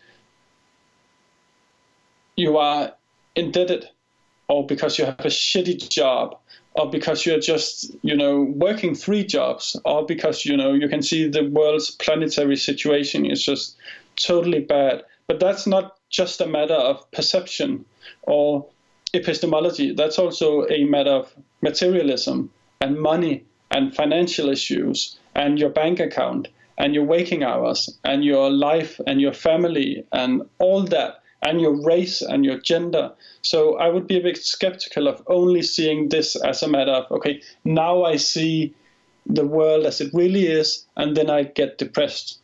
you 2.37 2.59
are 2.59 2.93
indebted, 3.35 3.89
or 4.49 4.67
because 4.67 4.99
you 4.99 5.05
have 5.05 5.21
a 5.21 5.29
shitty 5.29 5.89
job, 5.89 6.37
or 6.75 6.91
because 6.91 7.25
you're 7.25 7.41
just 7.41 7.91
you 8.03 8.17
know 8.17 8.43
working 8.57 8.95
three 8.95 9.25
jobs, 9.25 9.77
or 9.85 10.05
because 10.05 10.45
you 10.45 10.57
know 10.57 10.73
you 10.73 10.89
can 10.89 11.03
see 11.03 11.29
the 11.29 11.49
world's 11.49 11.91
planetary 11.93 12.57
situation 12.57 13.27
is 13.27 13.43
just 13.43 13.77
totally 14.17 14.61
bad. 14.61 15.03
But 15.27 15.41
that's 15.41 15.67
not 15.67 15.97
just 16.11 16.41
a 16.41 16.47
matter 16.47 16.75
of 16.75 17.11
perception 17.11 17.85
or 18.23 18.67
epistemology. 19.15 19.95
That's 19.95 20.19
also 20.19 20.67
a 20.69 20.85
matter 20.85 21.11
of 21.11 21.35
materialism 21.63 22.51
and 22.81 23.01
money 23.01 23.45
and 23.71 23.95
financial 23.95 24.51
issues 24.51 25.19
and 25.35 25.59
your 25.59 25.71
bank 25.71 26.01
account 26.01 26.49
and 26.79 26.95
your 26.95 27.05
waking 27.05 27.43
hours 27.43 27.99
and 28.05 28.25
your 28.25 28.51
life 28.51 29.01
and 29.07 29.21
your 29.21 29.33
family 29.33 30.05
and 30.13 30.43
all 30.59 30.83
that 30.85 31.23
and 31.43 31.61
your 31.61 31.85
race 31.85 32.23
and 32.23 32.45
your 32.45 32.59
gender. 32.59 33.13
So 33.43 33.77
I 33.77 33.89
would 33.89 34.07
be 34.07 34.17
a 34.17 34.23
bit 34.23 34.39
skeptical 34.39 35.07
of 35.07 35.23
only 35.27 35.63
seeing 35.63 36.09
this 36.09 36.37
as 36.37 36.63
a 36.63 36.69
matter 36.69 36.93
of, 36.93 37.11
okay, 37.13 37.43
now 37.65 38.05
I 38.05 38.17
see 38.17 38.75
the 39.27 39.47
world 39.47 39.87
as 39.87 40.01
it 40.01 40.13
really 40.13 40.47
is, 40.47 40.87
and 40.97 41.17
then 41.17 41.31
I 41.31 41.45
get 41.45 41.79
depressed. 41.79 42.39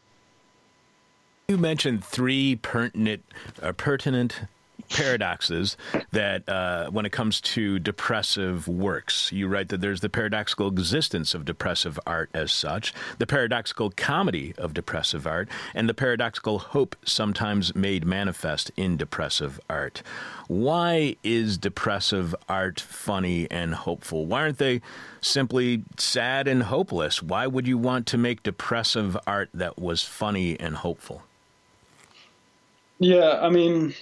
You 1.49 1.59
mentioned 1.59 2.05
three 2.05 2.57
pertinent, 2.57 3.25
uh, 3.63 3.73
pertinent 3.73 4.43
paradoxes 4.91 5.77
that 6.11 6.47
uh, 6.49 6.91
when 6.91 7.07
it 7.07 7.13
comes 7.13 7.41
to 7.41 7.79
depressive 7.79 8.69
works. 8.69 9.33
You 9.33 9.49
write 9.49 9.69
that 9.69 9.81
there's 9.81 10.01
the 10.01 10.09
paradoxical 10.09 10.69
existence 10.69 11.35
of 11.35 11.45
depressive 11.45 11.99
art 12.07 12.29
as 12.35 12.53
such, 12.53 12.93
the 13.19 13.27
paradoxical 13.27 13.91
comedy 13.91 14.53
of 14.59 14.75
depressive 14.75 15.27
art, 15.27 15.49
and 15.75 15.89
the 15.89 15.95
paradoxical 15.95 16.59
hope 16.59 16.97
sometimes 17.05 17.75
made 17.75 18.05
manifest 18.05 18.71
in 18.77 18.97
depressive 18.97 19.61
art. 19.71 20.03
Why 20.49 21.17
is 21.23 21.57
depressive 21.57 22.35
art 22.49 22.81
funny 22.81 23.49
and 23.51 23.75
hopeful? 23.75 24.27
Why 24.27 24.43
aren't 24.43 24.59
they 24.59 24.81
simply 25.21 25.85
sad 25.97 26.49
and 26.49 26.65
hopeless? 26.65 27.23
Why 27.23 27.47
would 27.47 27.69
you 27.69 27.79
want 27.79 28.07
to 28.09 28.19
make 28.19 28.43
depressive 28.43 29.17
art 29.27 29.51
that 29.55 29.79
was 29.79 30.03
funny 30.03 30.59
and 30.59 30.75
hopeful? 30.77 31.23
Yeah, 32.99 33.39
I 33.41 33.49
mean, 33.49 33.95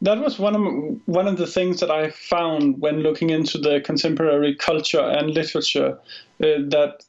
that 0.00 0.18
was 0.18 0.38
one 0.38 0.54
of 0.54 0.62
one 1.06 1.26
of 1.26 1.36
the 1.36 1.46
things 1.46 1.80
that 1.80 1.90
I 1.90 2.10
found 2.10 2.80
when 2.80 3.00
looking 3.00 3.30
into 3.30 3.58
the 3.58 3.80
contemporary 3.80 4.54
culture 4.54 5.00
and 5.00 5.30
literature 5.30 5.98
uh, 6.42 6.62
that 6.70 7.04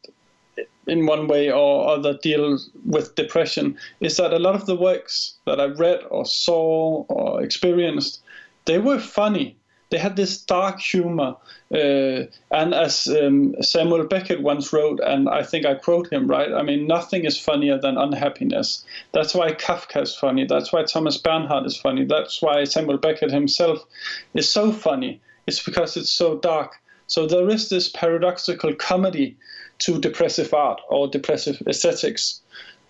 in 0.88 1.06
one 1.06 1.28
way 1.28 1.52
or 1.52 1.90
other 1.90 2.18
deal 2.18 2.58
with 2.86 3.16
depression 3.16 3.78
is 4.00 4.18
that 4.18 4.34
a 4.34 4.40
lot 4.40 4.56
of 4.56 4.66
the 4.66 4.76
works 4.76 5.36
that 5.46 5.60
I 5.60 5.66
read 5.66 6.02
or 6.10 6.26
saw 6.26 7.06
or 7.10 7.44
experienced 7.44 8.22
they 8.66 8.80
were 8.80 9.00
funny 9.00 9.56
they 9.90 9.98
had 9.98 10.16
this 10.16 10.42
dark 10.42 10.80
humor. 10.80 11.36
Uh, 11.74 12.26
and 12.52 12.74
as 12.74 13.08
um, 13.08 13.56
Samuel 13.62 14.06
Beckett 14.08 14.42
once 14.42 14.72
wrote, 14.72 15.00
and 15.00 15.30
I 15.30 15.44
think 15.44 15.66
I 15.66 15.76
quote 15.76 16.12
him 16.12 16.28
right, 16.28 16.52
I 16.54 16.62
mean, 16.64 16.88
nothing 16.88 17.26
is 17.26 17.40
funnier 17.40 17.80
than 17.80 17.98
unhappiness. 17.98 18.86
That's 19.12 19.34
why 19.34 19.52
Kafka 19.54 20.02
is 20.04 20.16
funny. 20.16 20.46
That's 20.46 20.72
why 20.72 20.84
Thomas 20.84 21.18
Bernhard 21.18 21.66
is 21.66 21.78
funny. 21.78 22.06
That's 22.06 22.42
why 22.42 22.64
Samuel 22.64 22.98
Beckett 22.98 23.32
himself 23.32 23.86
is 24.34 24.50
so 24.50 24.72
funny. 24.72 25.22
It's 25.48 25.64
because 25.64 25.98
it's 25.98 26.12
so 26.12 26.38
dark. 26.38 26.76
So 27.08 27.26
there 27.26 27.50
is 27.50 27.70
this 27.70 27.90
paradoxical 27.90 28.76
comedy 28.76 29.36
to 29.80 30.00
depressive 30.00 30.54
art 30.54 30.80
or 30.90 31.08
depressive 31.08 31.62
aesthetics. 31.68 32.42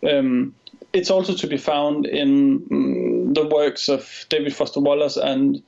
Um, 0.08 0.54
it's 0.92 1.12
also 1.12 1.34
to 1.36 1.48
be 1.48 1.58
found 1.58 2.06
in 2.06 2.60
mm, 2.62 3.34
the 3.34 3.48
works 3.48 3.88
of 3.88 4.26
David 4.30 4.54
Foster 4.56 4.80
Wallace 4.80 5.18
and 5.18 5.62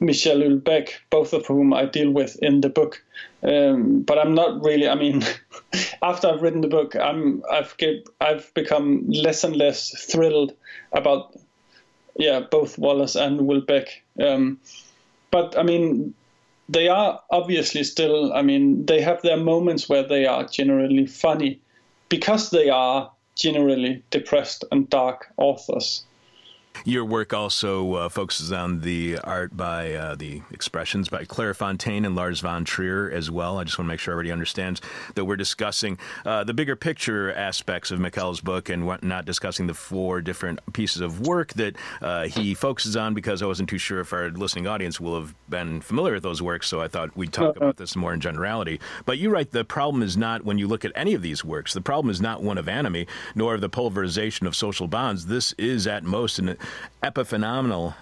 Michel 0.00 0.38
Houellebecq, 0.38 0.90
both 1.10 1.32
of 1.32 1.46
whom 1.46 1.72
I 1.72 1.86
deal 1.86 2.10
with 2.10 2.36
in 2.42 2.60
the 2.60 2.68
book. 2.68 3.02
Um, 3.42 4.02
but 4.02 4.18
I'm 4.18 4.34
not 4.34 4.62
really. 4.62 4.88
I 4.88 4.94
mean, 4.94 5.24
after 6.02 6.28
I've 6.28 6.42
written 6.42 6.60
the 6.60 6.68
book, 6.68 6.94
I'm 6.96 7.42
I've 7.50 7.76
get, 7.76 8.08
I've 8.20 8.52
become 8.54 9.08
less 9.08 9.44
and 9.44 9.56
less 9.56 9.90
thrilled 10.10 10.54
about 10.92 11.36
yeah 12.16 12.40
both 12.40 12.78
Wallace 12.78 13.14
and 13.14 13.40
Houellebecq. 13.40 13.88
Um, 14.22 14.60
but 15.30 15.56
I 15.58 15.62
mean, 15.62 16.14
they 16.68 16.88
are 16.88 17.20
obviously 17.30 17.84
still. 17.84 18.32
I 18.32 18.42
mean, 18.42 18.84
they 18.86 19.00
have 19.00 19.22
their 19.22 19.38
moments 19.38 19.88
where 19.88 20.06
they 20.06 20.26
are 20.26 20.44
generally 20.44 21.06
funny 21.06 21.60
because 22.08 22.50
they 22.50 22.68
are 22.68 23.10
generally 23.34 24.02
depressed 24.10 24.64
and 24.72 24.88
dark 24.90 25.32
authors. 25.36 26.04
Your 26.84 27.04
work 27.04 27.32
also 27.32 27.94
uh, 27.94 28.08
focuses 28.08 28.52
on 28.52 28.80
the 28.80 29.18
art 29.18 29.56
by 29.56 29.94
uh, 29.94 30.14
the 30.14 30.42
expressions 30.50 31.08
by 31.08 31.24
Claire 31.24 31.54
Fontaine 31.54 32.04
and 32.04 32.14
Lars 32.14 32.40
von 32.40 32.64
Trier 32.64 33.10
as 33.10 33.30
well. 33.30 33.58
I 33.58 33.64
just 33.64 33.78
want 33.78 33.86
to 33.86 33.92
make 33.92 34.00
sure 34.00 34.12
everybody 34.12 34.32
understands 34.32 34.80
that 35.14 35.24
we're 35.24 35.36
discussing 35.36 35.98
uh, 36.24 36.44
the 36.44 36.54
bigger 36.54 36.76
picture 36.76 37.32
aspects 37.32 37.90
of 37.90 37.98
Mikkel's 37.98 38.40
book 38.40 38.68
and 38.68 38.86
not 39.02 39.24
discussing 39.24 39.66
the 39.66 39.74
four 39.74 40.20
different 40.20 40.60
pieces 40.72 41.00
of 41.00 41.26
work 41.26 41.52
that 41.54 41.76
uh, 42.00 42.28
he 42.28 42.54
focuses 42.54 42.96
on 42.96 43.14
because 43.14 43.42
I 43.42 43.46
wasn't 43.46 43.68
too 43.68 43.78
sure 43.78 44.00
if 44.00 44.12
our 44.12 44.30
listening 44.30 44.66
audience 44.66 45.00
will 45.00 45.18
have 45.20 45.34
been 45.48 45.80
familiar 45.80 46.14
with 46.14 46.22
those 46.22 46.42
works, 46.42 46.68
so 46.68 46.80
I 46.80 46.88
thought 46.88 47.16
we'd 47.16 47.32
talk 47.32 47.56
about 47.56 47.76
this 47.76 47.96
more 47.96 48.12
in 48.12 48.20
generality. 48.20 48.80
But 49.04 49.18
you 49.18 49.30
write 49.30 49.50
the 49.52 49.64
problem 49.64 50.02
is 50.02 50.16
not 50.16 50.44
when 50.44 50.58
you 50.58 50.68
look 50.68 50.84
at 50.84 50.92
any 50.94 51.14
of 51.14 51.22
these 51.22 51.44
works, 51.44 51.72
the 51.72 51.80
problem 51.80 52.10
is 52.10 52.20
not 52.20 52.42
one 52.42 52.58
of 52.58 52.68
enemy 52.68 53.06
nor 53.34 53.54
of 53.54 53.60
the 53.60 53.68
pulverization 53.68 54.46
of 54.46 54.54
social 54.56 54.86
bonds. 54.86 55.26
This 55.26 55.52
is 55.58 55.86
at 55.86 56.04
most 56.04 56.38
an 56.38 56.56
epiphenomenal 57.02 57.94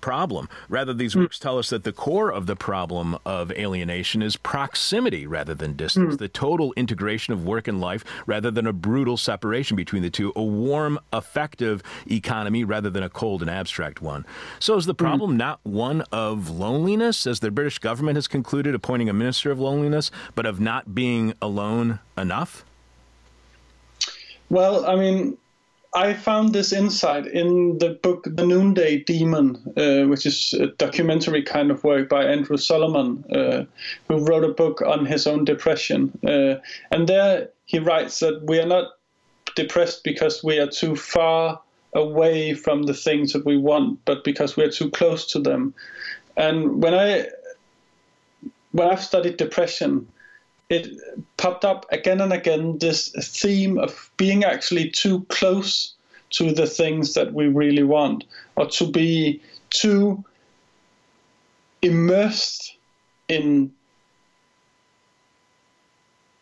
problem. 0.00 0.48
Rather, 0.68 0.92
these 0.92 1.14
mm. 1.14 1.22
works 1.22 1.38
tell 1.38 1.58
us 1.58 1.70
that 1.70 1.84
the 1.84 1.92
core 1.92 2.30
of 2.30 2.46
the 2.46 2.56
problem 2.56 3.16
of 3.24 3.50
alienation 3.52 4.22
is 4.22 4.36
proximity 4.36 5.26
rather 5.26 5.54
than 5.54 5.74
distance, 5.74 6.14
mm. 6.14 6.18
the 6.18 6.28
total 6.28 6.72
integration 6.76 7.32
of 7.32 7.44
work 7.44 7.68
and 7.68 7.80
life 7.80 8.04
rather 8.26 8.50
than 8.50 8.66
a 8.66 8.72
brutal 8.72 9.16
separation 9.16 9.76
between 9.76 10.02
the 10.02 10.10
two, 10.10 10.32
a 10.36 10.42
warm, 10.42 10.98
effective 11.12 11.82
economy 12.10 12.64
rather 12.64 12.90
than 12.90 13.02
a 13.02 13.08
cold 13.08 13.42
and 13.42 13.50
abstract 13.50 14.02
one. 14.02 14.24
So, 14.60 14.76
is 14.76 14.86
the 14.86 14.92
hmm. 14.92 15.04
problem 15.04 15.32
mm. 15.32 15.38
not 15.38 15.60
one 15.62 16.02
of 16.12 16.50
loneliness, 16.50 17.26
as 17.26 17.40
the 17.40 17.50
British 17.50 17.78
government 17.78 18.16
has 18.16 18.28
concluded, 18.28 18.74
appointing 18.74 19.08
a 19.08 19.12
minister 19.12 19.50
of 19.50 19.58
loneliness, 19.58 20.10
but 20.34 20.46
of 20.46 20.60
not 20.60 20.94
being 20.94 21.34
alone 21.40 22.00
enough? 22.16 22.64
Well, 24.48 24.86
I 24.86 24.94
mean, 24.94 25.38
I 25.96 26.12
found 26.12 26.52
this 26.52 26.74
insight 26.74 27.26
in 27.26 27.78
the 27.78 27.98
book 28.02 28.24
The 28.24 28.46
Noonday 28.46 29.04
Demon, 29.04 29.56
uh, 29.78 30.06
which 30.06 30.26
is 30.26 30.52
a 30.52 30.66
documentary 30.66 31.42
kind 31.42 31.70
of 31.70 31.82
work 31.84 32.10
by 32.10 32.26
Andrew 32.26 32.58
Solomon, 32.58 33.24
uh, 33.34 33.64
who 34.06 34.22
wrote 34.22 34.44
a 34.44 34.52
book 34.52 34.82
on 34.82 35.06
his 35.06 35.26
own 35.26 35.46
depression. 35.46 36.12
Uh, 36.22 36.56
and 36.90 37.08
there 37.08 37.48
he 37.64 37.78
writes 37.78 38.18
that 38.18 38.42
we 38.42 38.58
are 38.60 38.66
not 38.66 38.92
depressed 39.54 40.04
because 40.04 40.44
we 40.44 40.58
are 40.58 40.66
too 40.66 40.96
far 40.96 41.62
away 41.94 42.52
from 42.52 42.82
the 42.82 42.94
things 42.94 43.32
that 43.32 43.46
we 43.46 43.56
want, 43.56 43.98
but 44.04 44.22
because 44.22 44.54
we 44.54 44.64
are 44.64 44.70
too 44.70 44.90
close 44.90 45.24
to 45.32 45.38
them. 45.38 45.72
And 46.36 46.82
when 46.82 46.92
I 46.92 47.28
when 48.72 48.88
I've 48.88 49.02
studied 49.02 49.38
depression, 49.38 50.06
it 50.68 50.88
popped 51.36 51.64
up 51.64 51.86
again 51.92 52.20
and 52.20 52.32
again 52.32 52.78
this 52.78 53.10
theme 53.10 53.78
of 53.78 54.10
being 54.16 54.44
actually 54.44 54.90
too 54.90 55.24
close 55.28 55.94
to 56.30 56.52
the 56.52 56.66
things 56.66 57.14
that 57.14 57.32
we 57.32 57.46
really 57.46 57.84
want, 57.84 58.24
or 58.56 58.66
to 58.66 58.90
be 58.90 59.40
too 59.70 60.24
immersed 61.82 62.76
in 63.28 63.72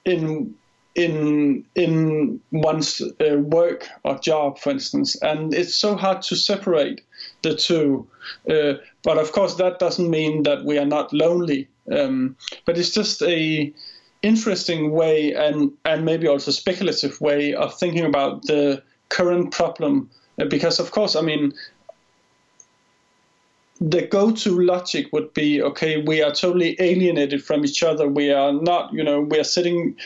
in 0.05 0.55
in 0.95 1.65
in 1.75 2.41
one's 2.53 3.03
uh, 3.03 3.37
work 3.39 3.89
or 4.05 4.19
job, 4.19 4.59
for 4.59 4.71
instance, 4.71 5.17
and 5.23 5.53
it's 5.53 5.75
so 5.75 5.97
hard 5.97 6.23
to 6.23 6.37
separate 6.37 7.03
the 7.43 7.55
two. 7.55 8.07
Uh, 8.49 8.75
but 9.03 9.19
of 9.19 9.33
course, 9.33 9.57
that 9.57 9.79
doesn't 9.79 10.09
mean 10.09 10.45
that 10.45 10.65
we 10.65 10.79
are 10.79 10.87
not 10.87 11.13
lonely. 11.13 11.69
Um, 11.93 12.37
but 12.65 12.79
it's 12.79 12.95
just 12.95 13.21
a 13.23 13.73
interesting 14.25 14.91
way 14.91 15.35
and 15.35 15.71
and 15.85 16.05
maybe 16.05 16.27
also 16.27 16.51
speculative 16.51 17.21
way 17.21 17.55
of 17.55 17.79
thinking 17.79 18.05
about 18.05 18.43
the 18.43 18.83
current 19.11 19.53
problem. 19.53 20.11
Uh, 20.41 20.47
because 20.47 20.81
of 20.81 20.91
course, 20.91 21.15
I 21.15 21.21
mean, 21.21 21.53
the 23.81 24.07
go-to 24.07 24.61
logic 24.61 25.13
would 25.13 25.33
be 25.35 25.63
okay 25.63 26.03
we 26.03 26.23
are 26.23 26.33
totally 26.33 26.77
alienated 26.79 27.45
from 27.45 27.65
each 27.65 27.83
other 27.83 28.07
we 28.07 28.31
are 28.31 28.53
not 28.53 28.93
you 28.93 29.03
know 29.03 29.21
we 29.21 29.39
are 29.39 29.45
sitting 29.45 29.97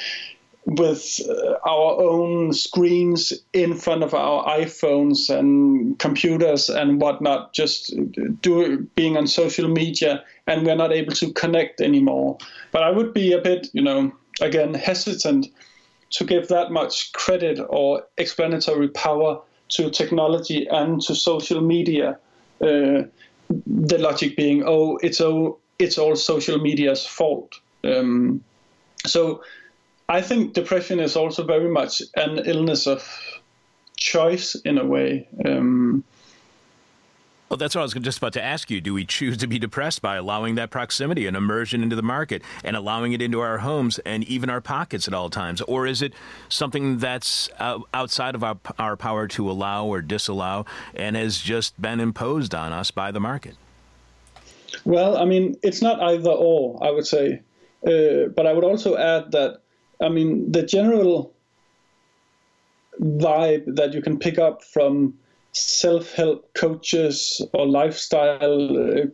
with 0.69 1.21
uh, 1.27 1.55
our 1.67 1.99
own 1.99 2.53
screens 2.53 3.33
in 3.55 3.75
front 3.75 4.03
of 4.03 4.13
our 4.13 4.45
iPhones 4.45 5.31
and 5.31 5.99
computers 5.99 6.69
and 6.69 7.01
whatnot, 7.01 7.55
just 7.55 7.95
do 8.43 8.87
being 8.95 9.17
on 9.17 9.27
social 9.27 9.67
media, 9.67 10.23
and 10.47 10.67
we're 10.67 10.77
not 10.77 10.93
able 10.93 11.13
to 11.13 11.33
connect 11.33 11.81
anymore. 11.81 12.37
But 12.71 12.83
I 12.83 12.91
would 12.91 13.15
be 13.15 13.33
a 13.33 13.41
bit, 13.41 13.69
you 13.73 13.81
know, 13.81 14.13
again 14.43 14.75
hesitant 14.75 15.47
to 16.11 16.25
give 16.25 16.49
that 16.49 16.71
much 16.71 17.15
credit 17.15 17.59
or 17.71 18.05
explanatory 18.19 18.89
power 18.89 19.41
to 19.69 19.91
technology 19.91 20.67
and 20.69 21.01
to 21.03 21.15
social 21.15 21.63
media. 21.63 22.19
Uh, 22.61 23.05
the 23.67 23.97
logic 23.99 24.37
being, 24.37 24.65
oh, 24.67 24.99
it's 25.03 25.23
all 25.23 25.59
it's 25.79 25.97
all 25.97 26.15
social 26.15 26.59
media's 26.59 27.07
fault. 27.07 27.59
Um, 27.85 28.45
so 29.07 29.43
I 30.09 30.23
think 30.23 30.55
depression 30.55 31.01
is 31.01 31.17
also 31.17 31.45
very 31.45 31.69
much 31.69 32.03
an 32.17 32.39
illness 32.47 32.87
of 32.87 33.07
choice 33.97 34.55
in 34.55 34.79
a 34.79 34.85
way. 34.85 35.29
Um, 35.45 36.03
well, 37.49 37.57
that's 37.57 37.75
what 37.75 37.81
I 37.81 37.85
was 37.85 37.95
just 37.95 38.19
about 38.19 38.35
to 38.35 38.43
ask 38.43 38.71
you. 38.71 38.81
Do 38.81 38.95
we 38.95 39.05
choose 39.05 39.37
to 39.39 39.47
be 39.47 39.59
depressed 39.59 40.01
by 40.01 40.17
allowing 40.17 40.55
that 40.55 40.71
proximity 40.71 41.27
and 41.27 41.37
immersion 41.37 41.83
into 41.83 41.97
the 41.97 42.03
market 42.03 42.43
and 42.63 42.77
allowing 42.77 43.13
it 43.13 43.23
into 43.23 43.41
our 43.41 43.59
homes 43.59 43.99
and 44.01 44.25
even 44.25 44.51
our 44.51 44.61
pockets 44.61 45.09
at 45.09 45.15
all 45.15 45.31
times? 45.31 45.61
Or 45.63 45.87
is 45.87 46.01
it 46.01 46.13
something 46.49 46.99
that's 46.99 47.51
uh, 47.59 47.79
outside 47.93 48.35
of 48.35 48.45
our, 48.45 48.59
our 48.79 48.97
power 48.97 49.29
to 49.29 49.51
allow 49.51 49.87
or 49.87 50.03
disallow 50.03 50.67
and 50.95 51.17
has 51.17 51.39
just 51.39 51.81
been 51.81 52.01
imposed 52.01 52.55
on 52.55 52.73
us 52.73 52.91
by 52.91 53.11
the 53.11 53.21
market? 53.21 53.57
Well, 54.85 55.17
I 55.17 55.25
mean, 55.25 55.57
it's 55.63 55.81
not 55.81 56.01
either 56.01 56.31
or, 56.31 56.83
I 56.83 56.91
would 56.91 57.07
say. 57.07 57.43
Uh, 57.87 58.29
but 58.35 58.47
I 58.47 58.53
would 58.53 58.65
also 58.65 58.97
add 58.97 59.33
that 59.33 59.63
I 60.01 60.09
mean, 60.09 60.51
the 60.53 60.63
general 60.63 61.33
vibe 63.01 63.77
that 63.77 63.93
you 63.95 64.03
can 64.03 64.19
pick 64.19 64.39
up 64.39 64.63
from 64.63 65.15
self-help 65.53 66.53
coaches 66.55 67.43
or 67.53 67.67
lifestyle 67.67 68.77
uh, 68.79 69.07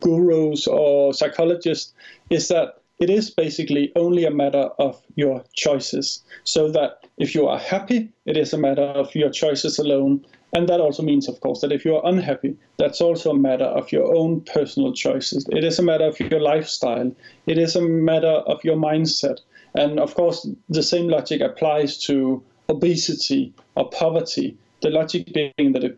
gurus 0.00 0.66
or 0.66 1.12
psychologists 1.14 1.94
is 2.30 2.48
that 2.48 2.78
it 3.00 3.10
is 3.10 3.30
basically 3.30 3.90
only 3.96 4.24
a 4.24 4.30
matter 4.30 4.70
of 4.78 5.02
your 5.16 5.42
choices. 5.54 6.22
So 6.44 6.70
that 6.70 7.04
if 7.18 7.34
you 7.34 7.48
are 7.48 7.58
happy, 7.58 8.12
it 8.26 8.36
is 8.36 8.52
a 8.52 8.58
matter 8.58 8.82
of 8.82 9.14
your 9.14 9.30
choices 9.30 9.78
alone. 9.78 10.24
And 10.54 10.68
that 10.68 10.80
also 10.80 11.02
means, 11.02 11.28
of 11.28 11.40
course, 11.40 11.62
that 11.62 11.72
if 11.72 11.84
you 11.84 11.96
are 11.96 12.06
unhappy, 12.06 12.56
that's 12.78 13.00
also 13.00 13.30
a 13.30 13.38
matter 13.38 13.64
of 13.64 13.90
your 13.90 14.14
own 14.14 14.42
personal 14.42 14.92
choices. 14.92 15.46
It 15.50 15.64
is 15.64 15.78
a 15.78 15.82
matter 15.82 16.04
of 16.04 16.20
your 16.20 16.40
lifestyle. 16.40 17.10
It 17.46 17.58
is 17.58 17.74
a 17.74 17.82
matter 17.82 18.42
of 18.46 18.62
your 18.62 18.76
mindset. 18.76 19.38
And 19.74 19.98
of 19.98 20.14
course, 20.14 20.46
the 20.68 20.82
same 20.82 21.08
logic 21.08 21.40
applies 21.40 21.98
to 22.04 22.42
obesity 22.68 23.52
or 23.74 23.88
poverty. 23.90 24.56
The 24.82 24.90
logic 24.90 25.32
being 25.32 25.72
that 25.72 25.84
if 25.84 25.92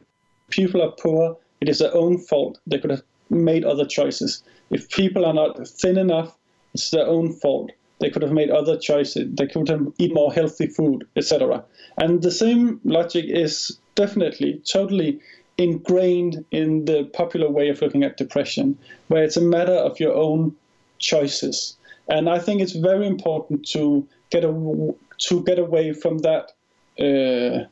people 0.51 0.83
are 0.83 0.93
poor, 0.93 1.37
it 1.61 1.69
is 1.69 1.79
their 1.79 1.95
own 1.95 2.19
fault. 2.19 2.59
They 2.67 2.79
could 2.79 2.91
have 2.91 3.03
made 3.31 3.65
other 3.65 3.87
choices. 3.87 4.43
If 4.71 4.91
people 4.91 5.25
are 5.25 5.35
not 5.35 5.67
thin 5.67 5.99
enough, 5.99 6.37
it's 6.75 6.91
their 6.91 7.07
own 7.07 7.33
fault. 7.33 7.71
They 8.01 8.11
could 8.11 8.23
have 8.23 8.33
made 8.33 8.51
other 8.51 8.77
choices. 8.77 9.35
They 9.35 9.47
could 9.47 9.69
have 9.69 9.87
eaten 9.99 10.15
more 10.15 10.33
healthy 10.33 10.67
food, 10.67 11.07
etc. 11.17 11.65
And 11.97 12.23
the 12.23 12.31
same 12.31 12.81
logic 12.85 13.25
is 13.27 13.79
definitely 13.95 14.61
totally 14.71 15.21
ingrained 15.57 16.45
in 16.51 16.85
the 16.85 17.05
popular 17.05 17.49
way 17.49 17.69
of 17.69 17.81
looking 17.81 18.03
at 18.03 18.17
depression, 18.17 18.77
where 19.09 19.23
it's 19.23 19.37
a 19.37 19.41
matter 19.41 19.73
of 19.73 20.01
your 20.01 20.15
own 20.15 20.55
choices. 20.99 21.77
And 22.09 22.29
I 22.29 22.39
think 22.39 22.61
it's 22.61 22.73
very 22.73 23.07
important 23.07 23.67
to 23.69 24.07
get 24.31 24.45
a, 24.45 24.95
to 25.19 25.43
get 25.45 25.59
away 25.59 25.93
from 25.93 26.19
that 26.19 26.53
uh, 27.01 27.67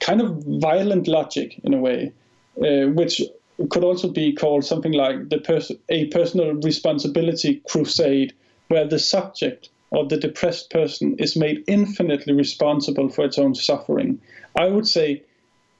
kind 0.00 0.20
of 0.20 0.42
violent 0.60 1.06
logic 1.06 1.60
in 1.62 1.74
a 1.74 1.78
way, 1.78 2.12
uh, 2.58 2.90
which 2.90 3.22
could 3.70 3.84
also 3.84 4.08
be 4.08 4.32
called 4.32 4.64
something 4.64 4.92
like 4.92 5.28
the 5.28 5.38
pers- 5.38 5.72
a 5.88 6.06
personal 6.06 6.54
responsibility 6.54 7.62
crusade, 7.68 8.32
where 8.68 8.86
the 8.86 8.98
subject 8.98 9.68
or 9.90 10.06
the 10.06 10.16
depressed 10.16 10.70
person 10.70 11.16
is 11.18 11.36
made 11.36 11.62
infinitely 11.66 12.32
responsible 12.32 13.08
for 13.08 13.24
its 13.24 13.38
own 13.38 13.54
suffering. 13.54 14.20
I 14.56 14.66
would 14.66 14.86
say, 14.86 15.22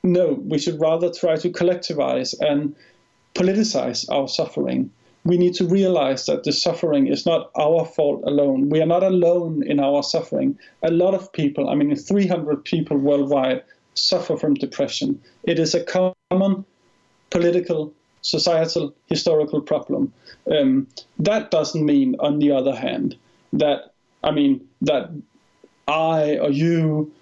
no, 0.02 0.34
we 0.44 0.58
should 0.58 0.80
rather 0.80 1.10
try 1.10 1.36
to 1.36 1.50
collectivize 1.50 2.34
and 2.40 2.74
politicize 3.34 4.10
our 4.10 4.28
suffering 4.28 4.90
we 5.24 5.36
need 5.36 5.54
to 5.54 5.66
realize 5.66 6.26
that 6.26 6.44
the 6.44 6.52
suffering 6.52 7.06
is 7.06 7.26
not 7.26 7.50
our 7.58 7.84
fault 7.84 8.22
alone. 8.24 8.70
We 8.70 8.80
are 8.80 8.86
not 8.86 9.02
alone 9.02 9.62
in 9.62 9.78
our 9.78 10.02
suffering. 10.02 10.58
A 10.82 10.90
lot 10.90 11.14
of 11.14 11.32
people, 11.32 11.68
I 11.68 11.74
mean, 11.74 11.94
300 11.94 12.64
people 12.64 12.96
worldwide, 12.96 13.62
suffer 13.94 14.36
from 14.36 14.54
depression. 14.54 15.20
It 15.44 15.58
is 15.58 15.74
a 15.74 15.84
common 15.84 16.64
political, 17.28 17.92
societal, 18.22 18.94
historical 19.06 19.60
problem. 19.60 20.12
Um, 20.50 20.86
that 21.18 21.50
doesn't 21.50 21.84
mean, 21.84 22.16
on 22.20 22.38
the 22.38 22.52
other 22.52 22.74
hand, 22.74 23.16
that, 23.52 23.92
I 24.24 24.30
mean, 24.30 24.66
that 24.80 25.10
I 25.86 26.38
or 26.38 26.50
you 26.50 27.12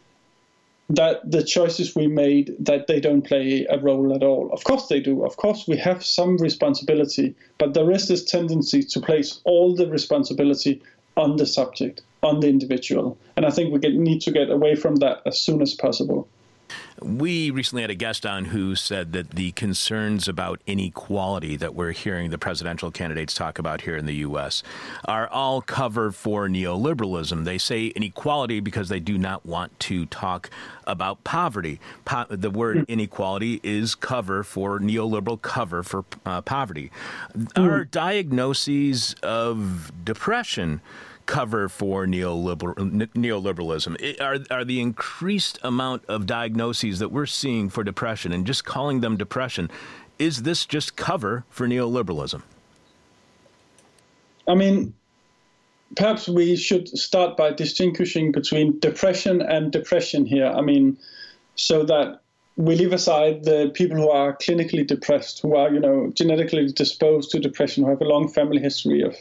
that 0.88 1.30
the 1.30 1.42
choices 1.42 1.94
we 1.94 2.06
made 2.06 2.54
that 2.58 2.86
they 2.86 2.98
don't 2.98 3.22
play 3.22 3.66
a 3.68 3.78
role 3.78 4.14
at 4.14 4.22
all. 4.22 4.50
Of 4.52 4.64
course 4.64 4.86
they 4.86 5.00
do. 5.00 5.24
Of 5.24 5.36
course 5.36 5.68
we 5.68 5.76
have 5.76 6.04
some 6.04 6.38
responsibility, 6.38 7.34
but 7.58 7.74
there 7.74 7.90
is 7.90 8.08
this 8.08 8.24
tendency 8.24 8.82
to 8.82 9.00
place 9.00 9.40
all 9.44 9.74
the 9.74 9.86
responsibility 9.86 10.80
on 11.16 11.36
the 11.36 11.46
subject, 11.46 12.00
on 12.22 12.40
the 12.40 12.48
individual. 12.48 13.18
And 13.36 13.44
I 13.44 13.50
think 13.50 13.72
we 13.72 13.80
get, 13.80 13.94
need 13.94 14.22
to 14.22 14.30
get 14.30 14.50
away 14.50 14.76
from 14.76 14.96
that 14.96 15.20
as 15.26 15.38
soon 15.40 15.60
as 15.60 15.74
possible. 15.74 16.26
We 17.00 17.50
recently 17.50 17.82
had 17.82 17.90
a 17.90 17.94
guest 17.94 18.26
on 18.26 18.46
who 18.46 18.74
said 18.74 19.12
that 19.12 19.30
the 19.30 19.52
concerns 19.52 20.28
about 20.28 20.60
inequality 20.66 21.56
that 21.56 21.74
we're 21.74 21.92
hearing 21.92 22.30
the 22.30 22.38
presidential 22.38 22.90
candidates 22.90 23.34
talk 23.34 23.58
about 23.58 23.82
here 23.82 23.96
in 23.96 24.06
the 24.06 24.16
U.S. 24.16 24.62
are 25.04 25.28
all 25.28 25.62
cover 25.62 26.10
for 26.12 26.48
neoliberalism. 26.48 27.44
They 27.44 27.58
say 27.58 27.86
inequality 27.88 28.60
because 28.60 28.88
they 28.88 29.00
do 29.00 29.18
not 29.18 29.46
want 29.46 29.78
to 29.80 30.06
talk 30.06 30.50
about 30.86 31.22
poverty. 31.24 31.80
Po- 32.04 32.26
the 32.28 32.50
word 32.50 32.78
mm. 32.78 32.88
inequality 32.88 33.60
is 33.62 33.94
cover 33.94 34.42
for 34.42 34.80
neoliberal 34.80 35.40
cover 35.40 35.82
for 35.82 36.04
uh, 36.24 36.40
poverty. 36.42 36.90
Our 37.56 37.84
diagnoses 37.84 39.14
of 39.22 39.92
depression 40.04 40.80
cover 41.28 41.68
for 41.68 42.06
neoliberal, 42.06 42.74
neoliberalism? 43.12 44.20
Are, 44.20 44.38
are 44.50 44.64
the 44.64 44.80
increased 44.80 45.58
amount 45.62 46.04
of 46.06 46.26
diagnoses 46.26 46.98
that 46.98 47.12
we're 47.12 47.26
seeing 47.26 47.68
for 47.68 47.84
depression 47.84 48.32
and 48.32 48.44
just 48.44 48.64
calling 48.64 49.00
them 49.00 49.16
depression, 49.16 49.70
is 50.18 50.42
this 50.42 50.66
just 50.66 50.96
cover 50.96 51.44
for 51.50 51.68
neoliberalism? 51.68 52.42
I 54.48 54.54
mean, 54.54 54.94
perhaps 55.94 56.28
we 56.28 56.56
should 56.56 56.88
start 56.88 57.36
by 57.36 57.52
distinguishing 57.52 58.32
between 58.32 58.80
depression 58.80 59.42
and 59.42 59.70
depression 59.70 60.24
here. 60.24 60.46
I 60.46 60.62
mean, 60.62 60.96
so 61.54 61.84
that 61.84 62.22
we 62.56 62.74
leave 62.74 62.94
aside 62.94 63.44
the 63.44 63.70
people 63.74 63.98
who 63.98 64.08
are 64.10 64.34
clinically 64.38 64.86
depressed, 64.86 65.40
who 65.42 65.54
are, 65.54 65.70
you 65.72 65.78
know, 65.78 66.10
genetically 66.14 66.72
disposed 66.72 67.30
to 67.32 67.38
depression, 67.38 67.84
who 67.84 67.90
have 67.90 68.00
a 68.00 68.04
long 68.04 68.28
family 68.28 68.60
history 68.60 69.02
of 69.02 69.14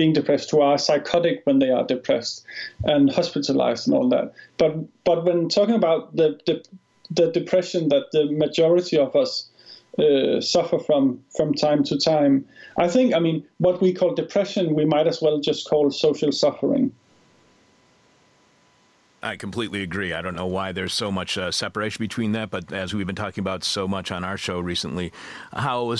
being 0.00 0.14
depressed 0.14 0.50
who 0.50 0.62
are 0.62 0.78
psychotic 0.78 1.42
when 1.44 1.58
they 1.58 1.70
are 1.70 1.86
depressed 1.86 2.42
and 2.84 3.12
hospitalized 3.12 3.86
and 3.86 3.94
all 3.94 4.08
that. 4.08 4.32
But 4.56 4.72
but 5.04 5.26
when 5.26 5.48
talking 5.50 5.74
about 5.74 6.16
the 6.16 6.28
the, 6.46 6.64
the 7.10 7.30
depression 7.30 7.90
that 7.90 8.04
the 8.12 8.24
majority 8.44 8.96
of 8.96 9.14
us 9.14 9.32
uh, 9.98 10.40
suffer 10.40 10.78
from 10.78 11.02
from 11.36 11.52
time 11.52 11.84
to 11.84 11.98
time, 11.98 12.46
I 12.78 12.88
think 12.88 13.14
I 13.14 13.18
mean 13.18 13.44
what 13.58 13.82
we 13.82 13.92
call 13.92 14.14
depression 14.14 14.74
we 14.74 14.86
might 14.86 15.06
as 15.06 15.20
well 15.20 15.38
just 15.38 15.68
call 15.68 15.90
social 15.90 16.32
suffering. 16.32 16.92
I 19.22 19.36
completely 19.36 19.82
agree. 19.82 20.14
I 20.14 20.22
don't 20.22 20.34
know 20.34 20.46
why 20.46 20.72
there's 20.72 20.94
so 20.94 21.12
much 21.12 21.36
uh, 21.36 21.50
separation 21.50 22.02
between 22.02 22.32
that, 22.32 22.48
but 22.48 22.72
as 22.72 22.94
we've 22.94 23.06
been 23.06 23.16
talking 23.16 23.42
about 23.42 23.64
so 23.64 23.86
much 23.86 24.10
on 24.10 24.24
our 24.24 24.38
show 24.38 24.60
recently, 24.60 25.12
how 25.52 25.90
uh, 25.90 25.96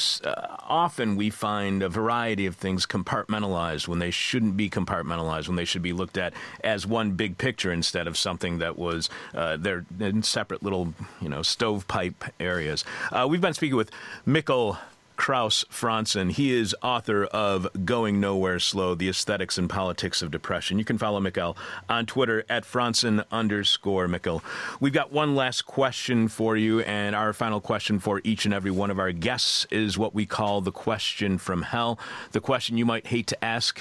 often 0.60 1.16
we 1.16 1.28
find 1.28 1.82
a 1.82 1.90
variety 1.90 2.46
of 2.46 2.56
things 2.56 2.86
compartmentalized 2.86 3.86
when 3.86 3.98
they 3.98 4.10
shouldn't 4.10 4.56
be 4.56 4.70
compartmentalized, 4.70 5.48
when 5.48 5.56
they 5.56 5.66
should 5.66 5.82
be 5.82 5.92
looked 5.92 6.16
at 6.16 6.32
as 6.64 6.86
one 6.86 7.12
big 7.12 7.36
picture 7.36 7.70
instead 7.70 8.06
of 8.06 8.16
something 8.16 8.58
that 8.58 8.78
was 8.78 9.10
uh, 9.34 9.58
they're 9.58 9.84
in 9.98 10.22
separate 10.22 10.62
little, 10.62 10.94
you 11.20 11.28
know, 11.28 11.42
stovepipe 11.42 12.24
areas. 12.40 12.84
Uh, 13.12 13.26
we've 13.28 13.42
been 13.42 13.52
speaking 13.52 13.76
with 13.76 13.90
Mikkel 14.26 14.78
Krause 15.20 15.66
Frantzen. 15.70 16.32
He 16.32 16.50
is 16.50 16.74
author 16.82 17.26
of 17.26 17.68
Going 17.84 18.20
Nowhere 18.20 18.58
Slow, 18.58 18.94
The 18.94 19.10
Aesthetics 19.10 19.58
and 19.58 19.68
Politics 19.68 20.22
of 20.22 20.30
Depression. 20.30 20.78
You 20.78 20.84
can 20.86 20.96
follow 20.96 21.20
Mikkel 21.20 21.58
on 21.90 22.06
Twitter 22.06 22.42
at 22.48 22.64
Frantzen 22.64 23.22
underscore 23.30 24.08
Mikkel. 24.08 24.42
We've 24.80 24.94
got 24.94 25.12
one 25.12 25.34
last 25.34 25.66
question 25.66 26.28
for 26.28 26.56
you, 26.56 26.80
and 26.80 27.14
our 27.14 27.34
final 27.34 27.60
question 27.60 27.98
for 27.98 28.22
each 28.24 28.46
and 28.46 28.54
every 28.54 28.70
one 28.70 28.90
of 28.90 28.98
our 28.98 29.12
guests 29.12 29.66
is 29.70 29.98
what 29.98 30.14
we 30.14 30.24
call 30.24 30.62
the 30.62 30.72
question 30.72 31.36
from 31.36 31.60
hell. 31.60 31.98
The 32.32 32.40
question 32.40 32.78
you 32.78 32.86
might 32.86 33.08
hate 33.08 33.26
to 33.26 33.44
ask 33.44 33.78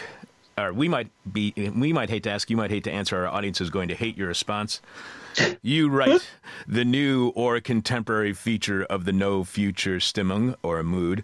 or 0.58 0.74
we 0.74 0.90
might 0.90 1.08
be 1.32 1.54
we 1.74 1.94
might 1.94 2.10
hate 2.10 2.24
to 2.24 2.30
ask 2.30 2.50
you 2.50 2.58
might 2.58 2.70
hate 2.70 2.84
to 2.84 2.92
answer 2.92 3.16
our 3.16 3.28
audience 3.28 3.62
is 3.62 3.70
going 3.70 3.88
to 3.88 3.96
hate 3.96 4.18
your 4.18 4.28
response 4.28 4.82
you 5.62 5.90
write 5.90 6.30
the 6.68 6.86
new 6.86 7.30
or 7.30 7.60
contemporary 7.60 8.34
feature 8.34 8.84
of 8.84 9.06
the 9.06 9.14
no 9.14 9.44
future 9.44 9.98
stimmung 9.98 10.56
or 10.64 10.84
mood 10.84 11.24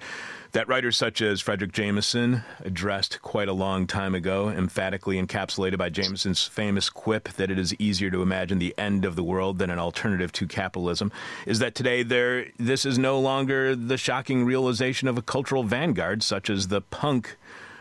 that 0.56 0.70
writers 0.70 0.95
such 0.95 1.22
as 1.22 1.43
Fredric 1.43 1.74
Jameson 1.74 2.41
addressed 2.64 3.22
quite 3.22 3.49
a 3.49 3.53
long 3.53 3.86
time 3.86 4.16
ago, 4.16 4.47
emphatically 4.47 5.22
encapsulated 5.22 5.78
by 5.78 5.89
Jameson's 5.89 6.45
famous 6.45 6.89
quip 6.89 7.28
that 7.34 7.51
it 7.51 7.60
is 7.60 7.76
easier 7.78 8.10
to 8.10 8.22
imagine 8.22 8.58
the 8.58 8.74
end 8.78 9.03
of 9.03 9.18
the 9.18 9.24
world 9.24 9.58
than 9.60 9.70
an 9.70 9.80
alternative 9.80 10.32
to 10.32 10.47
capitalism, 10.47 11.12
is 11.45 11.60
that 11.60 11.76
today 11.76 12.03
there 12.03 12.45
this 12.58 12.86
is 12.86 12.97
no 12.97 13.20
longer 13.20 13.76
the 13.76 13.97
shocking 13.97 14.45
realization 14.45 15.10
of 15.10 15.18
a 15.18 15.22
cultural 15.22 15.64
vanguard 15.64 16.24
such 16.24 16.49
as 16.49 16.70
the 16.70 16.80
punk 16.80 17.36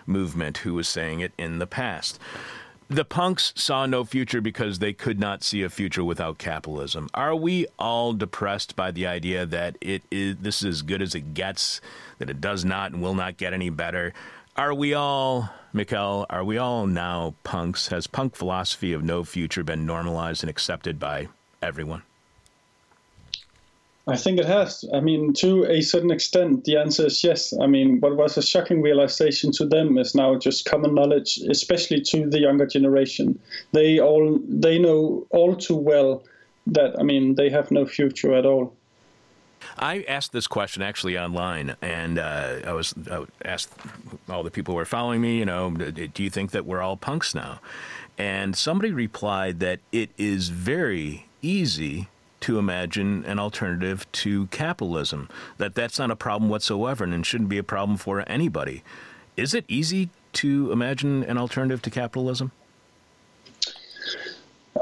movement 0.05 0.59
who 0.59 0.75
was 0.75 0.89
saying 0.89 1.21
it 1.21 1.33
in 1.39 1.61
the 1.61 1.69
past. 1.69 2.19
The 2.89 3.05
punks 3.05 3.55
saw 3.57 3.87
no 3.87 4.05
future 4.05 4.43
because 4.43 4.79
they 4.79 4.93
could 4.93 5.19
not 5.19 5.43
see 5.43 5.63
a 5.63 5.71
future 5.71 6.05
without 6.05 6.37
capitalism. 6.37 7.09
Are 7.15 7.35
we 7.35 7.67
all 7.79 8.13
depressed 8.13 8.77
by 8.77 8.91
the 8.91 9.07
idea 9.07 9.47
that 9.47 9.79
it 9.81 10.03
is 10.11 10.37
this 10.37 10.63
is 10.63 10.77
as 10.77 10.83
good 10.83 11.01
as 11.01 11.15
it 11.15 11.33
gets, 11.33 11.81
that 12.19 12.29
it 12.29 12.43
does 12.43 12.65
not 12.65 12.93
and 12.93 13.03
will 13.03 13.15
not 13.15 13.39
get 13.39 13.55
any 13.55 13.71
better? 13.71 14.13
Are 14.57 14.75
we 14.75 14.93
all, 14.93 15.51
Mikkel, 15.75 16.27
are 16.29 16.45
we 16.45 16.59
all 16.59 16.87
now 16.87 17.35
punks? 17.43 17.89
Has 17.89 18.07
punk 18.07 18.37
philosophy 18.37 18.93
of 18.93 19.03
no 19.03 19.25
future 19.25 19.65
been 19.65 19.87
normalized 19.87 20.43
and 20.43 20.51
accepted 20.51 21.01
by 21.01 21.29
everyone? 21.63 22.03
I 24.07 24.17
think 24.17 24.39
it 24.39 24.45
has. 24.45 24.85
I 24.93 25.01
mean, 25.01 25.33
to 25.35 25.65
a 25.65 25.81
certain 25.81 26.11
extent, 26.11 26.65
the 26.65 26.77
answer 26.77 27.07
is 27.07 27.25
yes. 27.25 27.55
I 27.59 27.67
mean, 27.67 28.01
what 28.01 28.17
was 28.17 28.37
a 28.37 28.43
shocking 28.43 28.83
realization 28.83 29.51
to 29.53 29.67
them 29.67 29.97
is 29.97 30.15
now 30.15 30.37
just 30.39 30.67
common 30.67 30.95
knowledge, 30.95 31.39
especially 31.49 32.03
to 32.03 32.29
the 32.29 32.39
younger 32.39 32.67
generation. 32.67 33.39
They 33.73 34.01
all 34.01 34.39
they 34.47 34.79
know 34.79 35.27
all 35.31 35.57
too 35.57 35.77
well 35.77 36.23
that 36.67 36.99
I 36.99 37.03
mean 37.03 37.35
they 37.35 37.49
have 37.49 37.71
no 37.71 37.87
future 37.87 38.35
at 38.35 38.45
all. 38.45 38.75
I 39.79 40.05
asked 40.07 40.33
this 40.33 40.47
question 40.47 40.83
actually 40.83 41.19
online, 41.19 41.75
and 41.81 42.19
uh, 42.19 42.61
I 42.67 42.73
was 42.73 42.93
I 43.11 43.25
asked 43.43 43.73
all 44.29 44.43
the 44.43 44.51
people 44.51 44.73
who 44.73 44.77
were 44.77 44.85
following 44.85 45.23
me, 45.23 45.39
you 45.39 45.47
know, 45.47 45.71
do 45.71 46.23
you 46.23 46.29
think 46.29 46.51
that 46.51 46.67
we're 46.67 46.83
all 46.83 46.99
punks 46.99 47.35
now? 47.35 47.61
And 48.19 48.55
somebody 48.55 48.93
replied 48.93 49.61
that 49.61 49.81
it 49.93 50.11
is 50.19 50.51
very 50.51 51.27
easy 51.41 52.09
to 52.45 52.59
imagine 52.59 53.25
an 53.25 53.39
alternative 53.39 54.11
to 54.13 54.47
capitalism. 54.49 55.31
That 55.57 55.75
that's 55.75 55.99
not 55.99 56.11
a 56.11 56.17
problem 56.17 56.51
whatsoever, 56.51 57.05
and 57.05 57.25
shouldn't 57.25 57.49
be 57.49 57.57
a 57.57 57.63
problem 57.63 57.97
for 57.97 58.23
anybody. 58.29 58.83
Is 59.35 59.55
it 59.55 59.65
easy 59.67 60.11
to 60.35 60.71
imagine 60.71 61.23
an 61.25 61.39
alternative 61.39 61.81
to 61.81 61.91
capitalism? 61.91 62.53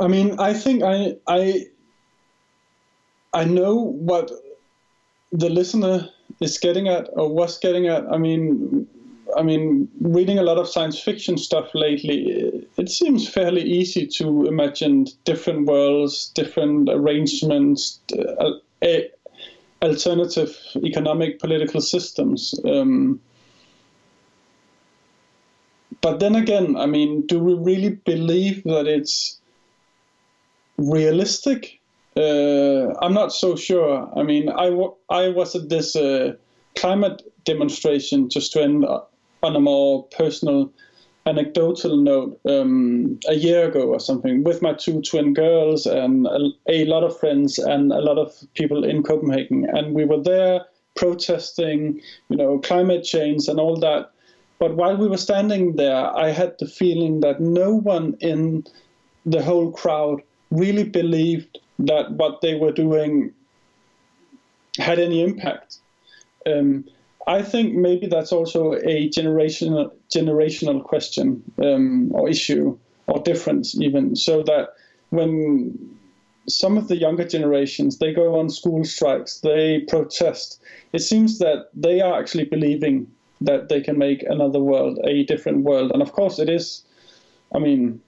I 0.00 0.08
mean, 0.08 0.40
I 0.40 0.54
think 0.54 0.82
I 0.82 1.16
I 1.28 1.66
I 3.32 3.44
know 3.44 3.76
what 3.76 4.32
the 5.30 5.48
listener 5.48 6.08
is 6.40 6.58
getting 6.58 6.88
at 6.88 7.08
or 7.12 7.28
was 7.28 7.58
getting 7.58 7.86
at. 7.86 8.04
I 8.12 8.18
mean, 8.18 8.88
I 9.36 9.42
mean, 9.42 9.88
reading 10.00 10.38
a 10.38 10.42
lot 10.42 10.58
of 10.58 10.68
science 10.68 10.98
fiction 11.00 11.38
stuff 11.38 11.74
lately, 11.74 12.66
it 12.76 12.88
seems 12.88 13.28
fairly 13.28 13.62
easy 13.62 14.06
to 14.18 14.46
imagine 14.46 15.06
different 15.24 15.66
worlds, 15.66 16.30
different 16.34 16.88
arrangements, 16.90 18.00
uh, 18.18 18.50
alternative 19.82 20.56
economic 20.84 21.38
political 21.40 21.80
systems. 21.80 22.54
Um, 22.64 23.20
but 26.00 26.20
then 26.20 26.34
again, 26.34 26.76
I 26.76 26.86
mean, 26.86 27.26
do 27.26 27.38
we 27.38 27.54
really 27.54 27.90
believe 27.90 28.64
that 28.64 28.86
it's 28.86 29.40
realistic? 30.78 31.80
Uh, 32.16 32.94
I'm 33.00 33.14
not 33.14 33.32
so 33.32 33.56
sure. 33.56 34.10
I 34.16 34.22
mean, 34.22 34.48
I, 34.48 34.68
w- 34.70 34.94
I 35.08 35.28
was 35.28 35.54
at 35.54 35.68
this 35.68 35.96
uh, 35.96 36.34
climate 36.76 37.22
demonstration 37.44 38.28
just 38.28 38.52
to 38.52 38.62
end 38.62 38.84
on 39.42 39.56
a 39.56 39.60
more 39.60 40.04
personal, 40.16 40.72
anecdotal 41.26 41.96
note, 41.96 42.40
um, 42.48 43.18
a 43.28 43.34
year 43.34 43.68
ago 43.68 43.88
or 43.88 44.00
something, 44.00 44.44
with 44.44 44.62
my 44.62 44.72
two 44.72 45.00
twin 45.02 45.34
girls 45.34 45.86
and 45.86 46.26
a, 46.26 46.50
a 46.68 46.84
lot 46.86 47.04
of 47.04 47.18
friends 47.18 47.58
and 47.58 47.92
a 47.92 48.00
lot 48.00 48.18
of 48.18 48.32
people 48.54 48.84
in 48.84 49.02
Copenhagen, 49.02 49.68
and 49.72 49.94
we 49.94 50.04
were 50.04 50.22
there 50.22 50.64
protesting, 50.94 52.00
you 52.28 52.36
know, 52.36 52.58
climate 52.58 53.04
change 53.04 53.48
and 53.48 53.58
all 53.58 53.76
that. 53.76 54.10
But 54.58 54.76
while 54.76 54.96
we 54.96 55.08
were 55.08 55.16
standing 55.16 55.76
there, 55.76 56.14
I 56.16 56.30
had 56.30 56.54
the 56.58 56.66
feeling 56.66 57.20
that 57.20 57.40
no 57.40 57.74
one 57.74 58.16
in 58.20 58.64
the 59.26 59.42
whole 59.42 59.72
crowd 59.72 60.22
really 60.50 60.84
believed 60.84 61.58
that 61.80 62.12
what 62.12 62.42
they 62.42 62.54
were 62.54 62.72
doing 62.72 63.32
had 64.78 64.98
any 64.98 65.22
impact. 65.22 65.78
Um, 66.46 66.84
I 67.26 67.42
think 67.42 67.74
maybe 67.74 68.06
that's 68.06 68.32
also 68.32 68.74
a 68.74 69.08
generational 69.08 69.92
generational 70.10 70.82
question 70.82 71.42
um, 71.62 72.10
or 72.12 72.28
issue 72.28 72.76
or 73.06 73.20
difference 73.20 73.76
even. 73.80 74.16
So 74.16 74.42
that 74.42 74.70
when 75.10 75.78
some 76.48 76.76
of 76.76 76.88
the 76.88 76.96
younger 76.96 77.26
generations 77.26 77.98
they 77.98 78.12
go 78.12 78.38
on 78.38 78.50
school 78.50 78.84
strikes, 78.84 79.40
they 79.40 79.80
protest. 79.88 80.60
It 80.92 81.00
seems 81.00 81.38
that 81.38 81.68
they 81.74 82.00
are 82.00 82.18
actually 82.18 82.44
believing 82.44 83.06
that 83.40 83.68
they 83.68 83.80
can 83.80 83.98
make 83.98 84.22
another 84.24 84.60
world, 84.60 84.98
a 85.04 85.24
different 85.24 85.62
world, 85.62 85.90
and 85.92 86.02
of 86.02 86.12
course 86.12 86.38
it 86.38 86.48
is. 86.48 86.84
I 87.54 87.58
mean, 87.58 88.00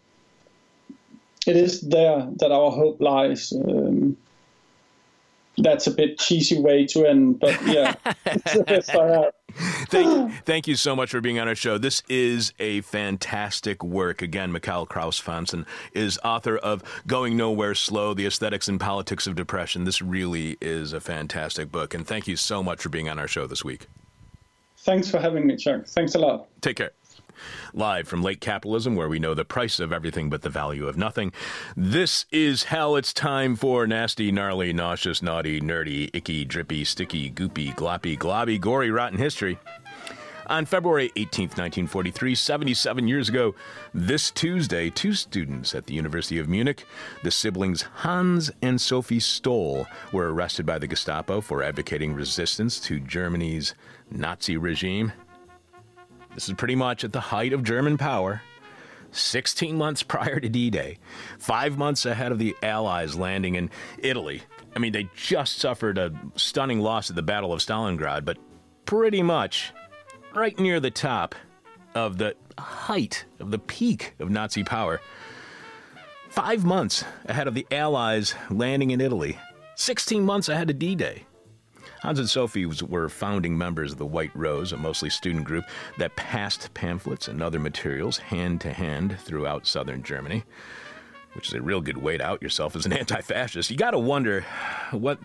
it 1.46 1.56
is 1.56 1.82
there 1.82 2.26
that 2.38 2.50
our 2.50 2.70
hope 2.70 3.00
lies. 3.00 3.52
Um, 3.52 3.93
that's 5.58 5.86
a 5.86 5.90
bit 5.90 6.18
cheesy 6.18 6.58
way 6.58 6.86
to 6.86 7.06
end, 7.06 7.40
but 7.40 7.60
yeah, 7.66 7.94
it's 8.26 8.52
the 8.54 8.64
best 8.64 8.90
I 8.90 9.30
thank, 9.88 10.44
thank 10.44 10.66
you 10.66 10.74
so 10.74 10.96
much 10.96 11.10
for 11.10 11.20
being 11.20 11.38
on 11.38 11.48
our 11.48 11.54
show. 11.54 11.78
This 11.78 12.02
is 12.08 12.52
a 12.58 12.80
fantastic 12.82 13.82
work. 13.84 14.22
Again, 14.22 14.52
Mikkel 14.52 14.88
Krause 14.88 15.20
Frantzen 15.20 15.64
is 15.92 16.18
author 16.24 16.56
of 16.56 16.82
Going 17.06 17.36
Nowhere 17.36 17.74
Slow 17.74 18.14
The 18.14 18.26
Aesthetics 18.26 18.68
and 18.68 18.80
Politics 18.80 19.26
of 19.26 19.36
Depression. 19.36 19.84
This 19.84 20.02
really 20.02 20.56
is 20.60 20.92
a 20.92 21.00
fantastic 21.00 21.70
book, 21.70 21.94
and 21.94 22.06
thank 22.06 22.26
you 22.26 22.36
so 22.36 22.62
much 22.62 22.82
for 22.82 22.88
being 22.88 23.08
on 23.08 23.18
our 23.18 23.28
show 23.28 23.46
this 23.46 23.64
week. 23.64 23.86
Thanks 24.78 25.10
for 25.10 25.18
having 25.18 25.46
me, 25.46 25.56
Chuck. 25.56 25.86
Thanks 25.86 26.14
a 26.14 26.18
lot. 26.18 26.48
Take 26.60 26.76
care. 26.76 26.90
Live 27.72 28.08
from 28.08 28.22
late 28.22 28.40
capitalism, 28.40 28.96
where 28.96 29.08
we 29.08 29.18
know 29.18 29.34
the 29.34 29.44
price 29.44 29.80
of 29.80 29.92
everything 29.92 30.30
but 30.30 30.42
the 30.42 30.48
value 30.48 30.86
of 30.86 30.96
nothing. 30.96 31.32
This 31.76 32.26
is 32.30 32.64
hell. 32.64 32.96
It's 32.96 33.12
time 33.12 33.56
for 33.56 33.86
nasty, 33.86 34.30
gnarly, 34.32 34.72
nauseous, 34.72 35.22
naughty, 35.22 35.60
nerdy, 35.60 36.10
icky, 36.12 36.44
drippy, 36.44 36.84
sticky, 36.84 37.30
goopy, 37.30 37.74
gloppy, 37.74 38.18
globby, 38.18 38.60
gory, 38.60 38.90
rotten 38.90 39.18
history. 39.18 39.58
On 40.46 40.66
February 40.66 41.10
18, 41.16 41.44
1943, 41.44 42.34
77 42.34 43.08
years 43.08 43.30
ago, 43.30 43.54
this 43.94 44.30
Tuesday, 44.30 44.90
two 44.90 45.14
students 45.14 45.74
at 45.74 45.86
the 45.86 45.94
University 45.94 46.38
of 46.38 46.48
Munich, 46.48 46.84
the 47.22 47.30
siblings 47.30 47.82
Hans 47.82 48.50
and 48.60 48.78
Sophie 48.78 49.20
Scholl, 49.20 49.86
were 50.12 50.34
arrested 50.34 50.66
by 50.66 50.78
the 50.78 50.86
Gestapo 50.86 51.40
for 51.40 51.62
advocating 51.62 52.12
resistance 52.12 52.78
to 52.80 53.00
Germany's 53.00 53.74
Nazi 54.10 54.58
regime. 54.58 55.12
This 56.34 56.48
is 56.48 56.54
pretty 56.54 56.74
much 56.74 57.04
at 57.04 57.12
the 57.12 57.20
height 57.20 57.52
of 57.52 57.62
German 57.62 57.96
power. 57.96 58.42
16 59.12 59.76
months 59.76 60.02
prior 60.14 60.40
to 60.40 60.48
D 60.48 60.70
Day, 60.70 60.98
five 61.38 61.78
months 61.78 62.04
ahead 62.04 62.32
of 62.32 62.38
the 62.38 62.56
Allies 62.62 63.14
landing 63.14 63.54
in 63.54 63.70
Italy. 63.98 64.42
I 64.74 64.80
mean, 64.80 64.92
they 64.92 65.08
just 65.14 65.58
suffered 65.58 65.98
a 65.98 66.12
stunning 66.34 66.80
loss 66.80 67.10
at 67.10 67.16
the 67.16 67.22
Battle 67.22 67.52
of 67.52 67.60
Stalingrad, 67.60 68.24
but 68.24 68.38
pretty 68.86 69.22
much 69.22 69.72
right 70.34 70.58
near 70.58 70.80
the 70.80 70.90
top 70.90 71.36
of 71.94 72.18
the 72.18 72.34
height 72.58 73.24
of 73.38 73.52
the 73.52 73.58
peak 73.58 74.14
of 74.18 74.30
Nazi 74.30 74.64
power. 74.64 75.00
five 76.28 76.64
months 76.64 77.04
ahead 77.26 77.46
of 77.46 77.54
the 77.54 77.66
Allies 77.70 78.34
landing 78.50 78.90
in 78.90 79.00
Italy, 79.00 79.38
16 79.76 80.24
months 80.24 80.48
ahead 80.48 80.68
of 80.70 80.78
D 80.80 80.96
Day. 80.96 81.24
Hans 82.04 82.18
and 82.18 82.28
Sophie 82.28 82.66
were 82.66 83.08
founding 83.08 83.56
members 83.56 83.92
of 83.92 83.96
the 83.96 84.04
White 84.04 84.30
Rose, 84.36 84.72
a 84.72 84.76
mostly 84.76 85.08
student 85.08 85.46
group 85.46 85.64
that 85.96 86.14
passed 86.16 86.74
pamphlets 86.74 87.28
and 87.28 87.42
other 87.42 87.58
materials 87.58 88.18
hand 88.18 88.60
to 88.60 88.74
hand 88.74 89.18
throughout 89.20 89.66
southern 89.66 90.02
Germany, 90.02 90.44
which 91.32 91.48
is 91.48 91.54
a 91.54 91.62
real 91.62 91.80
good 91.80 91.96
way 91.96 92.18
to 92.18 92.22
out 92.22 92.42
yourself 92.42 92.76
as 92.76 92.84
an 92.84 92.92
anti 92.92 93.22
fascist. 93.22 93.70
You 93.70 93.78
gotta 93.78 93.98
wonder 93.98 94.44
what 94.90 95.18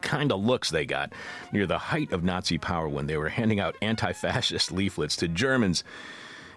kind 0.00 0.30
of 0.30 0.44
looks 0.44 0.70
they 0.70 0.86
got 0.86 1.12
near 1.50 1.66
the 1.66 1.78
height 1.78 2.12
of 2.12 2.22
Nazi 2.22 2.56
power 2.56 2.88
when 2.88 3.08
they 3.08 3.16
were 3.16 3.28
handing 3.28 3.58
out 3.58 3.74
anti 3.82 4.12
fascist 4.12 4.70
leaflets 4.70 5.16
to 5.16 5.26
Germans 5.26 5.82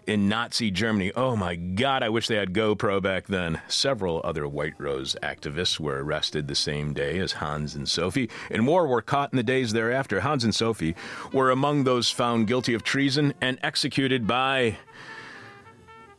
in 0.08 0.30
Nazi 0.30 0.72
Germany. 0.72 1.12
Oh 1.16 1.36
my 1.36 1.56
God, 1.56 2.04
I 2.04 2.10
wish 2.10 2.28
they 2.28 2.36
had 2.36 2.54
GoPro 2.54 3.02
back 3.02 3.28
then. 3.28 3.62
Several 3.68 4.22
other 4.24 4.48
White 4.48 4.76
Rose 4.78 5.16
activists 5.22 5.80
were 5.80 6.04
arrested 6.04 6.48
the 6.48 6.56
same 6.56 6.94
day 6.94 7.20
as 7.20 7.34
Hans 7.34 7.76
and 7.76 7.88
Sophie, 7.88 8.30
and 8.50 8.64
more 8.64 8.88
were 8.88 9.02
caught 9.02 9.34
in 9.34 9.38
the 9.38 9.44
days 9.44 9.74
thereafter. 9.74 10.22
Hans 10.22 10.44
and 10.44 10.54
Sophie 10.54 10.96
were 11.34 11.52
among 11.52 11.84
those 11.84 12.12
found 12.12 12.48
guilty 12.48 12.74
of 12.74 12.84
treason 12.84 13.34
and 13.42 13.60
executed 13.64 14.28
by 14.28 14.78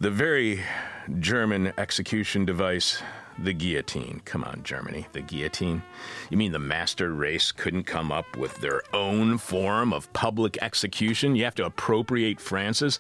the 0.01 0.11
very 0.11 0.63
German 1.19 1.73
execution 1.79 2.45
device. 2.45 3.03
The 3.39 3.53
guillotine. 3.53 4.23
Come 4.25 4.45
on, 4.45 4.63
Germany. 4.63 5.07
The 5.13 5.21
guillotine? 5.21 5.83
You 6.31 6.39
mean 6.39 6.53
the 6.53 6.59
master 6.59 7.13
race 7.13 7.53
couldn't 7.53 7.85
come 7.85 8.11
up 8.11 8.35
with 8.39 8.57
their 8.63 8.81
own 8.95 9.37
form 9.37 9.93
of 9.93 10.11
public 10.15 10.57
execution? 10.63 11.37
You 11.37 11.45
have 11.45 11.55
to 11.57 11.67
appropriate 11.67 12.41
France's? 12.41 12.99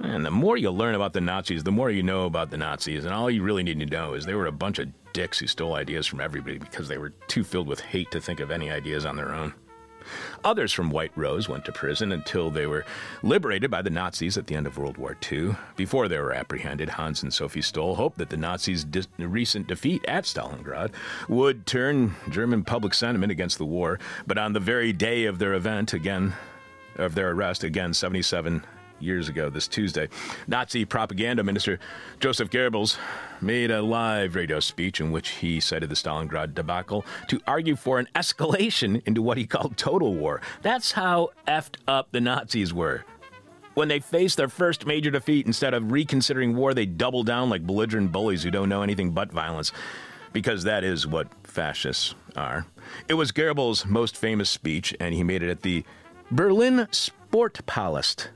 And 0.00 0.24
the 0.24 0.30
more 0.30 0.56
you 0.56 0.70
learn 0.70 0.94
about 0.94 1.12
the 1.12 1.20
Nazis, 1.20 1.62
the 1.62 1.72
more 1.72 1.90
you 1.90 2.02
know 2.02 2.26
about 2.26 2.50
the 2.50 2.56
Nazis. 2.56 3.04
And 3.04 3.14
all 3.14 3.30
you 3.30 3.42
really 3.42 3.62
need 3.62 3.78
to 3.80 3.86
know 3.86 4.14
is 4.14 4.24
they 4.24 4.34
were 4.34 4.46
a 4.46 4.52
bunch 4.52 4.78
of 4.78 4.88
dicks 5.12 5.38
who 5.38 5.46
stole 5.46 5.74
ideas 5.74 6.06
from 6.06 6.20
everybody 6.20 6.58
because 6.58 6.88
they 6.88 6.98
were 6.98 7.10
too 7.28 7.44
filled 7.44 7.68
with 7.68 7.80
hate 7.80 8.10
to 8.10 8.20
think 8.20 8.40
of 8.40 8.50
any 8.50 8.70
ideas 8.70 9.04
on 9.04 9.16
their 9.16 9.32
own. 9.32 9.54
Others 10.44 10.72
from 10.72 10.90
White 10.90 11.12
Rose 11.16 11.48
went 11.48 11.64
to 11.64 11.72
prison 11.72 12.12
until 12.12 12.50
they 12.50 12.66
were 12.66 12.84
liberated 13.22 13.70
by 13.70 13.82
the 13.82 13.90
Nazis 13.90 14.36
at 14.36 14.46
the 14.46 14.54
end 14.54 14.66
of 14.66 14.78
World 14.78 14.96
War 14.96 15.16
II. 15.30 15.54
Before 15.76 16.08
they 16.08 16.18
were 16.18 16.32
apprehended, 16.32 16.88
Hans 16.88 17.22
and 17.22 17.32
Sophie 17.32 17.60
Scholl 17.60 17.96
hoped 17.96 18.18
that 18.18 18.30
the 18.30 18.36
Nazis' 18.36 18.84
dis- 18.84 19.08
recent 19.18 19.68
defeat 19.68 20.04
at 20.06 20.24
Stalingrad 20.24 20.90
would 21.28 21.66
turn 21.66 22.14
German 22.30 22.64
public 22.64 22.94
sentiment 22.94 23.32
against 23.32 23.58
the 23.58 23.64
war. 23.64 23.98
But 24.26 24.38
on 24.38 24.52
the 24.52 24.60
very 24.60 24.92
day 24.92 25.26
of 25.26 25.38
their 25.38 25.54
event, 25.54 25.92
again, 25.92 26.34
of 26.96 27.14
their 27.14 27.30
arrest, 27.30 27.64
again, 27.64 27.94
77 27.94 28.64
years 29.02 29.28
ago 29.28 29.50
this 29.50 29.68
Tuesday. 29.68 30.08
Nazi 30.46 30.84
propaganda 30.84 31.42
minister 31.42 31.78
Joseph 32.20 32.50
Goebbels 32.50 32.98
made 33.40 33.70
a 33.70 33.82
live 33.82 34.34
radio 34.34 34.60
speech 34.60 35.00
in 35.00 35.10
which 35.10 35.30
he 35.30 35.60
cited 35.60 35.88
the 35.88 35.94
Stalingrad 35.94 36.54
debacle 36.54 37.04
to 37.28 37.40
argue 37.46 37.76
for 37.76 37.98
an 37.98 38.08
escalation 38.14 39.02
into 39.06 39.22
what 39.22 39.36
he 39.36 39.46
called 39.46 39.76
total 39.76 40.14
war. 40.14 40.40
That's 40.62 40.92
how 40.92 41.30
effed 41.46 41.76
up 41.88 42.12
the 42.12 42.20
Nazis 42.20 42.72
were. 42.72 43.04
When 43.74 43.88
they 43.88 44.00
faced 44.00 44.36
their 44.36 44.48
first 44.48 44.86
major 44.86 45.10
defeat, 45.10 45.46
instead 45.46 45.72
of 45.72 45.90
reconsidering 45.90 46.54
war, 46.54 46.74
they 46.74 46.84
double 46.84 47.22
down 47.22 47.48
like 47.48 47.66
belligerent 47.66 48.12
bullies 48.12 48.42
who 48.42 48.50
don't 48.50 48.68
know 48.68 48.82
anything 48.82 49.12
but 49.12 49.32
violence. 49.32 49.72
Because 50.32 50.64
that 50.64 50.84
is 50.84 51.06
what 51.06 51.28
fascists 51.44 52.14
are. 52.36 52.66
It 53.08 53.14
was 53.14 53.32
Goebbels' 53.32 53.84
most 53.84 54.16
famous 54.16 54.48
speech, 54.48 54.94
and 54.98 55.14
he 55.14 55.22
made 55.22 55.42
it 55.42 55.50
at 55.50 55.60
the 55.62 55.84
Berlin 56.30 56.88
Sportpalast 56.90 58.28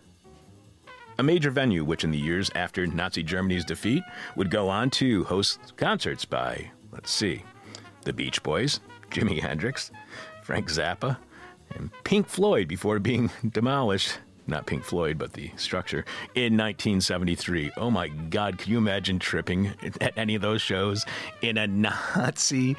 a 1.18 1.22
major 1.22 1.50
venue 1.50 1.84
which, 1.84 2.04
in 2.04 2.10
the 2.10 2.18
years 2.18 2.50
after 2.54 2.86
Nazi 2.86 3.22
Germany's 3.22 3.64
defeat, 3.64 4.02
would 4.36 4.50
go 4.50 4.68
on 4.68 4.90
to 4.90 5.24
host 5.24 5.76
concerts 5.76 6.24
by, 6.24 6.70
let's 6.92 7.10
see, 7.10 7.42
the 8.02 8.12
Beach 8.12 8.42
Boys, 8.42 8.80
Jimi 9.10 9.40
Hendrix, 9.40 9.90
Frank 10.42 10.68
Zappa, 10.68 11.16
and 11.74 11.90
Pink 12.04 12.28
Floyd 12.28 12.68
before 12.68 12.98
being 12.98 13.30
demolished. 13.50 14.18
Not 14.48 14.66
Pink 14.66 14.84
Floyd, 14.84 15.18
but 15.18 15.32
the 15.32 15.50
structure 15.56 16.04
in 16.36 16.56
1973. 16.56 17.72
Oh 17.76 17.90
my 17.90 18.06
God, 18.06 18.58
can 18.58 18.70
you 18.70 18.78
imagine 18.78 19.18
tripping 19.18 19.72
at 20.00 20.16
any 20.16 20.36
of 20.36 20.42
those 20.42 20.62
shows 20.62 21.04
in 21.42 21.58
a 21.58 21.66
Nazi 21.66 22.76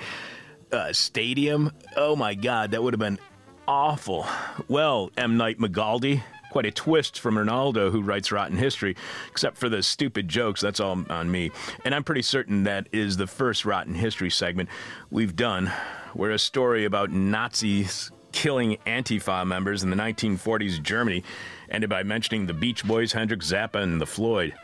uh, 0.72 0.94
stadium? 0.94 1.72
Oh 1.98 2.16
my 2.16 2.36
God, 2.36 2.72
that 2.72 2.82
would 2.82 2.94
have 2.94 3.00
been 3.00 3.20
awful. 3.68 4.26
Well, 4.70 5.12
M. 5.18 5.36
Night 5.36 5.60
Magaldi, 5.60 6.24
quite 6.58 6.66
a 6.66 6.72
twist 6.72 7.20
from 7.20 7.36
Ronaldo, 7.36 7.92
who 7.92 8.02
writes 8.02 8.32
rotten 8.32 8.58
history, 8.58 8.96
except 9.30 9.60
for 9.60 9.70
the 9.70 9.84
stupid 9.84 10.28
jokes. 10.28 10.60
That's 10.60 10.80
all 10.80 11.06
on 11.08 11.30
me. 11.30 11.52
And 11.86 11.94
I'm 11.94 12.04
pretty 12.04 12.24
certain 12.24 12.64
that 12.64 12.88
is 12.92 13.16
the 13.16 13.28
first 13.28 13.64
rotten 13.64 13.94
history 13.94 14.32
segment 14.32 14.68
we've 15.12 15.36
done, 15.36 15.72
where 16.16 16.32
a 16.32 16.40
story 16.40 16.86
about 16.86 17.12
Nazis 17.12 18.10
killing 18.32 18.80
Antifa 18.88 19.46
members 19.46 19.84
in 19.84 19.92
the 19.92 19.96
1940s 19.96 20.82
Germany 20.82 21.24
ended 21.70 21.92
by 21.92 22.02
mentioning 22.02 22.48
the 22.48 22.56
Beach 22.56 22.84
Boys, 22.84 23.14
Hendrix 23.14 23.52
Zappa, 23.52 23.84
and 23.84 24.02
the 24.02 24.08
Floyd. 24.08 24.56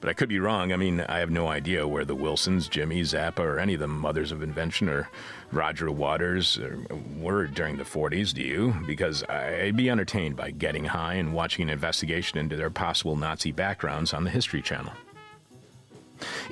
But 0.00 0.08
I 0.08 0.14
could 0.14 0.30
be 0.30 0.40
wrong. 0.40 0.72
I 0.72 0.76
mean, 0.76 1.02
I 1.02 1.18
have 1.18 1.30
no 1.30 1.48
idea 1.48 1.86
where 1.86 2.06
the 2.06 2.16
Wilsons, 2.16 2.66
Jimmy, 2.66 3.02
Zappa, 3.02 3.40
or 3.40 3.58
any 3.58 3.74
of 3.74 3.80
the 3.80 3.88
mothers 3.88 4.32
of 4.32 4.42
invention, 4.42 4.88
or 4.88 5.10
Roger 5.52 5.90
Waters 5.90 6.58
uh, 6.58 6.76
were 7.18 7.46
during 7.46 7.76
the 7.76 7.84
40s. 7.84 8.32
Do 8.32 8.42
you? 8.42 8.74
Because 8.86 9.22
I'd 9.24 9.76
be 9.76 9.90
entertained 9.90 10.36
by 10.36 10.50
getting 10.50 10.84
high 10.84 11.14
and 11.14 11.34
watching 11.34 11.64
an 11.64 11.68
investigation 11.68 12.38
into 12.38 12.56
their 12.56 12.70
possible 12.70 13.16
Nazi 13.16 13.52
backgrounds 13.52 14.14
on 14.14 14.24
the 14.24 14.30
History 14.30 14.62
Channel. 14.62 14.92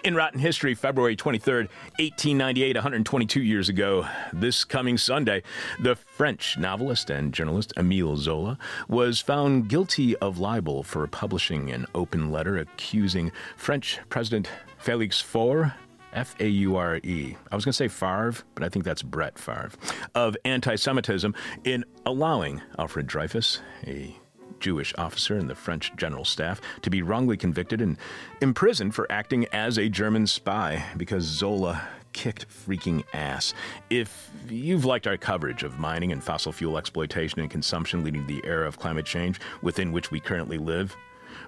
In 0.02 0.14
Rotten 0.14 0.40
History, 0.40 0.74
February 0.74 1.16
23rd, 1.16 1.68
1898, 1.98 2.76
122 2.76 3.42
years 3.42 3.68
ago, 3.68 4.06
this 4.32 4.64
coming 4.64 4.98
Sunday, 4.98 5.42
the 5.78 5.94
French 5.94 6.58
novelist 6.58 7.10
and 7.10 7.32
journalist 7.32 7.72
Emile 7.76 8.16
Zola 8.16 8.58
was 8.88 9.20
found 9.20 9.68
guilty 9.68 10.16
of 10.16 10.38
libel 10.38 10.82
for 10.82 11.06
publishing 11.06 11.70
an 11.70 11.86
open 11.94 12.30
letter 12.30 12.58
accusing 12.58 13.30
French 13.56 14.00
President 14.08 14.48
Felix 14.78 15.20
Faure 15.20 15.74
F 16.12 16.34
A 16.40 16.48
U 16.48 16.76
R 16.76 16.96
E. 16.96 17.36
I 17.50 17.54
was 17.54 17.64
going 17.64 17.72
to 17.72 17.76
say 17.76 17.88
Favre, 17.88 18.34
but 18.54 18.64
I 18.64 18.68
think 18.68 18.84
that's 18.84 19.02
Brett 19.02 19.38
Favre, 19.38 19.70
of 20.14 20.36
anti 20.44 20.76
Semitism 20.76 21.34
in 21.64 21.84
allowing 22.06 22.60
Alfred 22.78 23.06
Dreyfus, 23.06 23.60
a 23.86 24.16
Jewish 24.58 24.94
officer 24.98 25.38
in 25.38 25.46
the 25.46 25.54
French 25.54 25.94
general 25.96 26.24
staff, 26.24 26.60
to 26.82 26.90
be 26.90 27.02
wrongly 27.02 27.36
convicted 27.36 27.80
and 27.80 27.96
imprisoned 28.40 28.94
for 28.94 29.10
acting 29.10 29.46
as 29.52 29.78
a 29.78 29.88
German 29.88 30.26
spy 30.26 30.84
because 30.96 31.24
Zola 31.24 31.82
kicked 32.12 32.46
freaking 32.48 33.04
ass. 33.14 33.54
If 33.88 34.30
you've 34.48 34.84
liked 34.84 35.06
our 35.06 35.16
coverage 35.16 35.62
of 35.62 35.78
mining 35.78 36.12
and 36.12 36.22
fossil 36.22 36.52
fuel 36.52 36.76
exploitation 36.76 37.40
and 37.40 37.50
consumption 37.50 38.02
leading 38.04 38.26
to 38.26 38.34
the 38.34 38.46
era 38.46 38.66
of 38.66 38.78
climate 38.78 39.06
change 39.06 39.40
within 39.62 39.92
which 39.92 40.10
we 40.10 40.20
currently 40.20 40.58
live, 40.58 40.96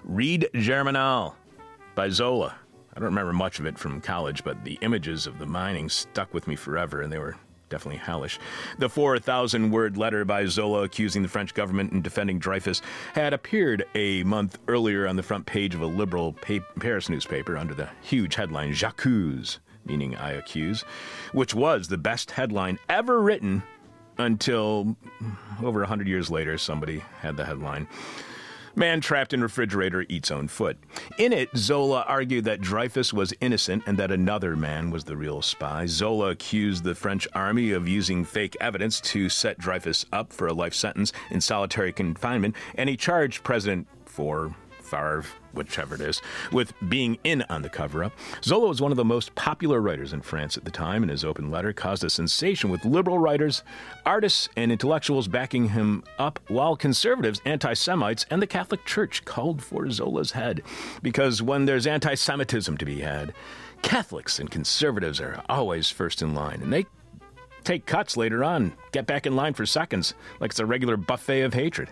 read 0.03 0.49
Germinal 0.53 1.35
by 1.95 2.09
Zola. 2.09 2.55
I 2.95 2.99
don't 2.99 3.09
remember 3.09 3.33
much 3.33 3.59
of 3.59 3.65
it 3.65 3.77
from 3.77 4.01
college, 4.01 4.43
but 4.43 4.63
the 4.63 4.77
images 4.81 5.25
of 5.25 5.39
the 5.39 5.45
mining 5.45 5.89
stuck 5.89 6.33
with 6.33 6.47
me 6.47 6.55
forever, 6.55 7.01
and 7.01 7.11
they 7.11 7.17
were 7.17 7.35
definitely 7.69 7.97
hellish. 7.97 8.39
The 8.77 8.87
4,000 8.87 9.71
word 9.71 9.97
letter 9.97 10.23
by 10.25 10.45
Zola 10.45 10.83
accusing 10.83 11.23
the 11.23 11.27
French 11.27 11.55
government 11.55 11.91
and 11.91 12.03
defending 12.03 12.37
Dreyfus 12.37 12.83
had 13.15 13.33
appeared 13.33 13.85
a 13.95 14.21
month 14.23 14.59
earlier 14.67 15.07
on 15.07 15.15
the 15.15 15.23
front 15.23 15.47
page 15.47 15.73
of 15.73 15.81
a 15.81 15.87
liberal 15.87 16.33
Paris 16.79 17.09
newspaper 17.09 17.57
under 17.57 17.73
the 17.73 17.89
huge 18.01 18.35
headline 18.35 18.73
J'accuse, 18.73 19.57
meaning 19.85 20.15
I 20.15 20.33
accuse, 20.33 20.83
which 21.31 21.55
was 21.55 21.87
the 21.87 21.97
best 21.97 22.29
headline 22.29 22.77
ever 22.89 23.19
written 23.19 23.63
until 24.19 24.95
over 25.63 25.79
100 25.79 26.07
years 26.07 26.29
later 26.29 26.59
somebody 26.59 27.03
had 27.21 27.37
the 27.37 27.45
headline. 27.45 27.87
Man 28.75 29.01
trapped 29.01 29.33
in 29.33 29.41
refrigerator 29.41 30.03
eats 30.09 30.31
own 30.31 30.47
foot. 30.47 30.77
In 31.19 31.31
it, 31.31 31.49
Zola 31.55 32.03
argued 32.07 32.45
that 32.45 32.59
Dreyfus 32.59 33.13
was 33.13 33.33
innocent 33.39 33.83
and 33.85 33.97
that 33.99 34.11
another 34.11 34.55
man 34.55 34.89
was 34.89 35.03
the 35.03 35.15
real 35.15 35.43
spy. 35.43 35.85
Zola 35.85 36.31
accused 36.31 36.83
the 36.83 36.95
French 36.95 37.27
army 37.33 37.71
of 37.71 37.87
using 37.87 38.25
fake 38.25 38.57
evidence 38.59 38.99
to 39.01 39.29
set 39.29 39.59
Dreyfus 39.59 40.05
up 40.11 40.33
for 40.33 40.47
a 40.47 40.53
life 40.53 40.73
sentence 40.73 41.13
in 41.29 41.39
solitary 41.39 41.93
confinement, 41.93 42.55
and 42.73 42.89
he 42.89 42.97
charged 42.97 43.43
President 43.43 43.87
for 44.05 44.55
Favre, 44.81 45.25
whichever 45.53 45.95
it 45.95 46.01
is, 46.01 46.21
with 46.51 46.73
being 46.89 47.17
in 47.23 47.43
on 47.43 47.61
the 47.61 47.69
cover 47.69 48.03
up. 48.03 48.13
Zola 48.43 48.67
was 48.67 48.81
one 48.81 48.91
of 48.91 48.97
the 48.97 49.05
most 49.05 49.33
popular 49.35 49.81
writers 49.81 50.13
in 50.13 50.21
France 50.21 50.57
at 50.57 50.65
the 50.65 50.71
time, 50.71 51.03
and 51.03 51.09
his 51.09 51.23
open 51.23 51.51
letter 51.51 51.73
caused 51.73 52.03
a 52.03 52.09
sensation 52.09 52.69
with 52.69 52.85
liberal 52.85 53.19
writers, 53.19 53.63
artists, 54.05 54.49
and 54.55 54.71
intellectuals 54.71 55.27
backing 55.27 55.69
him 55.69 56.03
up, 56.17 56.39
while 56.47 56.75
conservatives, 56.75 57.41
anti 57.45 57.73
Semites, 57.73 58.25
and 58.29 58.41
the 58.41 58.47
Catholic 58.47 58.85
Church 58.85 59.25
called 59.25 59.63
for 59.63 59.89
Zola's 59.89 60.31
head. 60.31 60.61
Because 61.01 61.41
when 61.41 61.65
there's 61.65 61.87
anti 61.87 62.15
Semitism 62.15 62.77
to 62.77 62.85
be 62.85 63.01
had, 63.01 63.33
Catholics 63.81 64.39
and 64.39 64.49
conservatives 64.49 65.19
are 65.19 65.43
always 65.49 65.89
first 65.89 66.21
in 66.21 66.33
line, 66.33 66.61
and 66.61 66.71
they 66.71 66.85
take 67.63 67.85
cuts 67.85 68.17
later 68.17 68.43
on, 68.43 68.73
get 68.91 69.05
back 69.05 69.25
in 69.25 69.35
line 69.35 69.53
for 69.53 69.65
seconds, 69.65 70.13
like 70.39 70.51
it's 70.51 70.59
a 70.59 70.65
regular 70.65 70.97
buffet 70.97 71.41
of 71.41 71.53
hatred. 71.53 71.89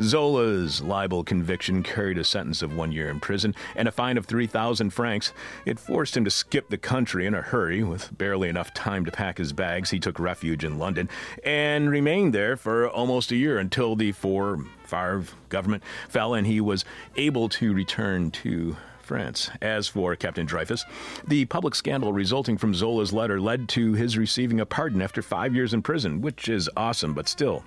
Zola's 0.00 0.82
libel 0.82 1.24
conviction 1.24 1.82
carried 1.82 2.18
a 2.18 2.24
sentence 2.24 2.62
of 2.62 2.76
one 2.76 2.92
year 2.92 3.08
in 3.08 3.20
prison 3.20 3.54
and 3.74 3.88
a 3.88 3.92
fine 3.92 4.18
of 4.18 4.26
3,000 4.26 4.90
francs. 4.90 5.32
It 5.64 5.78
forced 5.78 6.16
him 6.16 6.24
to 6.24 6.30
skip 6.30 6.68
the 6.68 6.78
country 6.78 7.26
in 7.26 7.34
a 7.34 7.42
hurry. 7.42 7.82
With 7.82 8.16
barely 8.16 8.48
enough 8.48 8.74
time 8.74 9.04
to 9.04 9.12
pack 9.12 9.38
his 9.38 9.52
bags, 9.52 9.90
he 9.90 9.98
took 9.98 10.18
refuge 10.18 10.64
in 10.64 10.78
London 10.78 11.08
and 11.44 11.90
remained 11.90 12.34
there 12.34 12.56
for 12.56 12.88
almost 12.88 13.30
a 13.32 13.36
year 13.36 13.58
until 13.58 13.96
the 13.96 14.12
four 14.12 14.64
Favre 14.84 15.24
government 15.48 15.82
fell 16.08 16.34
and 16.34 16.46
he 16.46 16.60
was 16.60 16.84
able 17.16 17.48
to 17.48 17.72
return 17.72 18.30
to 18.30 18.76
France. 19.06 19.50
As 19.62 19.86
for 19.86 20.16
Captain 20.16 20.46
Dreyfus, 20.46 20.84
the 21.26 21.44
public 21.44 21.74
scandal 21.74 22.12
resulting 22.12 22.58
from 22.58 22.74
Zola's 22.74 23.12
letter 23.12 23.40
led 23.40 23.68
to 23.70 23.92
his 23.92 24.18
receiving 24.18 24.60
a 24.60 24.66
pardon 24.66 25.00
after 25.00 25.22
five 25.22 25.54
years 25.54 25.72
in 25.72 25.80
prison, 25.80 26.20
which 26.20 26.48
is 26.48 26.68
awesome, 26.76 27.14
but 27.14 27.28
still, 27.28 27.64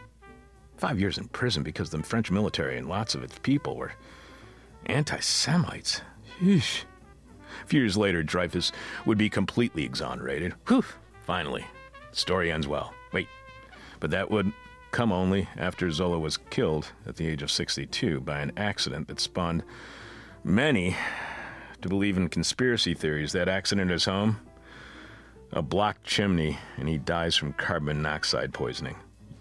five 0.79 0.99
years 0.99 1.17
in 1.17 1.27
prison 1.27 1.61
because 1.61 1.89
the 1.89 2.01
French 2.01 2.31
military 2.31 2.77
and 2.77 2.87
lots 2.87 3.13
of 3.13 3.23
its 3.23 3.37
people 3.39 3.75
were 3.75 3.91
anti 4.85 5.19
Semites. 5.19 6.01
A 6.41 7.67
few 7.67 7.81
years 7.81 7.97
later, 7.97 8.23
Dreyfus 8.23 8.71
would 9.05 9.17
be 9.17 9.29
completely 9.29 9.83
exonerated. 9.83 10.53
Whew, 10.67 10.85
finally. 11.25 11.65
The 12.11 12.15
story 12.15 12.51
ends 12.51 12.67
well. 12.67 12.93
Wait, 13.11 13.27
but 13.99 14.11
that 14.11 14.31
would 14.31 14.53
come 14.91 15.11
only 15.11 15.49
after 15.57 15.91
Zola 15.91 16.17
was 16.17 16.37
killed 16.37 16.91
at 17.05 17.17
the 17.17 17.27
age 17.27 17.43
of 17.43 17.51
62 17.51 18.21
by 18.21 18.39
an 18.39 18.53
accident 18.55 19.07
that 19.09 19.19
spawned 19.19 19.63
many 20.43 20.95
to 21.81 21.89
believe 21.89 22.17
in 22.17 22.29
conspiracy 22.29 22.93
theories. 22.93 23.33
That 23.33 23.49
accident 23.49 23.91
is 23.91 24.05
home, 24.05 24.39
a 25.51 25.61
blocked 25.61 26.05
chimney, 26.05 26.57
and 26.77 26.87
he 26.87 26.97
dies 26.97 27.35
from 27.35 27.53
carbon 27.53 27.97
monoxide 27.97 28.53
poisoning. 28.53 28.95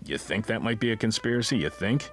You 0.09 0.19
think 0.19 0.47
that 0.47 0.63
might 0.63 0.81
be 0.81 0.93
a 0.93 0.97
conspiracy? 0.97 1.59
You 1.59 1.71
think? 1.71 2.11